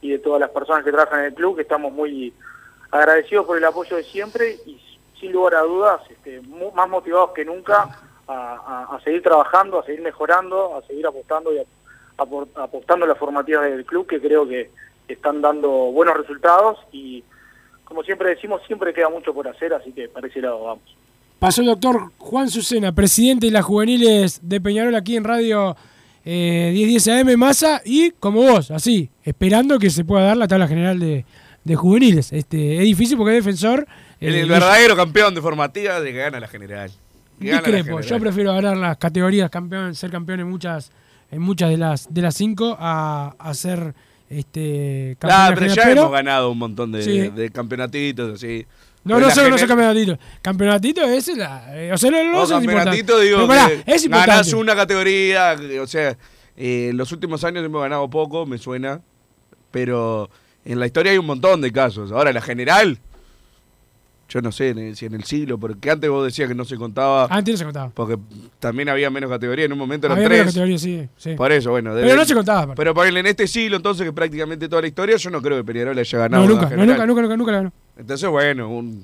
y 0.02 0.10
de 0.12 0.20
todas 0.20 0.40
las 0.40 0.50
personas 0.52 0.84
que 0.84 0.92
trabajan 0.92 1.20
en 1.20 1.26
el 1.28 1.34
club, 1.34 1.56
que 1.56 1.62
estamos 1.64 1.92
muy 1.92 2.34
agradecidos 2.92 3.46
por 3.46 3.58
el 3.58 3.66
apoyo 3.66 3.96
de 3.98 4.04
siempre 4.04 4.58
y 4.66 4.80
sin 5.20 5.32
lugar 5.32 5.56
a 5.56 5.62
dudas 5.62 6.02
este, 6.10 6.42
más 6.74 6.90
motivados 6.90 7.32
que 7.32 7.46
nunca 7.46 7.90
a, 8.28 9.00
seguir 9.04 9.24
trabajando, 9.24 9.80
a 9.80 9.86
seguir 9.86 10.02
mejorando, 10.02 10.76
a 10.76 10.82
seguir 10.86 11.08
apostando 11.08 11.54
y 11.54 11.60
apostando 12.18 13.06
las 13.06 13.18
formativas 13.18 13.64
del 13.64 13.86
club 13.86 14.06
que 14.06 14.20
creo 14.20 14.48
que 14.48 14.70
están 15.08 15.42
dando 15.42 15.70
buenos 15.70 16.18
resultados 16.18 16.78
y 16.92 17.24
como 17.86 18.04
siempre 18.04 18.32
decimos, 18.32 18.62
siempre 18.68 18.94
queda 18.94 19.08
mucho 19.10 19.34
por 19.34 19.48
hacer, 19.48 19.74
así 19.74 19.94
que 19.94 20.10
para 20.10 20.28
ese 20.28 20.42
lado 20.42 20.62
vamos. 20.62 20.84
Pasó 21.40 21.62
el 21.62 21.68
doctor 21.68 22.12
Juan 22.18 22.50
Sucena, 22.50 22.92
presidente 22.92 23.46
de 23.46 23.54
las 23.54 23.64
juveniles 23.64 24.40
de 24.42 24.60
Peñarol 24.60 24.96
aquí 24.96 25.16
en 25.16 25.24
Radio 25.24 25.78
eh, 26.26 26.72
1010 26.74 27.08
AM 27.08 27.38
Massa 27.40 27.82
y 27.86 28.12
como 28.12 28.42
vos, 28.42 28.72
así, 28.72 29.10
esperando 29.24 29.80
que 29.80 29.90
se 29.90 30.04
pueda 30.04 30.26
dar 30.26 30.38
la 30.38 30.50
tabla 30.50 30.68
general 30.68 31.00
de, 31.00 31.24
de 31.68 31.76
juveniles. 31.76 32.34
Este, 32.34 32.78
es 32.78 32.84
difícil 32.84 33.18
porque 33.18 33.38
es 33.38 33.44
defensor. 33.46 33.86
El, 34.20 34.34
eh, 34.36 34.46
y- 34.46 34.50
verdadero 34.50 34.96
campeón 34.96 35.36
de 35.36 35.42
formativa 35.42 36.00
de 36.02 36.12
que 36.12 36.18
gana 36.18 36.40
la 36.40 36.48
general. 36.48 36.90
Gana 37.40 37.52
la 37.52 37.58
Discrepo, 37.62 37.98
yo 38.00 38.04
general. 38.04 38.22
prefiero 38.22 38.54
ganar 38.54 38.78
las 38.78 38.98
categorías, 38.98 39.50
campeón, 39.52 39.94
ser 39.94 40.10
campeón 40.10 40.40
en 40.40 40.50
muchas, 40.50 40.92
en 41.30 41.40
muchas 41.42 41.70
de 41.70 41.78
las 41.78 42.12
de 42.14 42.22
las 42.24 42.34
cinco 42.36 42.76
a, 42.80 43.36
a 43.38 43.54
ser 43.54 43.94
este 44.30 45.16
campeón 45.20 45.54
pero 45.56 45.62
la 45.68 45.68
ya 45.76 45.82
general, 45.84 45.98
hemos 46.00 46.12
ganado 46.12 46.52
un 46.52 46.58
montón 46.58 46.92
de, 46.92 47.02
Sí. 47.04 47.30
de 47.30 47.50
campeonatitos, 47.52 48.34
así. 48.36 48.66
No, 49.04 49.20
no 49.20 49.28
la 49.28 49.34
solo 49.34 49.50
no 49.50 49.58
general- 49.58 49.60
sé 49.60 49.68
campeonatito. 49.68 50.18
Campeonatito 50.42 51.02
es 51.04 51.28
la. 51.38 51.78
eh, 51.78 51.94
o 51.94 51.98
sea, 51.98 52.12
no, 52.12 52.24
no, 52.24 52.32
No, 52.32 52.44
eso 52.44 52.58
es 52.58 52.64
importante. 52.64 52.98
campeonatito 52.98 53.20
digo 53.20 53.36
Pero 53.38 53.48
pará, 53.48 53.68
que 53.68 53.92
es 53.94 54.04
importante. 54.04 54.32
ganás 54.32 54.54
una 54.54 54.76
categoría, 54.76 55.56
o 55.82 55.88
sea, 55.88 56.18
eh, 56.58 56.88
en 56.90 56.98
los 56.98 57.12
últimos 57.12 57.44
años 57.44 57.64
hemos 57.64 57.82
ganado 57.82 58.10
poco, 58.10 58.46
me 58.46 58.58
suena, 58.58 59.00
pero 59.72 60.30
en 60.72 60.80
la 60.80 60.86
historia 60.86 61.12
hay 61.12 61.18
un 61.18 61.26
montón 61.26 61.62
de 61.62 61.72
casos. 61.72 62.12
Ahora, 62.12 62.32
la 62.34 62.42
general, 62.42 63.00
yo 64.30 64.42
no 64.42 64.52
sé 64.52 64.94
si 64.96 65.06
en 65.06 65.14
el 65.14 65.24
siglo, 65.24 65.58
porque 65.58 65.90
antes 65.90 66.10
vos 66.10 66.26
decías 66.26 66.50
que 66.50 66.56
no 66.56 66.66
se 66.66 66.76
contaba, 66.76 67.28
Antes 67.30 67.54
no 67.54 67.58
se 67.60 67.64
contaba. 67.64 67.92
porque 67.94 68.18
también 68.60 68.90
había 68.90 69.10
menos 69.10 69.30
categorías, 69.30 69.68
en 69.68 69.72
un 69.74 69.78
momento 69.80 70.08
eran 70.08 70.18
Había 70.18 70.28
tres. 70.28 70.40
menos 70.40 70.54
categorías, 70.54 70.82
sí, 70.82 71.08
sí. 71.16 71.34
Por 71.36 71.52
eso, 71.54 71.72
bueno. 71.72 71.92
Pero 71.94 72.16
no 72.16 72.26
se 72.26 72.34
contaba, 72.34 72.60
aparte. 72.64 72.76
Pero 72.78 72.94
ponele, 72.94 73.22
en 73.22 73.28
este 73.28 73.48
siglo, 73.48 73.78
entonces, 73.78 74.06
que 74.06 74.12
prácticamente 74.12 74.68
toda 74.68 74.82
la 74.82 74.88
historia, 74.90 75.16
yo 75.16 75.30
no 75.30 75.42
creo 75.42 75.56
que 75.58 75.64
Peñarol 75.64 75.98
haya 75.98 76.20
ganado 76.20 76.44
No, 76.44 76.50
nunca, 76.50 76.70
no, 76.76 76.86
nunca, 76.86 77.06
nunca, 77.06 77.22
nunca, 77.22 77.38
nunca 77.38 77.52
la 77.54 77.58
ganó. 77.60 77.74
Entonces, 77.98 78.30
bueno, 78.30 78.70
un- 78.70 79.04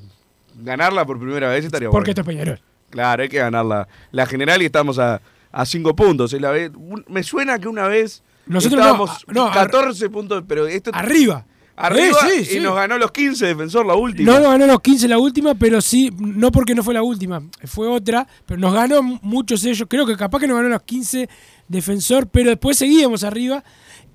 ganarla 0.55 1.05
por 1.05 1.17
primera 1.19 1.47
vez 1.49 1.63
estaría 1.65 1.89
Porque 1.89 2.11
bueno. 2.11 2.21
esto 2.21 2.21
es 2.21 2.27
Peñarol. 2.27 2.61
Claro, 2.89 3.23
hay 3.23 3.29
que 3.29 3.37
ganar 3.39 3.87
la, 4.11 4.25
general 4.25 4.61
y 4.61 4.65
estamos 4.65 4.99
a, 4.99 5.21
a 5.53 5.65
cinco 5.65 5.95
puntos. 5.95 6.33
La 6.33 6.51
vez- 6.51 6.71
un- 6.75 7.05
me 7.07 7.23
suena 7.23 7.57
que 7.59 7.69
una 7.69 7.87
vez 7.87 8.21
Nosotros 8.45 8.77
no, 8.77 8.85
estábamos 8.85 9.09
a- 9.09 9.31
no, 9.31 9.45
ar- 9.47 9.53
14 9.71 10.09
puntos, 10.09 10.43
pero 10.47 10.67
esto 10.67 10.91
Arriba. 10.93 11.45
Arriba 11.75 12.17
Eh, 12.27 12.31
sí, 12.35 12.41
y 12.41 12.45
sí. 12.45 12.59
nos 12.59 12.75
ganó 12.75 12.97
los 12.97 13.11
15 13.11 13.45
defensor 13.45 13.85
la 13.85 13.95
última. 13.95 14.31
No 14.31 14.39
nos 14.39 14.51
ganó 14.51 14.67
los 14.67 14.81
15 14.81 15.07
la 15.07 15.17
última, 15.17 15.55
pero 15.55 15.81
sí, 15.81 16.11
no 16.17 16.51
porque 16.51 16.75
no 16.75 16.83
fue 16.83 16.93
la 16.93 17.03
última, 17.03 17.41
fue 17.65 17.87
otra, 17.87 18.27
pero 18.45 18.59
nos 18.59 18.73
ganó 18.73 19.01
muchos 19.21 19.63
ellos. 19.65 19.87
Creo 19.89 20.05
que 20.05 20.15
capaz 20.15 20.39
que 20.39 20.47
nos 20.47 20.57
ganó 20.57 20.69
los 20.69 20.83
15 20.83 21.27
defensor, 21.67 22.27
pero 22.27 22.49
después 22.51 22.77
seguíamos 22.77 23.23
arriba 23.23 23.63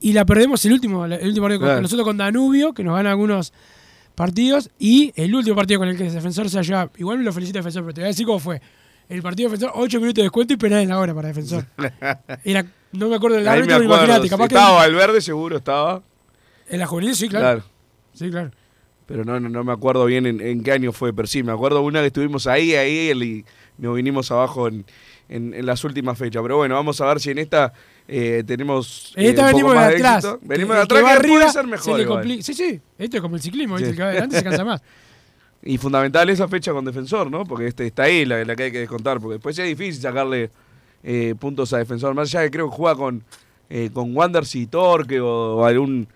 y 0.00 0.12
la 0.12 0.24
perdemos 0.24 0.64
el 0.64 0.72
último, 0.74 1.04
el 1.06 1.26
último 1.26 1.46
partido 1.46 1.61
con- 1.66 1.82
nosotros 1.82 2.04
con 2.06 2.16
Danubio, 2.16 2.72
que 2.72 2.84
nos 2.84 2.94
gana 2.94 3.11
algunos 3.11 3.52
partidos, 4.14 4.70
y 4.78 5.12
el 5.16 5.34
último 5.34 5.54
partido 5.56 5.80
con 5.80 5.88
el 5.88 5.96
que 5.96 6.06
el 6.06 6.12
defensor 6.12 6.48
se 6.50 6.59
haya. 6.59 6.90
Igual 6.98 7.18
me 7.18 7.24
lo 7.24 7.32
felicito 7.32 7.59
defensor, 7.59 7.82
pero 7.82 7.94
te 7.94 8.00
voy 8.00 8.06
a 8.06 8.09
decir 8.09 8.26
cómo 8.26 8.38
fue. 8.38 8.61
El 9.09 9.22
partido 9.22 9.48
defensor, 9.48 9.72
8 9.74 9.98
minutos 10.00 10.16
de 10.16 10.22
descuento 10.24 10.52
y 10.54 10.56
penal 10.56 10.82
en 10.82 10.88
la 10.90 10.98
hora 10.98 11.14
para 11.14 11.28
defensor. 11.28 11.64
Era, 12.44 12.64
no 12.92 13.09
me 13.09 13.16
acuerdo 13.16 13.36
del 13.36 13.48
árbitro, 13.48 13.82
imagínate, 13.82 14.28
capaz 14.28 14.44
estaba 14.46 14.68
que. 14.70 14.74
Valverde, 14.92 15.20
seguro 15.20 15.56
estaba. 15.56 16.02
En 16.68 16.78
la 16.78 16.86
juvenil, 16.86 17.14
sí, 17.14 17.28
claro. 17.28 17.62
Sí, 18.14 18.30
claro. 18.30 18.50
Pero 19.06 19.24
no, 19.24 19.40
no, 19.40 19.48
no 19.48 19.64
me 19.64 19.72
acuerdo 19.72 20.04
bien 20.04 20.26
en, 20.26 20.40
en 20.40 20.62
qué 20.62 20.72
año 20.72 20.92
fue, 20.92 21.14
pero 21.14 21.26
sí, 21.26 21.42
me 21.42 21.52
acuerdo 21.52 21.80
una 21.82 22.00
que 22.00 22.08
estuvimos 22.08 22.46
ahí, 22.46 22.74
ahí, 22.74 23.10
y 23.10 23.44
nos 23.82 23.96
vinimos 23.96 24.30
abajo 24.30 24.68
en, 24.68 24.84
en- 25.30 25.54
en 25.54 25.64
las 25.64 25.82
últimas 25.84 26.18
fechas. 26.18 26.42
Pero 26.42 26.58
bueno, 26.58 26.74
vamos 26.74 27.00
a 27.00 27.06
ver 27.06 27.18
si 27.20 27.30
en 27.30 27.38
esta 27.38 27.72
eh, 28.06 28.42
tenemos. 28.46 29.12
En 29.16 29.24
eh, 29.24 29.28
esta 29.30 29.46
venimos 29.46 29.72
de 29.72 29.78
atrás. 29.78 30.24
éxito. 30.24 30.38
Venimos 30.42 30.76
de 30.76 30.82
atrás, 30.82 31.02
que 31.04 31.08
arriba, 31.10 31.34
puede 31.40 31.52
ser 31.52 31.62
se 31.64 31.68
mejor. 31.68 32.06
complica- 32.06 32.42
Sí, 32.42 32.54
sí. 32.54 32.80
Esto 32.98 33.16
es 33.16 33.22
como 33.22 33.36
el 33.36 33.42
ciclismo. 33.42 33.78
Sí. 33.78 33.84
El 33.84 33.96
que 33.96 34.02
va 34.02 34.08
adelante 34.08 34.36
se 34.36 34.44
cansa 34.44 34.64
más. 34.64 34.82
Y 35.62 35.78
fundamental 35.78 36.28
esa 36.30 36.46
fecha 36.46 36.72
con 36.72 36.84
defensor, 36.84 37.30
¿no? 37.30 37.44
Porque 37.44 37.66
este 37.66 37.86
está 37.86 38.04
ahí 38.04 38.24
la, 38.26 38.44
la 38.44 38.54
que 38.56 38.64
hay 38.64 38.72
que 38.72 38.78
descontar, 38.80 39.20
porque 39.20 39.34
después 39.34 39.58
es 39.58 39.66
difícil 39.66 40.00
sacarle 40.02 40.50
eh, 41.02 41.34
puntos 41.38 41.72
a 41.72 41.78
defensor. 41.78 42.14
Más 42.14 42.28
allá 42.34 42.44
que 42.44 42.50
creo 42.50 42.68
que 42.70 42.76
juega 42.76 42.94
con, 42.96 43.24
eh, 43.70 43.90
con 43.92 44.14
Wanderers 44.14 44.54
y 44.54 44.66
Torque 44.66 45.18
o, 45.20 45.56
o 45.56 45.64
algún 45.64 46.06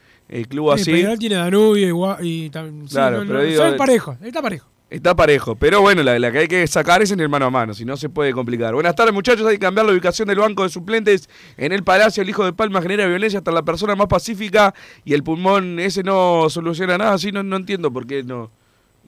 eh, 0.41 0.45
club 0.47 0.71
así. 0.73 0.91
Peñarol 0.91 1.19
tiene 1.19 1.35
Danubio 1.37 2.19
y, 2.23 2.29
y 2.47 2.51
tam- 2.51 2.83
sí, 2.89 2.95
Claro, 2.95 3.21
no, 3.21 3.27
pero 3.27 3.39
no, 3.41 3.45
digo- 3.45 3.63
son 3.63 3.77
parejos, 3.77 4.17
está 4.23 4.41
parejo. 4.43 4.69
Está 4.91 5.17
parejo, 5.17 5.57
pero 5.57 5.81
bueno, 5.81 6.03
la, 6.03 6.19
la 6.19 6.31
que 6.31 6.39
hay 6.41 6.49
que 6.49 6.67
sacar 6.67 7.01
es 7.01 7.11
en 7.11 7.21
el 7.21 7.29
mano 7.31 7.47
a 7.47 7.51
mano, 7.51 7.73
si 7.73 7.83
no 7.83 7.97
se 7.97 8.11
puede 8.11 8.33
complicar. 8.33 8.75
Buenas 8.75 8.95
tardes 8.95 9.15
muchachos, 9.15 9.47
hay 9.47 9.55
que 9.55 9.61
cambiar 9.61 9.87
la 9.87 9.93
ubicación 9.93 10.29
del 10.29 10.39
banco 10.39 10.65
de 10.65 10.69
suplentes 10.69 11.31
en 11.57 11.73
el 11.73 11.83
Palacio. 11.83 12.23
El 12.23 12.29
hijo 12.29 12.45
de 12.45 12.53
Palma 12.53 12.83
genera 12.83 13.07
violencia 13.07 13.39
hasta 13.39 13.51
la 13.53 13.63
persona 13.63 13.95
más 13.97 14.07
pacífica 14.09 14.75
y 15.03 15.15
el 15.15 15.23
pulmón 15.23 15.79
ese 15.81 16.03
no 16.03 16.51
soluciona 16.51 16.99
nada, 16.99 17.15
así 17.15 17.33
no, 17.33 17.43
no 17.43 17.57
entiendo 17.57 17.91
por 17.91 18.07
qué 18.07 18.23
no, 18.23 18.51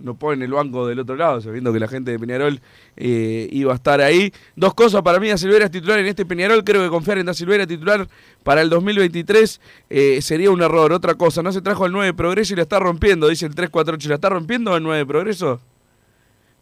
no 0.01 0.15
ponen 0.15 0.43
el 0.43 0.51
banco 0.53 0.87
del 0.87 0.99
otro 0.99 1.17
lado, 1.17 1.41
sabiendo 1.41 1.73
que 1.73 1.79
la 1.79 1.89
gente 1.89 2.11
de 2.11 2.19
Peñarol 2.19 2.61
eh, 2.97 3.49
iba 3.53 3.73
a 3.73 3.77
estar 3.77 4.01
ahí. 4.01 4.33
Dos 4.57 4.75
cosas 4.75 5.03
para 5.03 5.21
mí, 5.21 5.29
Da 5.29 5.39
Silveira 5.39 5.67
es 5.67 5.71
titular 5.71 5.99
en 5.99 6.07
este 6.07 6.27
Peñarol, 6.27 6.65
creo 6.65 6.83
que 6.83 6.89
confiar 6.91 7.19
en 7.19 7.27
Da 7.27 7.35
Silveira 7.35 7.67
titular 7.67 8.07
para 8.43 8.61
el 8.63 8.69
2023 8.71 9.61
eh, 9.91 10.21
sería 10.21 10.51
un 10.51 10.61
error. 10.63 10.93
Otra 10.93 11.15
cosa, 11.15 11.43
no 11.43 11.53
se 11.53 11.63
trajo 11.63 11.87
el 11.87 11.93
9 11.93 12.07
de 12.07 12.15
Progreso 12.15 12.53
y 12.53 12.57
la 12.57 12.63
está 12.63 12.79
rompiendo, 12.79 13.29
dice 13.29 13.47
el 13.47 13.55
348, 13.55 14.09
¿la 14.09 14.15
está 14.17 14.29
rompiendo 14.29 14.77
el 14.77 14.83
9 14.83 14.99
de 14.99 15.07
Progreso? 15.07 15.61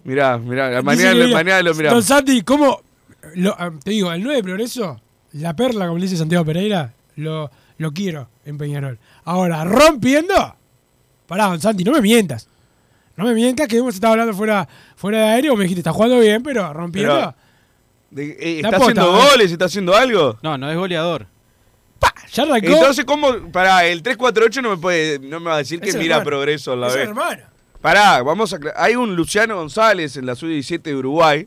Mirá, 0.05 0.37
mirá, 0.39 0.83
mañana, 0.83 1.15
lo- 1.15 1.25
mira, 1.27 1.37
mañana 1.37 1.63
lo 1.63 1.75
Don. 1.75 2.03
Santi, 2.03 2.43
¿cómo? 2.43 2.81
lo- 3.37 3.55
ah, 3.59 3.71
te 3.83 3.93
digo, 3.93 4.13
el 4.13 4.23
9 4.23 4.37
de 4.37 4.43
Progreso, 4.43 5.01
la 5.33 5.55
perla, 5.55 5.87
como 5.87 5.99
le 5.99 6.05
dice 6.05 6.17
Santiago 6.17 6.45
Pereira, 6.45 6.93
lo, 7.17 7.51
lo 7.79 7.93
quiero 7.93 8.29
en 8.45 8.59
Peñarol. 8.59 8.99
Ahora, 9.25 9.65
rompiendo. 9.65 10.35
Pará, 11.27 11.47
Don 11.47 11.61
Santi, 11.61 11.85
no 11.85 11.93
me 11.93 12.01
mientas. 12.03 12.49
No 13.17 13.25
me 13.25 13.35
mientas 13.35 13.69
que 13.69 13.77
hemos 13.77 13.95
estado 13.95 14.13
hablando 14.15 14.33
fuera, 14.35 14.67
fuera 14.97 15.19
de 15.19 15.25
aéreo, 15.25 15.55
me 15.57 15.65
dijiste, 15.65 15.81
está 15.81 15.93
jugando 15.93 16.19
bien, 16.19 16.43
pero 16.43 16.73
rompiendo. 16.73 17.15
Pero, 17.15 17.35
de- 18.11 18.33
eh, 18.41 18.57
¿Está 18.57 18.71
pota, 18.71 18.83
haciendo 18.85 19.17
¿eh? 19.17 19.29
goles? 19.31 19.53
¿Está 19.53 19.65
haciendo 19.67 19.95
algo? 19.97 20.39
No, 20.43 20.57
no 20.59 20.71
es 20.71 20.77
goleador. 20.77 21.27
ya 22.33 22.43
arrancó. 22.45 22.67
Entonces, 22.67 23.05
¿cómo? 23.05 23.51
Pará, 23.53 23.85
el 23.85 24.03
348 24.03 24.63
no 24.63 24.71
me 24.71 24.77
puede, 24.79 25.19
no 25.19 25.39
me 25.41 25.47
va 25.51 25.55
a 25.57 25.59
decir 25.59 25.81
que 25.81 25.91
Es 25.91 25.97
mira 25.97 26.17
hermano. 26.17 26.25
progreso 26.31 26.73
a 26.73 26.77
la 26.77 26.89
Es 26.89 26.95
vez. 26.95 27.09
hermano. 27.09 27.43
Pará, 27.81 28.23
vamos 28.23 28.55
a 28.55 28.59
Hay 28.77 28.95
un 28.97 29.15
Luciano 29.17 29.57
González 29.57 30.17
en 30.17 30.25
la 30.27 30.35
sub-17 30.35 30.83
de 30.83 30.95
Uruguay, 30.97 31.47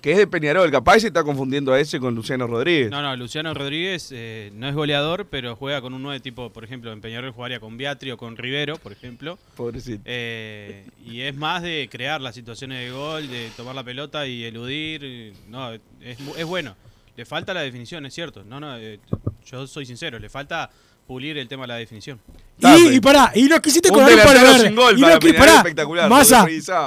que 0.00 0.12
es 0.12 0.18
de 0.18 0.26
Peñarol. 0.26 0.70
Capaz 0.70 1.00
se 1.00 1.08
está 1.08 1.24
confundiendo 1.24 1.72
a 1.72 1.80
ese 1.80 1.98
con 1.98 2.14
Luciano 2.14 2.46
Rodríguez. 2.46 2.90
No, 2.90 3.02
no, 3.02 3.14
Luciano 3.16 3.52
Rodríguez 3.54 4.10
eh, 4.12 4.50
no 4.54 4.68
es 4.68 4.74
goleador, 4.74 5.26
pero 5.26 5.56
juega 5.56 5.80
con 5.80 5.94
un 5.94 6.02
9 6.02 6.20
tipo, 6.20 6.50
por 6.50 6.64
ejemplo, 6.64 6.92
en 6.92 7.00
Peñarol 7.00 7.32
jugaría 7.32 7.60
con 7.60 7.76
Beatri 7.76 8.12
o 8.12 8.16
con 8.16 8.36
Rivero, 8.36 8.76
por 8.78 8.92
ejemplo. 8.92 9.38
Pobrecito. 9.56 10.02
Eh, 10.04 10.84
y 11.04 11.22
es 11.22 11.36
más 11.36 11.62
de 11.62 11.88
crear 11.90 12.20
las 12.20 12.34
situaciones 12.34 12.80
de 12.80 12.90
gol, 12.90 13.28
de 13.28 13.50
tomar 13.56 13.74
la 13.74 13.84
pelota 13.84 14.26
y 14.26 14.44
eludir. 14.44 15.34
No, 15.48 15.72
es, 15.72 15.80
es 16.00 16.46
bueno. 16.46 16.76
Le 17.18 17.24
falta 17.24 17.52
la 17.52 17.62
definición, 17.62 18.06
es 18.06 18.14
cierto. 18.14 18.44
No, 18.44 18.60
no, 18.60 18.78
eh, 18.78 19.00
yo 19.44 19.66
soy 19.66 19.84
sincero, 19.84 20.20
le 20.20 20.28
falta 20.28 20.70
pulir 21.08 21.38
el 21.38 21.48
tema 21.48 21.62
de 21.64 21.68
la 21.68 21.76
definición. 21.76 22.20
Y, 22.60 22.96
y 22.96 23.00
pará, 23.00 23.32
y 23.34 23.44
nos 23.44 23.60
quisiste 23.60 23.88
cobrar 23.88 24.12
un 24.12 24.20
palo 24.20 24.40
verde. 24.40 24.70
gol 24.74 24.98
y 24.98 25.00
para 25.00 25.14
nos 25.18 25.32
pará, 25.34 25.56
espectacular. 25.56 26.10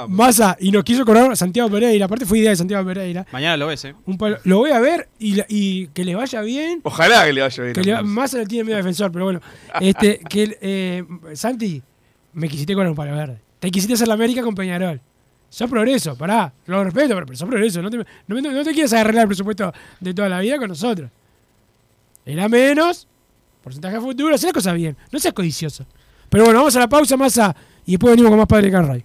Massa, 0.08 0.56
y 0.60 0.70
nos 0.70 0.84
quiso 0.84 1.04
cobrar 1.04 1.36
Santiago 1.36 1.68
Pereira. 1.68 2.06
Aparte 2.06 2.24
fue 2.24 2.38
idea 2.38 2.50
de 2.50 2.56
Santiago 2.56 2.86
Pereira. 2.86 3.26
Mañana 3.32 3.56
lo 3.56 3.66
ves, 3.66 3.84
¿eh? 3.84 3.94
Un 4.06 4.16
palo- 4.16 4.38
lo 4.44 4.58
voy 4.58 4.70
a 4.70 4.78
ver 4.78 5.08
y, 5.18 5.40
y 5.48 5.88
que 5.88 6.04
le 6.04 6.14
vaya 6.14 6.40
bien. 6.42 6.80
Ojalá 6.84 7.24
que 7.26 7.32
le 7.32 7.40
vaya 7.40 7.62
bien. 7.64 7.74
Que 7.74 7.82
le 7.82 8.38
le 8.40 8.46
tiene 8.46 8.64
medio 8.64 8.76
defensor, 8.84 9.10
pero 9.10 9.24
bueno. 9.24 9.40
este, 9.80 10.20
que 10.30 10.56
eh, 10.60 11.04
Santi, 11.34 11.82
me 12.32 12.48
quisiste 12.48 12.74
cobrar 12.74 12.90
un 12.90 12.96
palo 12.96 13.16
verde. 13.16 13.40
Te 13.58 13.70
quisiste 13.70 13.94
hacer 13.94 14.06
la 14.06 14.14
América 14.14 14.42
con 14.42 14.54
Peñarol. 14.54 15.00
Sos 15.48 15.68
progreso, 15.68 16.16
pará. 16.16 16.52
Lo 16.66 16.84
respeto, 16.84 17.14
pero, 17.14 17.26
sos 17.36 17.48
progreso. 17.48 17.82
No 17.82 17.90
te, 17.90 17.96
no, 17.98 18.40
no 18.40 18.64
te 18.64 18.72
quieras 18.72 18.92
arreglar 18.94 19.22
el 19.24 19.28
presupuesto 19.28 19.72
de 20.00 20.14
toda 20.14 20.28
la 20.28 20.40
vida 20.40 20.58
con 20.58 20.68
nosotros. 20.68 21.10
Era 22.24 22.48
menos, 22.48 23.08
porcentaje 23.62 23.96
a 23.96 24.00
futuro, 24.00 24.34
haz 24.34 24.42
las 24.42 24.52
cosas 24.52 24.74
bien. 24.74 24.96
No 25.10 25.18
seas 25.18 25.34
codicioso. 25.34 25.86
Pero 26.28 26.44
bueno, 26.44 26.60
vamos 26.60 26.76
a 26.76 26.80
la 26.80 26.88
pausa, 26.88 27.16
Massa, 27.16 27.54
y 27.86 27.92
después 27.92 28.12
venimos 28.12 28.30
con 28.30 28.38
más 28.38 28.48
Padre 28.48 28.70
Carray. 28.70 29.04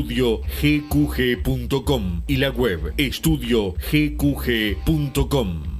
estudiogqg.com 0.00 2.22
y 2.26 2.36
la 2.36 2.50
web 2.50 2.94
estudiogqg.com. 2.96 5.79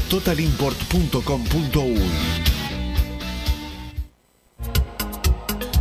www.totalimport.com.uy. 0.09 2.03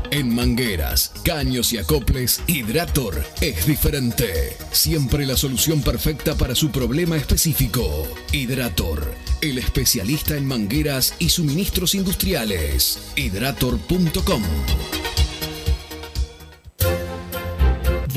En 0.09 0.33
mangueras, 0.33 1.11
caños 1.23 1.73
y 1.73 1.77
acoples, 1.77 2.41
Hidrator 2.47 3.23
es 3.41 3.67
diferente. 3.67 4.55
Siempre 4.71 5.25
la 5.25 5.35
solución 5.35 5.81
perfecta 5.81 6.35
para 6.35 6.55
su 6.55 6.71
problema 6.71 7.17
específico. 7.17 8.07
Hidrator, 8.31 9.13
el 9.41 9.57
especialista 9.57 10.35
en 10.37 10.47
mangueras 10.47 11.13
y 11.19 11.29
suministros 11.29 11.93
industriales. 11.93 12.99
Hidrator.com. 13.15 14.43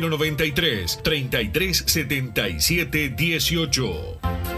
093 0.00 0.98
33 1.02 1.84
77 1.86 3.14
18. 3.16 4.57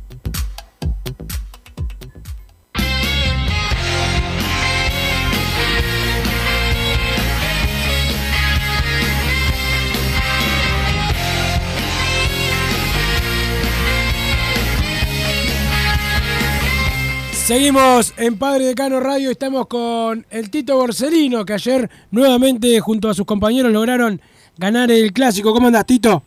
Seguimos 17.51 18.13
en 18.15 18.37
Padre 18.37 18.63
Decano 18.63 19.01
Radio, 19.01 19.29
estamos 19.29 19.67
con 19.67 20.25
el 20.29 20.49
Tito 20.49 20.77
Borsellino, 20.77 21.43
que 21.43 21.51
ayer 21.51 21.89
nuevamente 22.09 22.79
junto 22.79 23.09
a 23.09 23.13
sus 23.13 23.25
compañeros 23.25 23.73
lograron 23.73 24.21
ganar 24.57 24.89
el 24.89 25.11
clásico. 25.11 25.51
¿Cómo 25.51 25.67
andas, 25.67 25.85
Tito? 25.85 26.23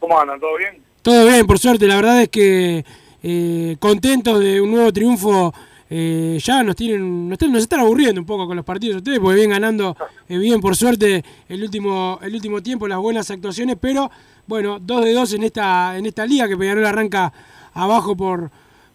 ¿Cómo 0.00 0.18
andan? 0.18 0.40
¿Todo 0.40 0.56
bien? 0.56 0.82
Todo 1.00 1.26
bien, 1.28 1.46
por 1.46 1.60
suerte. 1.60 1.86
La 1.86 1.94
verdad 1.94 2.22
es 2.22 2.28
que 2.28 2.84
eh, 3.22 3.76
contentos 3.78 4.40
de 4.40 4.60
un 4.60 4.72
nuevo 4.72 4.92
triunfo. 4.92 5.54
Eh, 5.88 6.40
ya 6.42 6.64
nos 6.64 6.74
tienen, 6.74 7.28
nos, 7.28 7.40
nos 7.40 7.62
están 7.62 7.78
aburriendo 7.78 8.20
un 8.20 8.26
poco 8.26 8.48
con 8.48 8.56
los 8.56 8.64
partidos 8.64 8.96
ustedes, 8.96 9.20
porque 9.20 9.36
vienen 9.36 9.52
ganando 9.52 9.96
eh, 10.28 10.38
bien, 10.38 10.60
por 10.60 10.74
suerte, 10.74 11.22
el 11.48 11.62
último, 11.62 12.18
el 12.20 12.34
último 12.34 12.60
tiempo, 12.60 12.88
las 12.88 12.98
buenas 12.98 13.30
actuaciones, 13.30 13.76
pero 13.80 14.10
bueno, 14.48 14.80
dos 14.80 15.04
de 15.04 15.12
dos 15.12 15.34
en 15.34 15.44
esta, 15.44 15.96
en 15.96 16.06
esta 16.06 16.26
liga 16.26 16.48
que 16.48 16.56
Peñarol 16.56 16.86
arranca 16.86 17.32
abajo 17.74 18.16
por, 18.16 18.50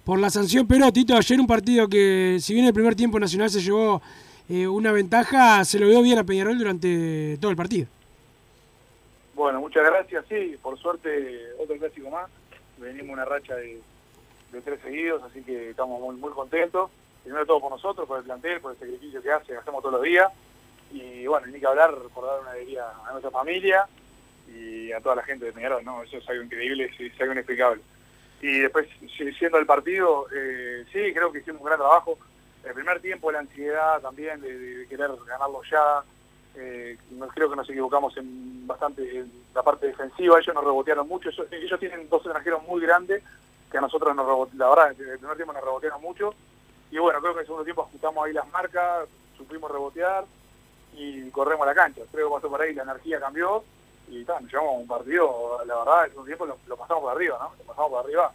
por 0.07 0.19
la 0.19 0.29
sanción. 0.29 0.65
Pero 0.65 0.89
Tito, 0.93 1.17
ayer 1.17 1.37
un 1.37 1.47
partido 1.47 1.89
que, 1.89 2.37
si 2.39 2.53
bien 2.53 2.65
el 2.65 2.73
primer 2.73 2.95
tiempo 2.95 3.19
Nacional 3.19 3.49
se 3.49 3.59
llevó 3.59 4.01
eh, 4.47 4.65
una 4.65 4.93
ventaja, 4.93 5.65
se 5.65 5.79
lo 5.79 5.87
vio 5.87 6.01
bien 6.01 6.17
a 6.17 6.23
Peñarol 6.23 6.57
durante 6.57 7.37
todo 7.41 7.51
el 7.51 7.57
partido. 7.57 7.87
Bueno, 9.35 9.59
muchas 9.59 9.83
gracias. 9.83 10.23
Sí, 10.29 10.55
por 10.61 10.79
suerte 10.79 11.49
otro 11.61 11.75
clásico 11.75 12.09
más. 12.09 12.29
Venimos 12.77 13.11
una 13.11 13.25
racha 13.25 13.55
de, 13.55 13.81
de 14.53 14.61
tres 14.61 14.79
seguidos, 14.81 15.21
así 15.23 15.41
que 15.41 15.71
estamos 15.71 15.99
muy, 15.99 16.15
muy 16.15 16.31
contentos. 16.31 16.89
Primero 17.23 17.45
todo 17.45 17.59
por 17.59 17.71
nosotros, 17.71 18.07
por 18.07 18.19
el 18.19 18.23
plantel, 18.23 18.61
por 18.61 18.71
el 18.71 18.79
sacrificio 18.79 19.21
que 19.21 19.29
hace, 19.29 19.57
hacemos 19.57 19.81
todos 19.81 19.95
los 19.95 20.03
días. 20.03 20.31
Y 20.93 21.27
bueno, 21.27 21.47
ni 21.47 21.59
que 21.59 21.67
hablar 21.67 21.93
por 22.13 22.25
dar 22.25 22.39
una 22.39 22.51
alegría 22.51 22.85
a 23.05 23.11
nuestra 23.11 23.29
familia 23.29 23.85
y 24.47 24.89
a 24.93 25.01
toda 25.01 25.15
la 25.15 25.23
gente 25.23 25.43
de 25.43 25.51
Peñarol, 25.51 25.83
¿no? 25.83 26.01
Eso 26.01 26.15
es 26.15 26.29
algo 26.29 26.43
increíble, 26.43 26.85
es, 26.85 26.97
es 26.97 27.19
algo 27.19 27.33
inexplicable. 27.33 27.81
Y 28.41 28.59
después, 28.59 28.87
si- 29.17 29.31
siendo 29.33 29.57
el 29.57 29.65
partido, 29.65 30.27
eh, 30.35 30.85
sí, 30.91 31.13
creo 31.13 31.31
que 31.31 31.39
hicimos 31.39 31.61
un 31.61 31.67
gran 31.67 31.79
trabajo. 31.79 32.17
El 32.63 32.73
primer 32.73 32.99
tiempo, 32.99 33.31
la 33.31 33.39
ansiedad 33.39 34.01
también 34.01 34.41
de, 34.41 34.85
querer 34.89 35.09
ganarlo 35.25 35.61
ya. 35.69 36.03
Eh, 36.55 36.97
creo 37.33 37.49
que 37.49 37.55
nos 37.55 37.69
equivocamos 37.69 38.15
en 38.17 38.65
bastante 38.67 39.19
en 39.19 39.31
la 39.53 39.63
parte 39.63 39.87
defensiva. 39.87 40.39
Ellos 40.39 40.55
nos 40.55 40.63
rebotearon 40.63 41.07
mucho. 41.07 41.29
Ellos, 41.51 41.79
tienen 41.79 42.09
dos 42.09 42.23
extranjeros 42.25 42.63
muy 42.63 42.81
grandes 42.81 43.23
que 43.71 43.77
a 43.77 43.81
nosotros 43.81 44.15
nos 44.15 44.25
rebotearon. 44.25 44.57
La 44.59 44.69
verdad, 44.69 45.01
el 45.01 45.19
primer 45.19 45.35
tiempo 45.35 45.53
nos 45.53 45.63
rebotearon 45.63 46.01
mucho. 46.01 46.33
Y 46.91 46.97
bueno, 46.97 47.19
creo 47.19 47.33
que 47.33 47.39
en 47.39 47.41
el 47.41 47.45
segundo 47.45 47.63
tiempo 47.63 47.81
ajustamos 47.83 48.25
ahí 48.25 48.33
las 48.33 48.49
marcas, 48.51 49.07
supimos 49.37 49.69
rebotear 49.71 50.25
y 50.93 51.29
corremos 51.31 51.63
a 51.63 51.69
la 51.71 51.75
cancha. 51.75 52.01
Creo 52.11 52.29
que 52.29 52.35
pasó 52.35 52.49
por 52.49 52.61
ahí, 52.61 52.73
la 52.73 52.83
energía 52.83 53.19
cambió 53.19 53.63
y 54.09 54.23
ta, 54.23 54.39
nos 54.39 54.51
llevamos 54.51 54.75
a 54.75 54.77
un 54.79 54.87
partido, 54.87 55.59
la 55.65 55.75
verdad, 55.77 56.03
el 56.05 56.09
segundo 56.11 56.27
tiempo 56.27 56.45
lo, 56.45 56.57
lo 56.67 56.77
pasamos 56.77 57.03
por 57.03 57.11
arriba, 57.15 57.37
¿no? 57.39 57.51
Lo 57.57 57.63
pasamos 57.65 57.91
por 57.91 58.05
arriba, 58.05 58.31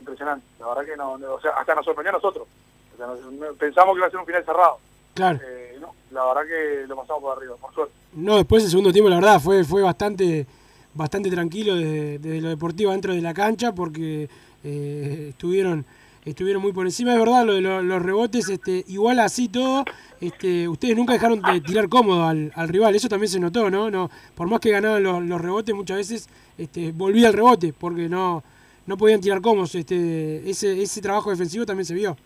impresionante. 0.00 0.46
La 0.60 0.68
verdad 0.68 0.84
que 0.84 0.96
no, 0.96 1.18
no- 1.18 1.34
o 1.34 1.40
sea, 1.40 1.52
hasta 1.52 1.74
nos 1.74 1.84
sorprendió 1.84 2.10
a 2.10 2.18
nosotros. 2.18 2.46
O 2.94 2.96
sea, 2.96 3.06
nos- 3.06 3.20
no- 3.32 3.54
pensamos 3.54 3.94
que 3.94 3.98
iba 3.98 4.06
a 4.06 4.10
ser 4.10 4.20
un 4.20 4.26
final 4.26 4.44
cerrado. 4.44 4.78
Claro. 5.14 5.38
Eh, 5.42 5.78
no, 5.80 5.94
la 6.10 6.24
verdad 6.26 6.42
que 6.46 6.86
lo 6.86 6.96
pasamos 6.96 7.22
por 7.22 7.36
arriba, 7.38 7.56
por 7.56 7.74
suerte. 7.74 7.94
No, 8.12 8.36
después 8.36 8.62
el 8.64 8.70
segundo 8.70 8.92
tiempo, 8.92 9.08
la 9.08 9.16
verdad, 9.16 9.40
fue, 9.40 9.64
fue 9.64 9.82
bastante, 9.82 10.46
bastante 10.94 11.30
tranquilo 11.30 11.74
desde, 11.74 12.18
desde 12.18 12.40
lo 12.40 12.48
deportivo 12.50 12.92
dentro 12.92 13.12
de 13.14 13.20
la 13.22 13.34
cancha 13.34 13.72
porque 13.72 14.28
eh, 14.64 15.26
estuvieron, 15.30 15.84
estuvieron 16.26 16.60
muy 16.60 16.72
por 16.72 16.84
encima. 16.86 17.12
Es 17.14 17.18
verdad, 17.18 17.44
lo 17.46 17.54
de 17.54 17.60
lo- 17.62 17.80
los 17.82 18.02
rebotes, 18.02 18.48
este, 18.50 18.84
igual 18.88 19.18
así 19.20 19.48
todo, 19.48 19.84
este, 20.20 20.68
ustedes 20.68 20.94
nunca 20.96 21.14
dejaron 21.14 21.42
de 21.42 21.60
tirar 21.62 21.88
cómodo 21.88 22.24
al, 22.24 22.52
al 22.54 22.68
rival, 22.68 22.94
eso 22.94 23.08
también 23.08 23.30
se 23.30 23.40
notó, 23.40 23.70
¿no? 23.70 23.90
no 23.90 24.10
por 24.34 24.48
más 24.48 24.60
que 24.60 24.70
ganaban 24.70 25.02
los, 25.02 25.40
rebotes, 25.40 25.74
muchas 25.74 25.96
veces 25.96 26.28
este, 26.58 26.92
volvía 26.92 27.28
el 27.28 27.34
rebote 27.34 27.72
porque 27.72 28.08
no, 28.08 28.42
no 28.86 28.96
podían 28.98 29.20
tirar 29.20 29.40
cómodos. 29.40 29.74
Este, 29.74 30.48
ese, 30.50 30.82
ese 30.82 31.00
trabajo 31.00 31.30
defensivo 31.30 31.64
también 31.64 31.86
se 31.86 31.94
vio. 31.94 32.16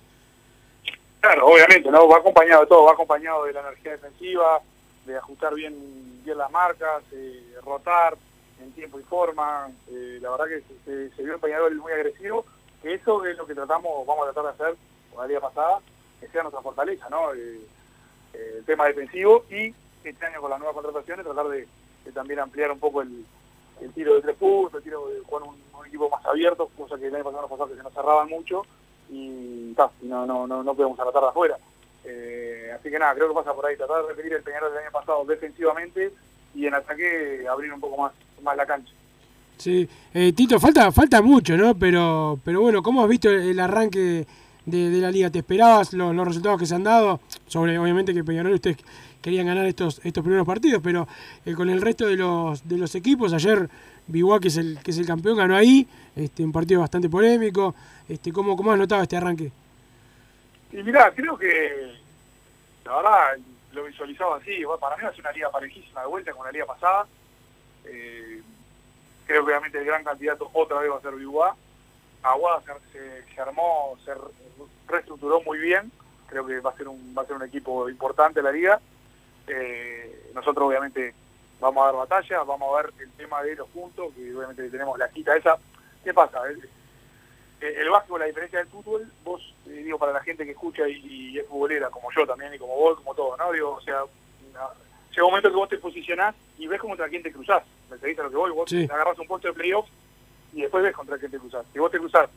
Claro, 1.21 1.47
obviamente, 1.49 1.91
¿no? 1.91 2.09
Va 2.09 2.17
acompañado 2.17 2.63
de 2.63 2.67
todo, 2.67 2.85
va 2.85 2.93
acompañado 2.93 3.45
de 3.45 3.53
la 3.53 3.61
energía 3.61 3.93
defensiva, 3.93 4.61
de 5.05 5.17
ajustar 5.19 5.55
bien, 5.55 5.75
bien 6.25 6.39
las 6.39 6.51
marcas, 6.51 7.03
eh, 7.13 7.43
rotar 7.65 8.17
en 8.63 8.73
tiempo 8.73 8.99
y 8.99 9.03
forma. 9.03 9.69
eh, 9.93 10.19
la 10.23 10.31
verdad 10.31 10.47
que 10.47 11.11
se 11.15 11.23
vio 11.23 11.35
en 11.35 11.41
Peñarol 11.41 11.75
muy 11.77 11.93
agresivo, 11.93 12.47
eso 12.83 13.24
es 13.24 13.37
lo 13.37 13.47
que 13.47 13.55
tratamos, 13.55 14.07
vamos 14.07 14.28
a 14.28 14.33
tratar 14.33 14.57
de 14.57 14.64
hacer 14.64 14.76
la 15.16 15.26
día 15.26 15.41
pasada, 15.41 15.81
que 16.20 16.28
sea 16.28 16.43
nuestra 16.43 16.62
fortaleza, 16.62 17.09
¿no? 17.11 17.33
El 17.33 17.61
tema 18.64 18.87
defensivo 18.87 19.45
y 19.51 19.74
este 20.05 20.26
año 20.26 20.41
con 20.41 20.51
las 20.51 20.59
nuevas 20.59 20.74
contrataciones 20.74 21.26
tratar 21.26 21.49
de, 21.49 21.66
también 22.14 22.41
ampliar 22.41 22.70
un 22.70 22.78
poco 22.78 23.03
el, 23.03 23.24
tiro 23.95 24.14
de 24.14 24.22
tres 24.22 24.37
puntos, 24.37 24.74
el 24.74 24.83
tiro 24.83 25.09
de 25.09 25.20
jugar 25.20 25.43
un, 25.45 25.87
equipo 25.87 26.09
más 26.09 26.24
abierto, 26.24 26.70
cosa 26.76 26.97
que 26.97 27.07
el 27.07 27.14
año 27.14 27.24
pasado 27.24 27.43
nos 27.43 27.51
pasó 27.51 27.68
que 27.68 27.76
se 27.76 27.83
nos 27.83 27.93
cerraban 27.93 28.28
mucho 28.28 28.62
y 29.11 29.74
no, 30.03 30.24
no, 30.24 30.47
no, 30.47 30.62
no 30.62 30.74
podemos 30.74 30.99
anotar 31.01 31.22
de 31.22 31.28
afuera. 31.28 31.59
Eh, 32.05 32.72
así 32.78 32.91
que 32.91 32.99
nada, 32.99 33.14
creo 33.14 33.28
que 33.28 33.35
pasa 33.35 33.53
por 33.53 33.66
ahí, 33.66 33.76
tratar 33.76 34.03
de 34.03 34.09
repetir 34.09 34.35
el 34.35 34.43
Peñarol 34.43 34.72
del 34.72 34.83
año 34.83 34.93
pasado 34.93 35.24
defensivamente 35.24 36.12
y 36.55 36.66
en 36.66 36.74
ataque 36.74 37.45
abrir 37.49 37.72
un 37.72 37.81
poco 37.81 38.03
más, 38.03 38.12
más 38.43 38.57
la 38.57 38.66
cancha. 38.66 38.93
Sí, 39.61 39.87
eh, 40.15 40.33
Tito, 40.33 40.59
falta, 40.59 40.91
falta 40.91 41.21
mucho, 41.21 41.55
¿no? 41.55 41.75
Pero, 41.75 42.41
pero 42.43 42.63
bueno, 42.63 42.83
¿cómo 42.83 43.03
has 43.03 43.09
visto 43.11 43.29
el, 43.29 43.61
arranque 43.61 44.27
de, 44.65 44.89
la 44.93 45.11
liga? 45.11 45.29
¿Te 45.29 45.41
esperabas 45.41 45.93
los, 45.93 46.17
resultados 46.27 46.59
que 46.59 46.65
se 46.65 46.75
han 46.75 46.83
dado? 46.83 47.21
Sobre, 47.47 47.79
obviamente 47.79 48.15
que 48.15 48.25
Peñarol 48.25 48.55
ustedes 48.55 48.79
querían 49.21 49.47
ganar 49.47 49.67
estos, 49.67 50.01
estos 50.03 50.25
primeros 50.25 50.47
partidos, 50.47 50.81
pero 50.83 51.07
eh, 51.45 51.53
con 51.53 51.69
el 51.69 51.83
resto 51.83 52.07
de 52.07 52.17
los, 52.17 52.67
de 52.67 52.79
los 52.79 52.95
equipos, 52.95 53.35
ayer 53.35 53.69
Biguá, 54.07 54.41
que 54.41 54.49
es 54.49 54.57
el, 54.57 54.79
que 54.83 54.93
es 54.93 54.99
el 54.99 55.07
campeón, 55.07 55.37
ganó 55.37 55.55
ahí, 55.55 55.87
este, 56.17 56.43
un 56.43 56.53
partido 56.53 56.81
bastante 56.81 57.11
polémico. 57.11 57.75
Este, 58.09 58.33
¿cómo, 58.33 58.57
¿Cómo 58.57 58.73
has 58.73 58.79
notado 58.79 59.03
este 59.03 59.19
arranque? 59.19 59.53
Y 60.73 60.83
mirá, 60.83 61.13
creo 61.15 61.37
que 61.37 61.99
la 62.87 62.97
verdad 62.97 63.37
lo 63.73 63.85
visualizaba 63.85 64.39
así, 64.39 64.63
para 64.81 64.97
mí 64.97 65.03
ser 65.03 65.21
una 65.21 65.33
liga 65.33 65.51
parejísima 65.51 66.01
de 66.01 66.07
vuelta 66.07 66.33
con 66.33 66.47
la 66.47 66.53
liga 66.53 66.65
pasada. 66.65 67.07
Eh, 67.85 68.41
creo 69.31 69.45
que 69.45 69.53
obviamente 69.53 69.78
el 69.78 69.85
gran 69.85 70.03
candidato 70.03 70.51
otra 70.53 70.81
vez 70.81 70.91
va 70.91 70.97
a 70.97 71.01
ser 71.03 71.14
Biguá. 71.14 71.55
Aguada 72.22 72.62
se, 72.93 73.41
armó, 73.41 73.97
se 74.05 74.12
re- 74.12 74.20
reestructuró 74.89 75.41
muy 75.43 75.59
bien. 75.59 75.93
Creo 76.26 76.45
que 76.45 76.59
va 76.59 76.70
a 76.70 76.76
ser 76.76 76.89
un, 76.89 77.14
va 77.16 77.22
a 77.22 77.26
ser 77.26 77.37
un 77.37 77.45
equipo 77.45 77.89
importante 77.89 78.43
la 78.43 78.51
liga. 78.51 78.81
Eh, 79.47 80.33
nosotros 80.35 80.66
obviamente 80.66 81.14
vamos 81.61 81.81
a 81.83 81.87
dar 81.87 81.95
batalla, 81.95 82.43
vamos 82.43 82.68
a 82.74 82.83
ver 82.83 82.93
el 82.99 83.12
tema 83.12 83.41
de 83.45 83.55
los 83.55 83.68
puntos, 83.68 84.12
que 84.14 84.35
obviamente 84.35 84.68
tenemos 84.68 84.99
la 84.99 85.09
quita 85.11 85.37
esa. 85.37 85.57
¿Qué 86.03 86.12
pasa? 86.12 86.41
El, 86.49 86.68
el 87.61 87.89
básquetbol, 87.89 88.20
la 88.20 88.26
diferencia 88.26 88.59
del 88.59 88.68
fútbol, 88.68 89.12
vos, 89.22 89.55
eh, 89.66 89.83
digo, 89.85 89.97
para 89.99 90.12
la 90.12 90.22
gente 90.24 90.45
que 90.45 90.53
escucha 90.53 90.89
y, 90.89 91.39
es 91.39 91.47
futbolera, 91.47 91.89
como 91.91 92.11
yo 92.11 92.26
también, 92.26 92.53
y 92.53 92.59
como 92.59 92.74
vos, 92.74 92.97
como 92.99 93.14
todo, 93.14 93.37
¿no? 93.37 93.49
O 93.49 93.81
sea, 93.81 94.03
llega 95.11 95.25
un 95.25 95.31
momento 95.31 95.51
que 95.51 95.57
vos 95.57 95.69
te 95.69 95.79
posicionás 95.79 96.35
y 96.59 96.67
ves 96.67 96.81
contra 96.81 97.09
quién 97.09 97.23
te 97.23 97.33
cruzás. 97.33 97.63
¿Me 97.91 97.99
seguís 97.99 98.19
a 98.19 98.23
lo 98.25 98.31
que 98.31 98.37
voy? 98.37 98.51
Vos 98.53 98.71
Sí. 98.71 98.85
agarrás 98.91 99.19
un 99.19 99.27
puesto 99.27 99.49
de 99.49 99.55
playoff 99.55 99.87
y 100.53 100.63
después 100.63 100.83
ves 100.83 100.95
contra 100.95 101.19
quién 101.19 101.31
te 101.31 101.39
cruzás. 101.39 101.65
Si 101.73 101.79
vos 101.79 101.91
te 101.91 101.99
cruzás 101.99 102.29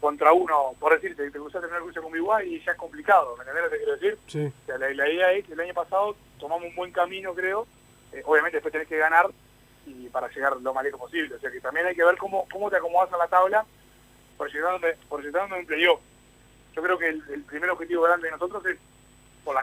contra 0.00 0.32
uno, 0.32 0.74
por 0.78 0.92
decirte, 0.92 1.30
te 1.30 1.38
cruzás 1.38 1.62
en 1.64 1.70
una 1.70 1.78
cruce 1.80 2.00
con 2.00 2.12
Biguá 2.12 2.44
y 2.44 2.60
ya 2.62 2.72
es 2.72 2.78
complicado, 2.78 3.36
¿me 3.36 3.42
entendés 3.42 3.64
lo 3.64 3.70
que 3.70 3.76
quiero 3.78 3.92
decir? 3.94 4.18
Sí. 4.26 4.46
O 4.62 4.66
sea, 4.66 4.78
la, 4.78 4.90
la 4.92 5.08
idea 5.08 5.32
es 5.32 5.44
que 5.46 5.52
el 5.54 5.60
año 5.60 5.74
pasado 5.74 6.16
tomamos 6.38 6.64
un 6.68 6.74
buen 6.76 6.92
camino, 6.92 7.34
creo. 7.34 7.66
Eh, 8.12 8.22
obviamente 8.24 8.56
después 8.58 8.70
tenés 8.72 8.86
que 8.88 8.98
ganar 8.98 9.30
y 9.86 10.08
para 10.08 10.28
llegar 10.28 10.56
lo 10.60 10.74
más 10.74 10.84
lejos 10.84 11.00
posible. 11.00 11.34
O 11.34 11.38
sea 11.38 11.50
que 11.50 11.60
también 11.60 11.86
hay 11.86 11.94
que 11.94 12.04
ver 12.04 12.16
cómo, 12.16 12.46
cómo 12.52 12.70
te 12.70 12.76
acomodas 12.76 13.12
a 13.12 13.16
la 13.16 13.28
tabla 13.28 13.64
proyectándote, 14.36 14.96
proyectándote 15.08 15.60
en 15.60 15.66
playoff. 15.66 16.00
Yo 16.74 16.82
creo 16.82 16.98
que 16.98 17.08
el, 17.08 17.22
el 17.32 17.42
primer 17.44 17.70
objetivo 17.70 18.02
grande 18.02 18.26
de 18.26 18.32
nosotros 18.32 18.64
es, 18.66 18.78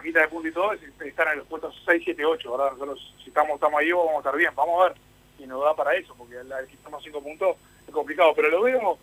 quita 0.01 0.21
de 0.21 0.27
puntos 0.27 0.51
y 0.51 0.53
todo, 0.53 0.73
es 0.73 0.81
estar 1.05 1.27
en 1.31 1.39
los 1.39 1.47
puestos 1.47 1.75
6, 1.85 2.01
7, 2.03 2.25
8, 2.25 2.51
¿verdad? 2.51 2.71
Nosotros, 2.73 3.13
si 3.23 3.29
estamos, 3.29 3.55
estamos 3.55 3.79
ahí, 3.79 3.91
vamos 3.91 4.15
a 4.15 4.17
estar 4.17 4.35
bien. 4.35 4.51
Vamos 4.55 4.81
a 4.81 4.89
ver 4.89 4.97
si 5.37 5.47
nos 5.47 5.63
da 5.63 5.75
para 5.75 5.95
eso, 5.95 6.13
porque 6.17 6.35
la, 6.43 6.65
si 6.65 6.73
estamos 6.73 7.03
5 7.03 7.21
puntos 7.21 7.57
es 7.87 7.93
complicado. 7.93 8.33
Pero 8.35 8.49
lo 8.49 8.63
veo, 8.63 8.97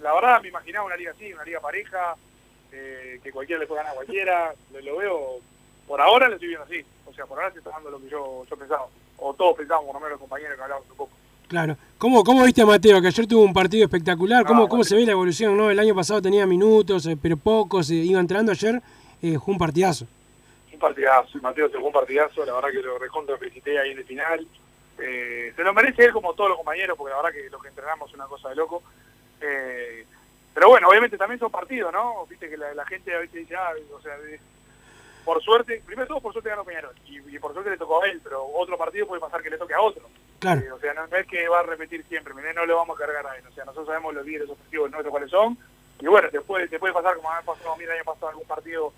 la 0.00 0.14
verdad, 0.14 0.42
me 0.42 0.48
imaginaba 0.48 0.86
una 0.86 0.96
liga 0.96 1.12
así, 1.12 1.32
una 1.32 1.44
liga 1.44 1.60
pareja, 1.60 2.16
eh, 2.72 3.20
que 3.22 3.32
cualquiera 3.32 3.60
le 3.60 3.66
puede 3.66 3.80
ganar 3.80 3.92
a 3.92 3.96
cualquiera. 3.96 4.54
Lo, 4.72 4.80
lo 4.80 4.96
veo, 4.98 5.40
por 5.86 6.00
ahora 6.00 6.28
lo 6.28 6.34
estoy 6.34 6.48
viendo 6.48 6.64
así. 6.64 6.84
O 7.06 7.12
sea, 7.12 7.26
por 7.26 7.38
ahora 7.38 7.52
se 7.52 7.58
está 7.58 7.70
dando 7.70 7.90
lo 7.90 8.00
que 8.00 8.08
yo, 8.08 8.44
yo 8.48 8.56
pensaba. 8.56 8.86
O 9.18 9.34
todos 9.34 9.56
pensamos, 9.56 9.84
por 9.86 9.94
lo 9.94 10.00
menos 10.00 10.12
los 10.12 10.20
compañeros 10.20 10.56
que 10.56 10.62
hablamos 10.62 10.84
un 10.90 10.96
poco. 10.96 11.12
Claro. 11.48 11.76
¿Cómo, 11.98 12.24
¿Cómo 12.24 12.44
viste 12.44 12.62
a 12.62 12.66
Mateo, 12.66 13.00
que 13.00 13.08
ayer 13.08 13.26
tuvo 13.26 13.44
un 13.44 13.52
partido 13.52 13.84
espectacular? 13.84 14.44
¿Cómo, 14.44 14.62
No, 14.62 14.68
cómo 14.68 14.84
se 14.84 14.96
ve 14.96 15.04
la 15.06 15.12
evolución? 15.12 15.56
¿no? 15.56 15.70
El 15.70 15.78
año 15.78 15.94
pasado 15.94 16.20
tenía 16.20 16.46
minutos, 16.46 17.06
eh, 17.06 17.16
pero 17.20 17.36
pocos, 17.36 17.90
eh, 17.90 17.94
iba 17.96 18.18
entrando 18.18 18.52
ayer, 18.52 18.82
eh, 19.22 19.36
jugó 19.36 19.52
un 19.52 19.58
partidazo. 19.58 20.06
Un 20.74 20.78
partidazo, 20.80 21.38
Mateo 21.40 21.68
se 21.70 21.76
un 21.76 21.92
partidazo, 21.92 22.44
la 22.44 22.54
verdad 22.54 22.70
que 22.70 22.82
lo 22.82 22.98
recontra 22.98 23.36
felicité 23.38 23.78
ahí 23.78 23.92
en 23.92 23.98
el 23.98 24.04
final. 24.04 24.46
Eh, 24.98 25.52
se 25.54 25.62
lo 25.62 25.72
merece 25.72 26.04
él 26.04 26.12
como 26.12 26.34
todos 26.34 26.50
los 26.50 26.58
compañeros, 26.58 26.96
porque 26.98 27.10
la 27.12 27.22
verdad 27.22 27.32
que 27.32 27.48
lo 27.48 27.58
que 27.60 27.68
entrenamos 27.68 28.08
es 28.10 28.14
una 28.14 28.26
cosa 28.26 28.48
de 28.48 28.56
loco. 28.56 28.82
Eh, 29.40 30.04
pero 30.52 30.68
bueno, 30.68 30.88
obviamente 30.88 31.16
también 31.18 31.38
son 31.40 31.50
partidos, 31.50 31.92
¿no? 31.92 32.26
Viste 32.26 32.48
que 32.48 32.56
la, 32.56 32.74
la 32.74 32.84
gente 32.86 33.14
a 33.14 33.18
veces 33.18 33.34
dice, 33.34 33.56
ah, 33.56 33.72
o 33.92 34.00
sea, 34.00 34.16
de- 34.18 34.40
por 35.24 35.42
suerte, 35.42 35.82
primero 35.86 36.06
todo 36.06 36.20
por 36.20 36.32
suerte 36.32 36.50
ganó 36.50 36.64
Peñarol, 36.64 36.94
y, 37.06 37.16
y 37.34 37.38
por 37.38 37.52
suerte 37.54 37.70
le 37.70 37.78
tocó 37.78 38.02
a 38.02 38.06
él, 38.08 38.20
pero 38.22 38.44
otro 38.44 38.76
partido 38.76 39.06
puede 39.06 39.20
pasar 39.22 39.42
que 39.42 39.50
le 39.50 39.56
toque 39.58 39.72
a 39.74 39.80
otro. 39.80 40.06
Claro. 40.38 40.60
Eh, 40.60 40.70
o 40.70 40.78
sea, 40.78 40.92
no, 40.92 41.06
no 41.06 41.16
es 41.16 41.26
que 41.26 41.48
va 41.48 41.60
a 41.60 41.62
repetir 41.62 42.04
siempre, 42.08 42.34
mirá, 42.34 42.52
no 42.52 42.66
le 42.66 42.74
vamos 42.74 42.94
a 42.96 43.00
cargar 43.04 43.26
a 43.26 43.36
él. 43.38 43.44
O 43.46 43.52
sea, 43.52 43.64
nosotros 43.64 43.86
sabemos 43.86 44.12
los 44.14 44.26
líderes 44.26 44.50
objetivos 44.50 44.90
nuestros 44.90 45.10
cuáles 45.10 45.30
son. 45.30 45.56
Y 46.00 46.06
bueno, 46.06 46.28
puede, 46.46 46.68
te 46.68 46.78
puede 46.78 46.92
pasar 46.92 47.16
como 47.16 47.30
ha 47.32 47.40
pasado 47.40 47.72
a 47.72 47.76
mí 47.76 47.84
el 47.84 47.90
año 47.92 48.04
pasado 48.04 48.28
algún 48.28 48.46
partido, 48.46 48.92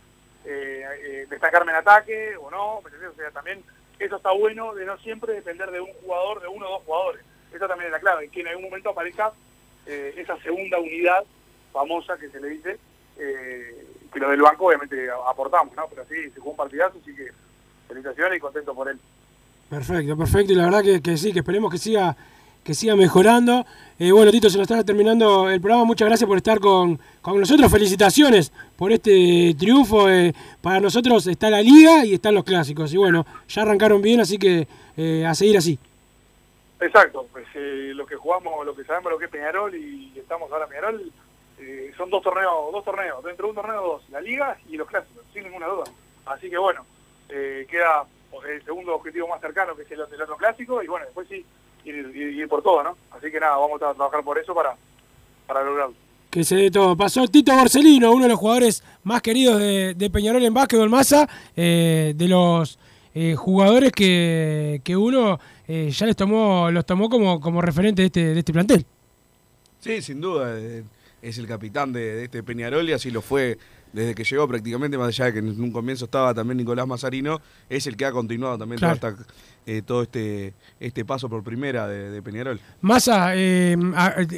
destacarme 1.28 1.72
en 1.72 1.78
ataque 1.78 2.36
o 2.36 2.50
no. 2.50 2.80
¿me 2.82 2.88
entendés? 2.88 3.10
O 3.10 3.14
sea, 3.14 3.30
también 3.30 3.62
eso 3.98 4.16
está 4.16 4.30
bueno 4.32 4.74
de 4.74 4.84
no 4.84 4.98
siempre 4.98 5.32
depender 5.32 5.70
de 5.70 5.80
un 5.80 5.92
jugador, 6.02 6.40
de 6.40 6.48
uno 6.48 6.66
o 6.66 6.70
dos 6.72 6.82
jugadores. 6.84 7.22
Esa 7.52 7.68
también 7.68 7.86
es 7.86 7.92
la 7.92 8.00
clave, 8.00 8.28
que 8.28 8.40
en 8.40 8.48
algún 8.48 8.64
momento 8.64 8.90
aparezca 8.90 9.32
eh, 9.86 10.14
esa 10.16 10.36
segunda 10.42 10.78
unidad 10.78 11.24
famosa 11.72 12.16
que 12.18 12.28
se 12.28 12.40
le 12.40 12.48
dice, 12.48 12.78
eh, 13.18 13.86
que 14.12 14.20
lo 14.20 14.30
del 14.30 14.42
banco 14.42 14.66
obviamente 14.66 15.08
aportamos, 15.28 15.74
¿no? 15.74 15.86
Pero 15.88 16.04
sí, 16.06 16.30
se 16.30 16.40
jugó 16.40 16.50
un 16.50 16.56
partidazo, 16.56 16.98
así 17.00 17.14
que 17.14 17.30
felicitaciones 17.88 18.36
y 18.36 18.40
contento 18.40 18.74
por 18.74 18.88
él. 18.88 18.98
Perfecto, 19.70 20.16
perfecto. 20.16 20.52
Y 20.52 20.56
la 20.56 20.64
verdad 20.64 21.00
que 21.02 21.16
sí, 21.16 21.32
que 21.32 21.40
esperemos 21.40 21.70
que 21.70 21.78
siga 21.78 22.16
que 22.66 22.74
siga 22.74 22.96
mejorando. 22.96 23.64
Eh, 23.98 24.10
bueno, 24.10 24.32
Tito, 24.32 24.50
se 24.50 24.58
nos 24.58 24.68
está 24.68 24.82
terminando 24.84 25.48
el 25.48 25.60
programa. 25.60 25.84
Muchas 25.84 26.08
gracias 26.08 26.26
por 26.26 26.36
estar 26.36 26.58
con, 26.58 26.98
con 27.22 27.38
nosotros. 27.38 27.70
Felicitaciones 27.70 28.52
por 28.76 28.90
este 28.90 29.54
triunfo. 29.56 30.10
Eh, 30.10 30.34
para 30.60 30.80
nosotros 30.80 31.28
está 31.28 31.48
la 31.48 31.62
liga 31.62 32.04
y 32.04 32.14
están 32.14 32.34
los 32.34 32.42
clásicos. 32.42 32.92
Y 32.92 32.96
bueno, 32.96 33.24
ya 33.48 33.62
arrancaron 33.62 34.02
bien, 34.02 34.20
así 34.20 34.36
que 34.36 34.66
eh, 34.96 35.24
a 35.24 35.32
seguir 35.34 35.56
así. 35.56 35.78
Exacto, 36.80 37.26
pues 37.32 37.46
eh, 37.54 37.92
lo 37.94 38.04
que 38.04 38.16
jugamos, 38.16 38.66
lo 38.66 38.74
que 38.74 38.84
sabemos 38.84 39.12
lo 39.12 39.18
que 39.18 39.26
es 39.26 39.30
Peñarol 39.30 39.74
y 39.74 40.12
estamos 40.16 40.50
ahora 40.50 40.64
en 40.64 40.70
Peñarol, 40.70 41.12
son 41.96 42.10
dos 42.10 42.22
torneos, 42.22 42.52
dos 42.70 42.84
torneos, 42.84 43.24
dentro 43.24 43.46
de 43.46 43.50
un 43.50 43.56
torneo 43.56 43.82
dos, 43.82 44.02
la 44.10 44.20
liga 44.20 44.58
y 44.68 44.76
los 44.76 44.86
clásicos, 44.86 45.24
sin 45.32 45.44
ninguna 45.44 45.68
duda. 45.68 45.84
Así 46.26 46.50
que 46.50 46.58
bueno, 46.58 46.84
queda 47.28 48.04
el 48.46 48.62
segundo 48.62 48.94
objetivo 48.94 49.26
más 49.26 49.40
cercano 49.40 49.74
que 49.74 49.82
es 49.82 49.90
el, 49.90 50.00
el 50.00 50.22
otro 50.22 50.36
clásico 50.36 50.82
y 50.82 50.86
bueno, 50.86 51.06
después 51.06 51.26
sí, 51.28 51.46
ir, 51.86 52.12
ir- 52.14 52.34
ir 52.42 52.48
por 52.48 52.62
todo, 52.62 52.82
¿no? 52.82 52.96
Así 53.10 53.30
que 53.30 53.40
nada, 53.40 53.56
vamos 53.56 53.80
a 53.82 53.94
trabajar 53.94 54.22
por 54.24 54.38
eso 54.38 54.54
para, 54.54 54.76
para 55.46 55.62
lograrlo. 55.62 55.94
Que 56.30 56.44
se 56.44 56.56
dé 56.56 56.70
todo. 56.70 56.96
Pasó 56.96 57.26
Tito 57.28 57.54
Borsellino, 57.56 58.12
uno 58.12 58.24
de 58.24 58.28
los 58.30 58.38
jugadores 58.38 58.82
más 59.04 59.22
queridos 59.22 59.58
de, 59.58 59.94
de 59.94 60.10
Peñarol 60.10 60.44
en 60.44 60.52
básquetbol 60.52 60.90
masa, 60.90 61.28
eh, 61.56 62.12
de 62.16 62.28
los 62.28 62.78
eh, 63.14 63.34
jugadores 63.36 63.92
que, 63.92 64.80
que 64.84 64.96
uno 64.96 65.38
eh, 65.66 65.90
ya 65.90 66.04
les 66.06 66.16
tomó, 66.16 66.70
los 66.70 66.84
tomó 66.84 67.08
como, 67.08 67.40
como 67.40 67.62
referente 67.62 68.02
de 68.02 68.06
este, 68.06 68.34
de 68.34 68.38
este 68.40 68.52
plantel. 68.52 68.84
Sí, 69.80 70.02
sin 70.02 70.20
duda. 70.20 70.54
Es 71.22 71.38
el 71.38 71.46
capitán 71.46 71.92
de, 71.92 72.00
de 72.16 72.24
este 72.24 72.42
Peñarol 72.42 72.88
y 72.88 72.92
así 72.92 73.10
lo 73.10 73.22
fue 73.22 73.56
desde 73.92 74.14
que 74.14 74.24
llegó 74.24 74.46
prácticamente, 74.46 74.98
más 74.98 75.08
allá 75.08 75.26
de 75.26 75.32
que 75.34 75.38
en 75.38 75.48
un 75.60 75.72
comienzo 75.72 76.04
estaba 76.04 76.34
también 76.34 76.58
Nicolás 76.58 76.86
Mazarino, 76.86 77.40
es 77.70 77.86
el 77.86 77.96
que 77.96 78.04
ha 78.04 78.12
continuado 78.12 78.58
también 78.58 78.78
Claro. 78.78 78.94
esta- 78.94 79.16
eh, 79.66 79.82
todo 79.84 80.02
este, 80.02 80.54
este 80.78 81.04
paso 81.04 81.28
por 81.28 81.42
primera 81.42 81.88
de, 81.88 82.10
de 82.10 82.22
Peñarol. 82.22 82.60
Massa, 82.80 83.32
eh, 83.34 83.76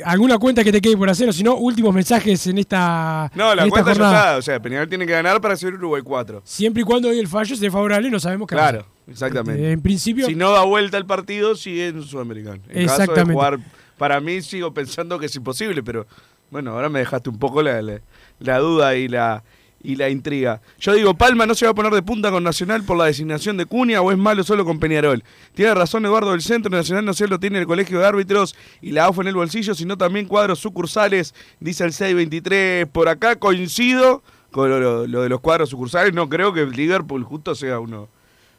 ¿alguna 0.05 0.39
cuenta 0.39 0.65
que 0.65 0.73
te 0.73 0.81
quede 0.81 0.97
por 0.97 1.09
hacer? 1.11 1.29
O 1.29 1.33
si 1.33 1.43
no, 1.43 1.55
últimos 1.57 1.95
mensajes 1.95 2.47
en 2.47 2.59
esta, 2.59 3.31
No, 3.35 3.55
la 3.55 3.69
cuenta 3.69 3.93
ya 3.93 4.05
está. 4.05 4.37
O 4.39 4.43
sea, 4.43 4.61
Peñarol 4.61 4.89
tiene 4.89 5.07
que 5.07 5.13
ganar 5.13 5.41
para 5.41 5.57
ser 5.57 5.75
Uruguay 5.75 6.03
4. 6.03 6.43
Siempre 6.45 6.83
y 6.83 6.85
cuando 6.85 7.09
hoy 7.09 7.19
el 7.19 7.29
fallo 7.29 7.55
sea 7.55 7.71
favorable, 7.71 8.11
no 8.11 8.19
sabemos 8.19 8.49
qué 8.49 8.55
Claro, 8.55 8.87
exactamente. 9.07 9.71
En 9.73 9.81
principio, 9.83 10.27
Si 10.27 10.35
no 10.35 10.51
da 10.53 10.63
vuelta 10.65 10.97
el 10.97 11.07
partido, 11.07 11.55
sigue 11.55 11.89
en 11.89 12.03
Sudamericano. 12.03 12.57
En 12.69 12.87
caso 12.87 12.99
de 12.99 13.05
Exactamente. 13.05 13.33
jugar, 13.35 13.59
para 13.99 14.21
mí 14.21 14.41
sigo 14.43 14.73
pensando 14.73 15.19
que 15.19 15.27
es 15.27 15.37
imposible, 15.37 15.83
pero 15.83 16.07
bueno, 16.51 16.71
ahora 16.73 16.89
me 16.89 17.01
dejaste 17.01 17.29
un 17.29 17.39
poco 17.39 17.63
la, 17.63 17.83
la- 17.83 18.01
la 18.41 18.59
duda 18.59 18.95
y 18.97 19.09
la, 19.09 19.43
y 19.83 19.95
la 19.97 20.09
intriga. 20.11 20.61
Yo 20.81 20.93
digo, 20.93 21.15
Palma 21.15 21.47
no 21.47 21.55
se 21.55 21.65
va 21.65 21.71
a 21.71 21.75
poner 21.75 21.93
de 21.93 22.03
punta 22.03 22.31
con 22.33 22.43
Nacional 22.43 22.83
por 22.83 22.97
la 22.97 23.05
designación 23.05 23.57
de 23.57 23.65
Cunha 23.67 24.01
o 24.03 24.11
es 24.11 24.19
malo 24.19 24.43
solo 24.43 24.65
con 24.65 24.81
Peñarol. 24.81 25.23
Tiene 25.55 25.73
razón 25.75 26.05
Eduardo 26.05 26.33
del 26.33 26.43
Centro, 26.43 26.71
Nacional 26.71 27.05
no 27.05 27.15
solo 27.15 27.39
tiene 27.39 27.61
el 27.61 27.67
colegio 27.67 28.01
de 28.01 28.07
árbitros 28.07 28.57
y 28.83 28.91
la 28.91 29.05
AUF 29.05 29.21
en 29.21 29.29
el 29.29 29.35
bolsillo, 29.37 29.75
sino 29.75 29.97
también 29.97 30.27
cuadros 30.27 30.59
sucursales, 30.59 31.33
dice 31.61 31.85
el 31.85 31.93
623. 31.93 32.87
Por 32.89 33.09
acá 33.09 33.37
coincido 33.37 34.23
con 34.51 34.69
lo, 34.69 34.81
lo- 34.81 35.07
lo 35.07 35.23
de 35.23 35.29
los 35.29 35.41
cuadros 35.41 35.69
sucursales, 35.71 36.13
no 36.13 36.29
creo 36.29 36.53
que 36.53 36.67
Liverpool 36.67 37.23
justo 37.23 37.55
sea 37.55 37.79
uno, 37.79 38.09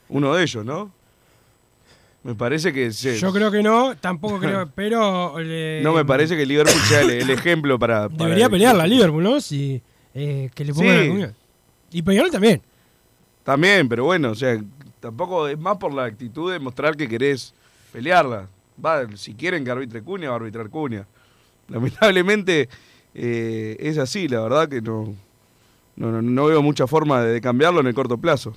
uno 0.07 0.33
de 0.35 0.43
ellos, 0.43 0.63
¿no? 0.63 0.91
Me 2.23 2.35
parece 2.35 2.73
que 2.73 2.91
se- 2.91 3.17
yo 3.17 3.31
creo 3.31 3.49
que 3.49 3.63
no, 3.63 3.95
tampoco 3.95 4.39
creo, 4.39 4.69
pero... 4.75 5.35
eh, 5.39 5.81
no 5.83 5.93
me 5.93 6.03
parece 6.05 6.35
que 6.35 6.45
Liverpool 6.45 6.79
sea 6.83 7.01
el, 7.01 7.09
el 7.11 7.29
ejemplo 7.29 7.79
para, 7.79 8.09
para 8.09 8.23
Debería 8.25 8.45
el- 8.45 8.51
pelear 8.51 8.75
la 8.75 8.85
Liverpool, 8.85 9.23
¿no? 9.23 9.39
Si, 9.39 9.81
eh, 10.19 10.49
que 10.53 10.65
le 10.65 10.73
pongan 10.73 11.03
Sí. 11.03 11.13
la. 11.17 11.33
Y 11.91 12.01
Peñarol 12.01 12.29
también. 12.31 12.61
También, 13.43 13.89
pero 13.89 14.03
bueno, 14.05 14.31
o 14.31 14.35
sea, 14.35 14.61
tampoco 14.99 15.47
es 15.47 15.57
más 15.57 15.77
por 15.77 15.93
la 15.93 16.05
actitud 16.05 16.51
de 16.51 16.59
mostrar 16.59 16.95
que 16.95 17.07
querés 17.07 17.53
pelearla. 17.91 18.47
Va, 18.83 19.07
si 19.15 19.33
quieren 19.33 19.63
que 19.65 19.71
arbitre 19.71 20.01
Cunha, 20.03 20.29
va 20.29 20.35
a 20.35 20.39
arbitrar 20.39 20.69
Cunha. 20.69 21.07
Lamentablemente 21.67 22.69
eh, 23.13 23.75
es 23.79 23.97
así, 23.97 24.27
la 24.27 24.41
verdad 24.41 24.69
que 24.69 24.81
no, 24.81 25.15
no, 25.95 26.21
no, 26.21 26.45
veo 26.45 26.61
mucha 26.61 26.85
forma 26.87 27.21
de, 27.23 27.33
de 27.33 27.41
cambiarlo 27.41 27.79
en 27.79 27.87
el 27.87 27.93
corto 27.93 28.17
plazo. 28.17 28.55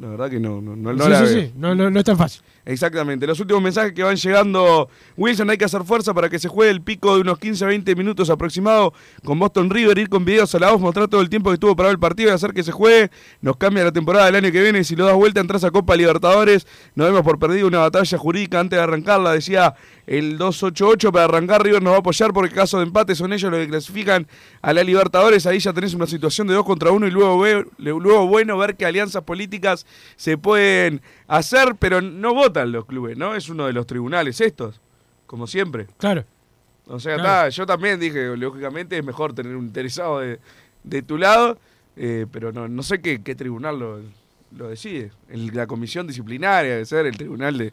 La 0.00 0.08
verdad 0.08 0.30
que 0.30 0.40
no, 0.40 0.60
no, 0.60 0.74
no, 0.74 0.92
no 0.92 1.04
sí, 1.04 1.10
la 1.10 1.18
sí, 1.26 1.34
veo. 1.34 1.42
sí, 1.44 1.52
no, 1.56 1.74
no, 1.74 1.90
no 1.90 1.98
es 1.98 2.04
tan 2.04 2.16
fácil. 2.16 2.42
Exactamente. 2.66 3.26
Los 3.26 3.38
últimos 3.40 3.62
mensajes 3.62 3.92
que 3.92 4.02
van 4.02 4.16
llegando. 4.16 4.88
Wilson, 5.16 5.50
hay 5.50 5.58
que 5.58 5.66
hacer 5.66 5.84
fuerza 5.84 6.14
para 6.14 6.30
que 6.30 6.38
se 6.38 6.48
juegue 6.48 6.70
el 6.70 6.80
pico 6.80 7.14
de 7.14 7.20
unos 7.20 7.38
15-20 7.38 7.94
minutos 7.94 8.30
aproximado 8.30 8.94
con 9.22 9.38
Boston 9.38 9.68
River. 9.68 9.98
Ir 9.98 10.08
con 10.08 10.24
videos 10.24 10.54
a 10.54 10.58
la 10.58 10.70
voz, 10.70 10.80
mostrar 10.80 11.08
todo 11.08 11.20
el 11.20 11.28
tiempo 11.28 11.50
que 11.50 11.54
estuvo 11.54 11.76
parado 11.76 11.92
el 11.92 11.98
partido 11.98 12.30
y 12.30 12.32
hacer 12.32 12.54
que 12.54 12.62
se 12.62 12.72
juegue. 12.72 13.10
Nos 13.42 13.58
cambia 13.58 13.84
la 13.84 13.92
temporada 13.92 14.26
del 14.26 14.36
año 14.36 14.50
que 14.50 14.62
viene. 14.62 14.82
Si 14.82 14.96
lo 14.96 15.04
das 15.04 15.14
vuelta, 15.14 15.40
entras 15.40 15.62
a 15.64 15.70
Copa 15.70 15.94
Libertadores. 15.94 16.66
Nos 16.94 17.06
vemos 17.06 17.22
por 17.22 17.38
perdido 17.38 17.68
una 17.68 17.80
batalla 17.80 18.16
jurídica 18.16 18.60
antes 18.60 18.78
de 18.78 18.82
arrancarla. 18.82 19.32
Decía 19.32 19.74
el 20.06 20.38
288 20.38 21.12
para 21.12 21.24
arrancar. 21.26 21.62
River 21.62 21.82
nos 21.82 21.92
va 21.92 21.96
a 21.96 22.00
apoyar 22.00 22.32
porque 22.32 22.54
caso 22.54 22.78
de 22.78 22.84
empate 22.84 23.14
son 23.14 23.34
ellos 23.34 23.50
los 23.50 23.60
que 23.60 23.68
clasifican 23.68 24.26
a 24.62 24.72
la 24.72 24.82
Libertadores. 24.82 25.44
Ahí 25.44 25.58
ya 25.58 25.74
tenés 25.74 25.92
una 25.92 26.06
situación 26.06 26.46
de 26.46 26.54
dos 26.54 26.64
contra 26.64 26.90
uno 26.92 27.06
y 27.06 27.10
luego, 27.10 27.44
luego 27.76 28.26
bueno 28.26 28.56
ver 28.56 28.76
que 28.76 28.86
alianzas 28.86 29.22
políticas 29.22 29.84
se 30.16 30.38
pueden 30.38 31.02
hacer, 31.28 31.76
pero 31.78 32.00
no 32.00 32.32
votan 32.32 32.53
los 32.66 32.84
clubes, 32.86 33.16
¿no? 33.16 33.34
Es 33.34 33.48
uno 33.48 33.66
de 33.66 33.72
los 33.72 33.86
tribunales 33.86 34.40
estos, 34.40 34.80
como 35.26 35.46
siempre. 35.46 35.86
Claro. 35.98 36.24
O 36.86 37.00
sea, 37.00 37.14
Claro. 37.16 37.28
ta, 37.28 37.48
yo 37.48 37.66
también 37.66 37.98
dije, 37.98 38.36
lógicamente 38.36 38.96
es 38.98 39.04
mejor 39.04 39.32
tener 39.34 39.56
un 39.56 39.64
interesado 39.66 40.20
de, 40.20 40.38
de 40.82 41.02
tu 41.02 41.16
lado, 41.18 41.58
eh, 41.96 42.26
pero 42.30 42.52
no, 42.52 42.68
no 42.68 42.82
sé 42.82 43.00
qué, 43.00 43.22
qué 43.22 43.34
tribunal 43.34 43.78
lo, 43.78 44.00
lo 44.56 44.68
decide. 44.68 45.10
El- 45.30 45.46
la 45.54 45.66
comisión 45.66 46.06
disciplinaria 46.06 46.72
debe 46.72 46.84
ser 46.86 47.06
el 47.06 47.16
tribunal 47.16 47.56
de... 47.58 47.72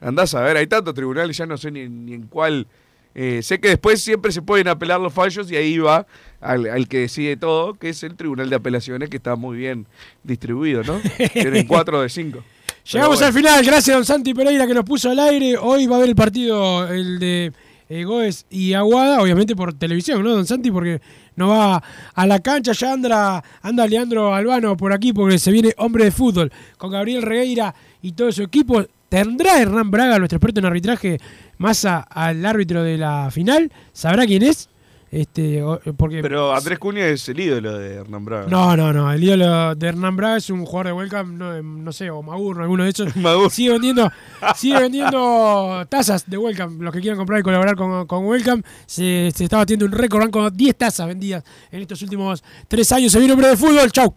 Andás 0.00 0.34
a 0.34 0.40
ver, 0.40 0.56
hay 0.56 0.66
tantos 0.66 0.94
tribunales, 0.94 1.36
ya 1.36 1.46
no 1.46 1.56
sé 1.56 1.70
ni, 1.70 1.88
ni 1.88 2.14
en 2.14 2.26
cuál... 2.26 2.66
eh, 3.14 3.40
sé 3.42 3.60
que 3.60 3.68
después 3.68 4.02
siempre 4.02 4.32
se 4.32 4.40
pueden 4.42 4.66
apelar 4.68 4.98
los 4.98 5.12
fallos 5.12 5.50
y 5.52 5.56
ahí 5.56 5.78
va 5.78 6.06
al, 6.40 6.66
al 6.70 6.88
que 6.88 7.00
decide 7.00 7.36
todo, 7.36 7.74
que 7.74 7.90
es 7.90 8.02
el 8.02 8.16
Tribunal 8.16 8.48
de 8.50 8.56
Apelaciones, 8.56 9.10
que 9.10 9.18
está 9.18 9.36
muy 9.36 9.58
bien 9.58 9.86
distribuido, 10.24 10.82
¿no? 10.82 10.98
Tienen 11.34 11.66
cuatro 11.68 12.00
de 12.00 12.08
cinco. 12.08 12.42
Llegamos 12.90 13.22
al 13.22 13.32
final, 13.32 13.64
gracias 13.64 13.90
a 13.94 13.96
don 13.98 14.04
Santi 14.04 14.34
Pereira 14.34 14.66
que 14.66 14.74
nos 14.74 14.84
puso 14.84 15.10
al 15.10 15.18
aire. 15.20 15.56
Hoy 15.56 15.86
va 15.86 15.94
a 15.96 15.98
haber 15.98 16.10
el 16.10 16.16
partido, 16.16 16.88
el 16.88 17.18
de 17.20 17.52
eh, 17.88 18.04
Goes 18.04 18.44
y 18.50 18.72
Aguada, 18.74 19.20
obviamente 19.22 19.54
por 19.54 19.72
televisión, 19.74 20.22
¿no, 20.22 20.30
don 20.30 20.46
Santi? 20.46 20.70
Porque 20.70 21.00
no 21.36 21.48
va 21.48 21.82
a 22.14 22.26
la 22.26 22.40
cancha, 22.40 22.72
ya 22.72 22.92
anda, 22.92 23.42
anda 23.62 23.86
Leandro 23.86 24.34
Albano 24.34 24.76
por 24.76 24.92
aquí 24.92 25.12
porque 25.12 25.38
se 25.38 25.52
viene 25.52 25.72
hombre 25.78 26.04
de 26.04 26.10
fútbol 26.10 26.50
con 26.76 26.90
Gabriel 26.90 27.22
Regueira 27.22 27.74
y 28.02 28.12
todo 28.12 28.32
su 28.32 28.42
equipo. 28.42 28.84
¿Tendrá 29.08 29.60
Hernán 29.60 29.90
Braga, 29.90 30.18
nuestro 30.18 30.38
experto 30.38 30.60
en 30.60 30.66
arbitraje, 30.66 31.20
más 31.58 31.84
a- 31.84 31.98
al 32.00 32.44
árbitro 32.44 32.82
de 32.82 32.96
la 32.98 33.30
final? 33.30 33.70
¿Sabrá 33.92 34.26
quién 34.26 34.42
es? 34.42 34.68
Este, 35.12 35.62
porque 35.98 36.22
Pero 36.22 36.54
Andrés 36.54 36.78
Cunha 36.78 37.06
es 37.06 37.28
el 37.28 37.38
ídolo 37.38 37.76
de 37.76 37.96
Hernán 37.96 38.24
Braga. 38.24 38.46
no, 38.48 38.74
no, 38.78 38.94
no. 38.94 39.12
El 39.12 39.22
ídolo 39.22 39.74
de 39.74 39.86
Hernán 39.88 40.16
Braga 40.16 40.38
es 40.38 40.48
un 40.48 40.64
jugador 40.64 40.86
de 40.86 40.92
Welcome, 40.94 41.36
no, 41.36 41.62
no 41.62 41.92
sé, 41.92 42.08
o 42.08 42.22
Magur, 42.22 42.62
alguno 42.62 42.84
de 42.84 42.90
esos. 42.90 43.12
Sigue 43.52 43.72
vendiendo, 43.72 44.10
sigue 44.56 44.80
vendiendo 44.80 45.84
tazas 45.90 46.28
de 46.30 46.38
Welcome. 46.38 46.82
Los 46.82 46.94
que 46.94 47.00
quieran 47.02 47.18
comprar 47.18 47.40
y 47.40 47.42
colaborar 47.42 47.76
con, 47.76 48.06
con 48.06 48.24
Welcome, 48.24 48.62
se, 48.86 49.30
se 49.36 49.44
estaba 49.44 49.64
haciendo 49.64 49.84
un 49.84 49.92
récord, 49.92 50.22
van 50.22 50.30
con 50.30 50.56
10 50.56 50.76
tazas 50.76 51.06
vendidas 51.06 51.44
en 51.70 51.82
estos 51.82 52.00
últimos 52.00 52.42
tres 52.66 52.90
años. 52.92 53.12
Se 53.12 53.18
viene 53.18 53.34
hombre 53.34 53.48
de 53.48 53.56
fútbol, 53.58 53.92
chau. 53.92 54.14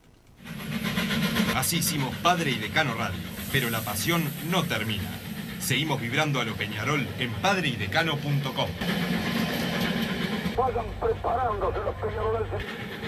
Así 1.58 1.78
hicimos 1.80 2.16
Padre 2.24 2.52
y 2.52 2.56
Decano 2.56 2.93
Radio, 2.93 3.20
pero 3.52 3.70
la 3.70 3.82
pasión 3.82 4.24
no 4.50 4.64
termina. 4.64 5.10
Seguimos 5.60 6.00
vibrando 6.00 6.39
a 6.39 6.46
lo 6.46 6.54
Peñarol 6.56 7.06
en 7.20 7.32
padreidecano.com. 7.41 8.70
Vayan 10.58 10.86
preparándose 11.01 11.80
los 11.80 11.95
peñaroles. 11.95 13.05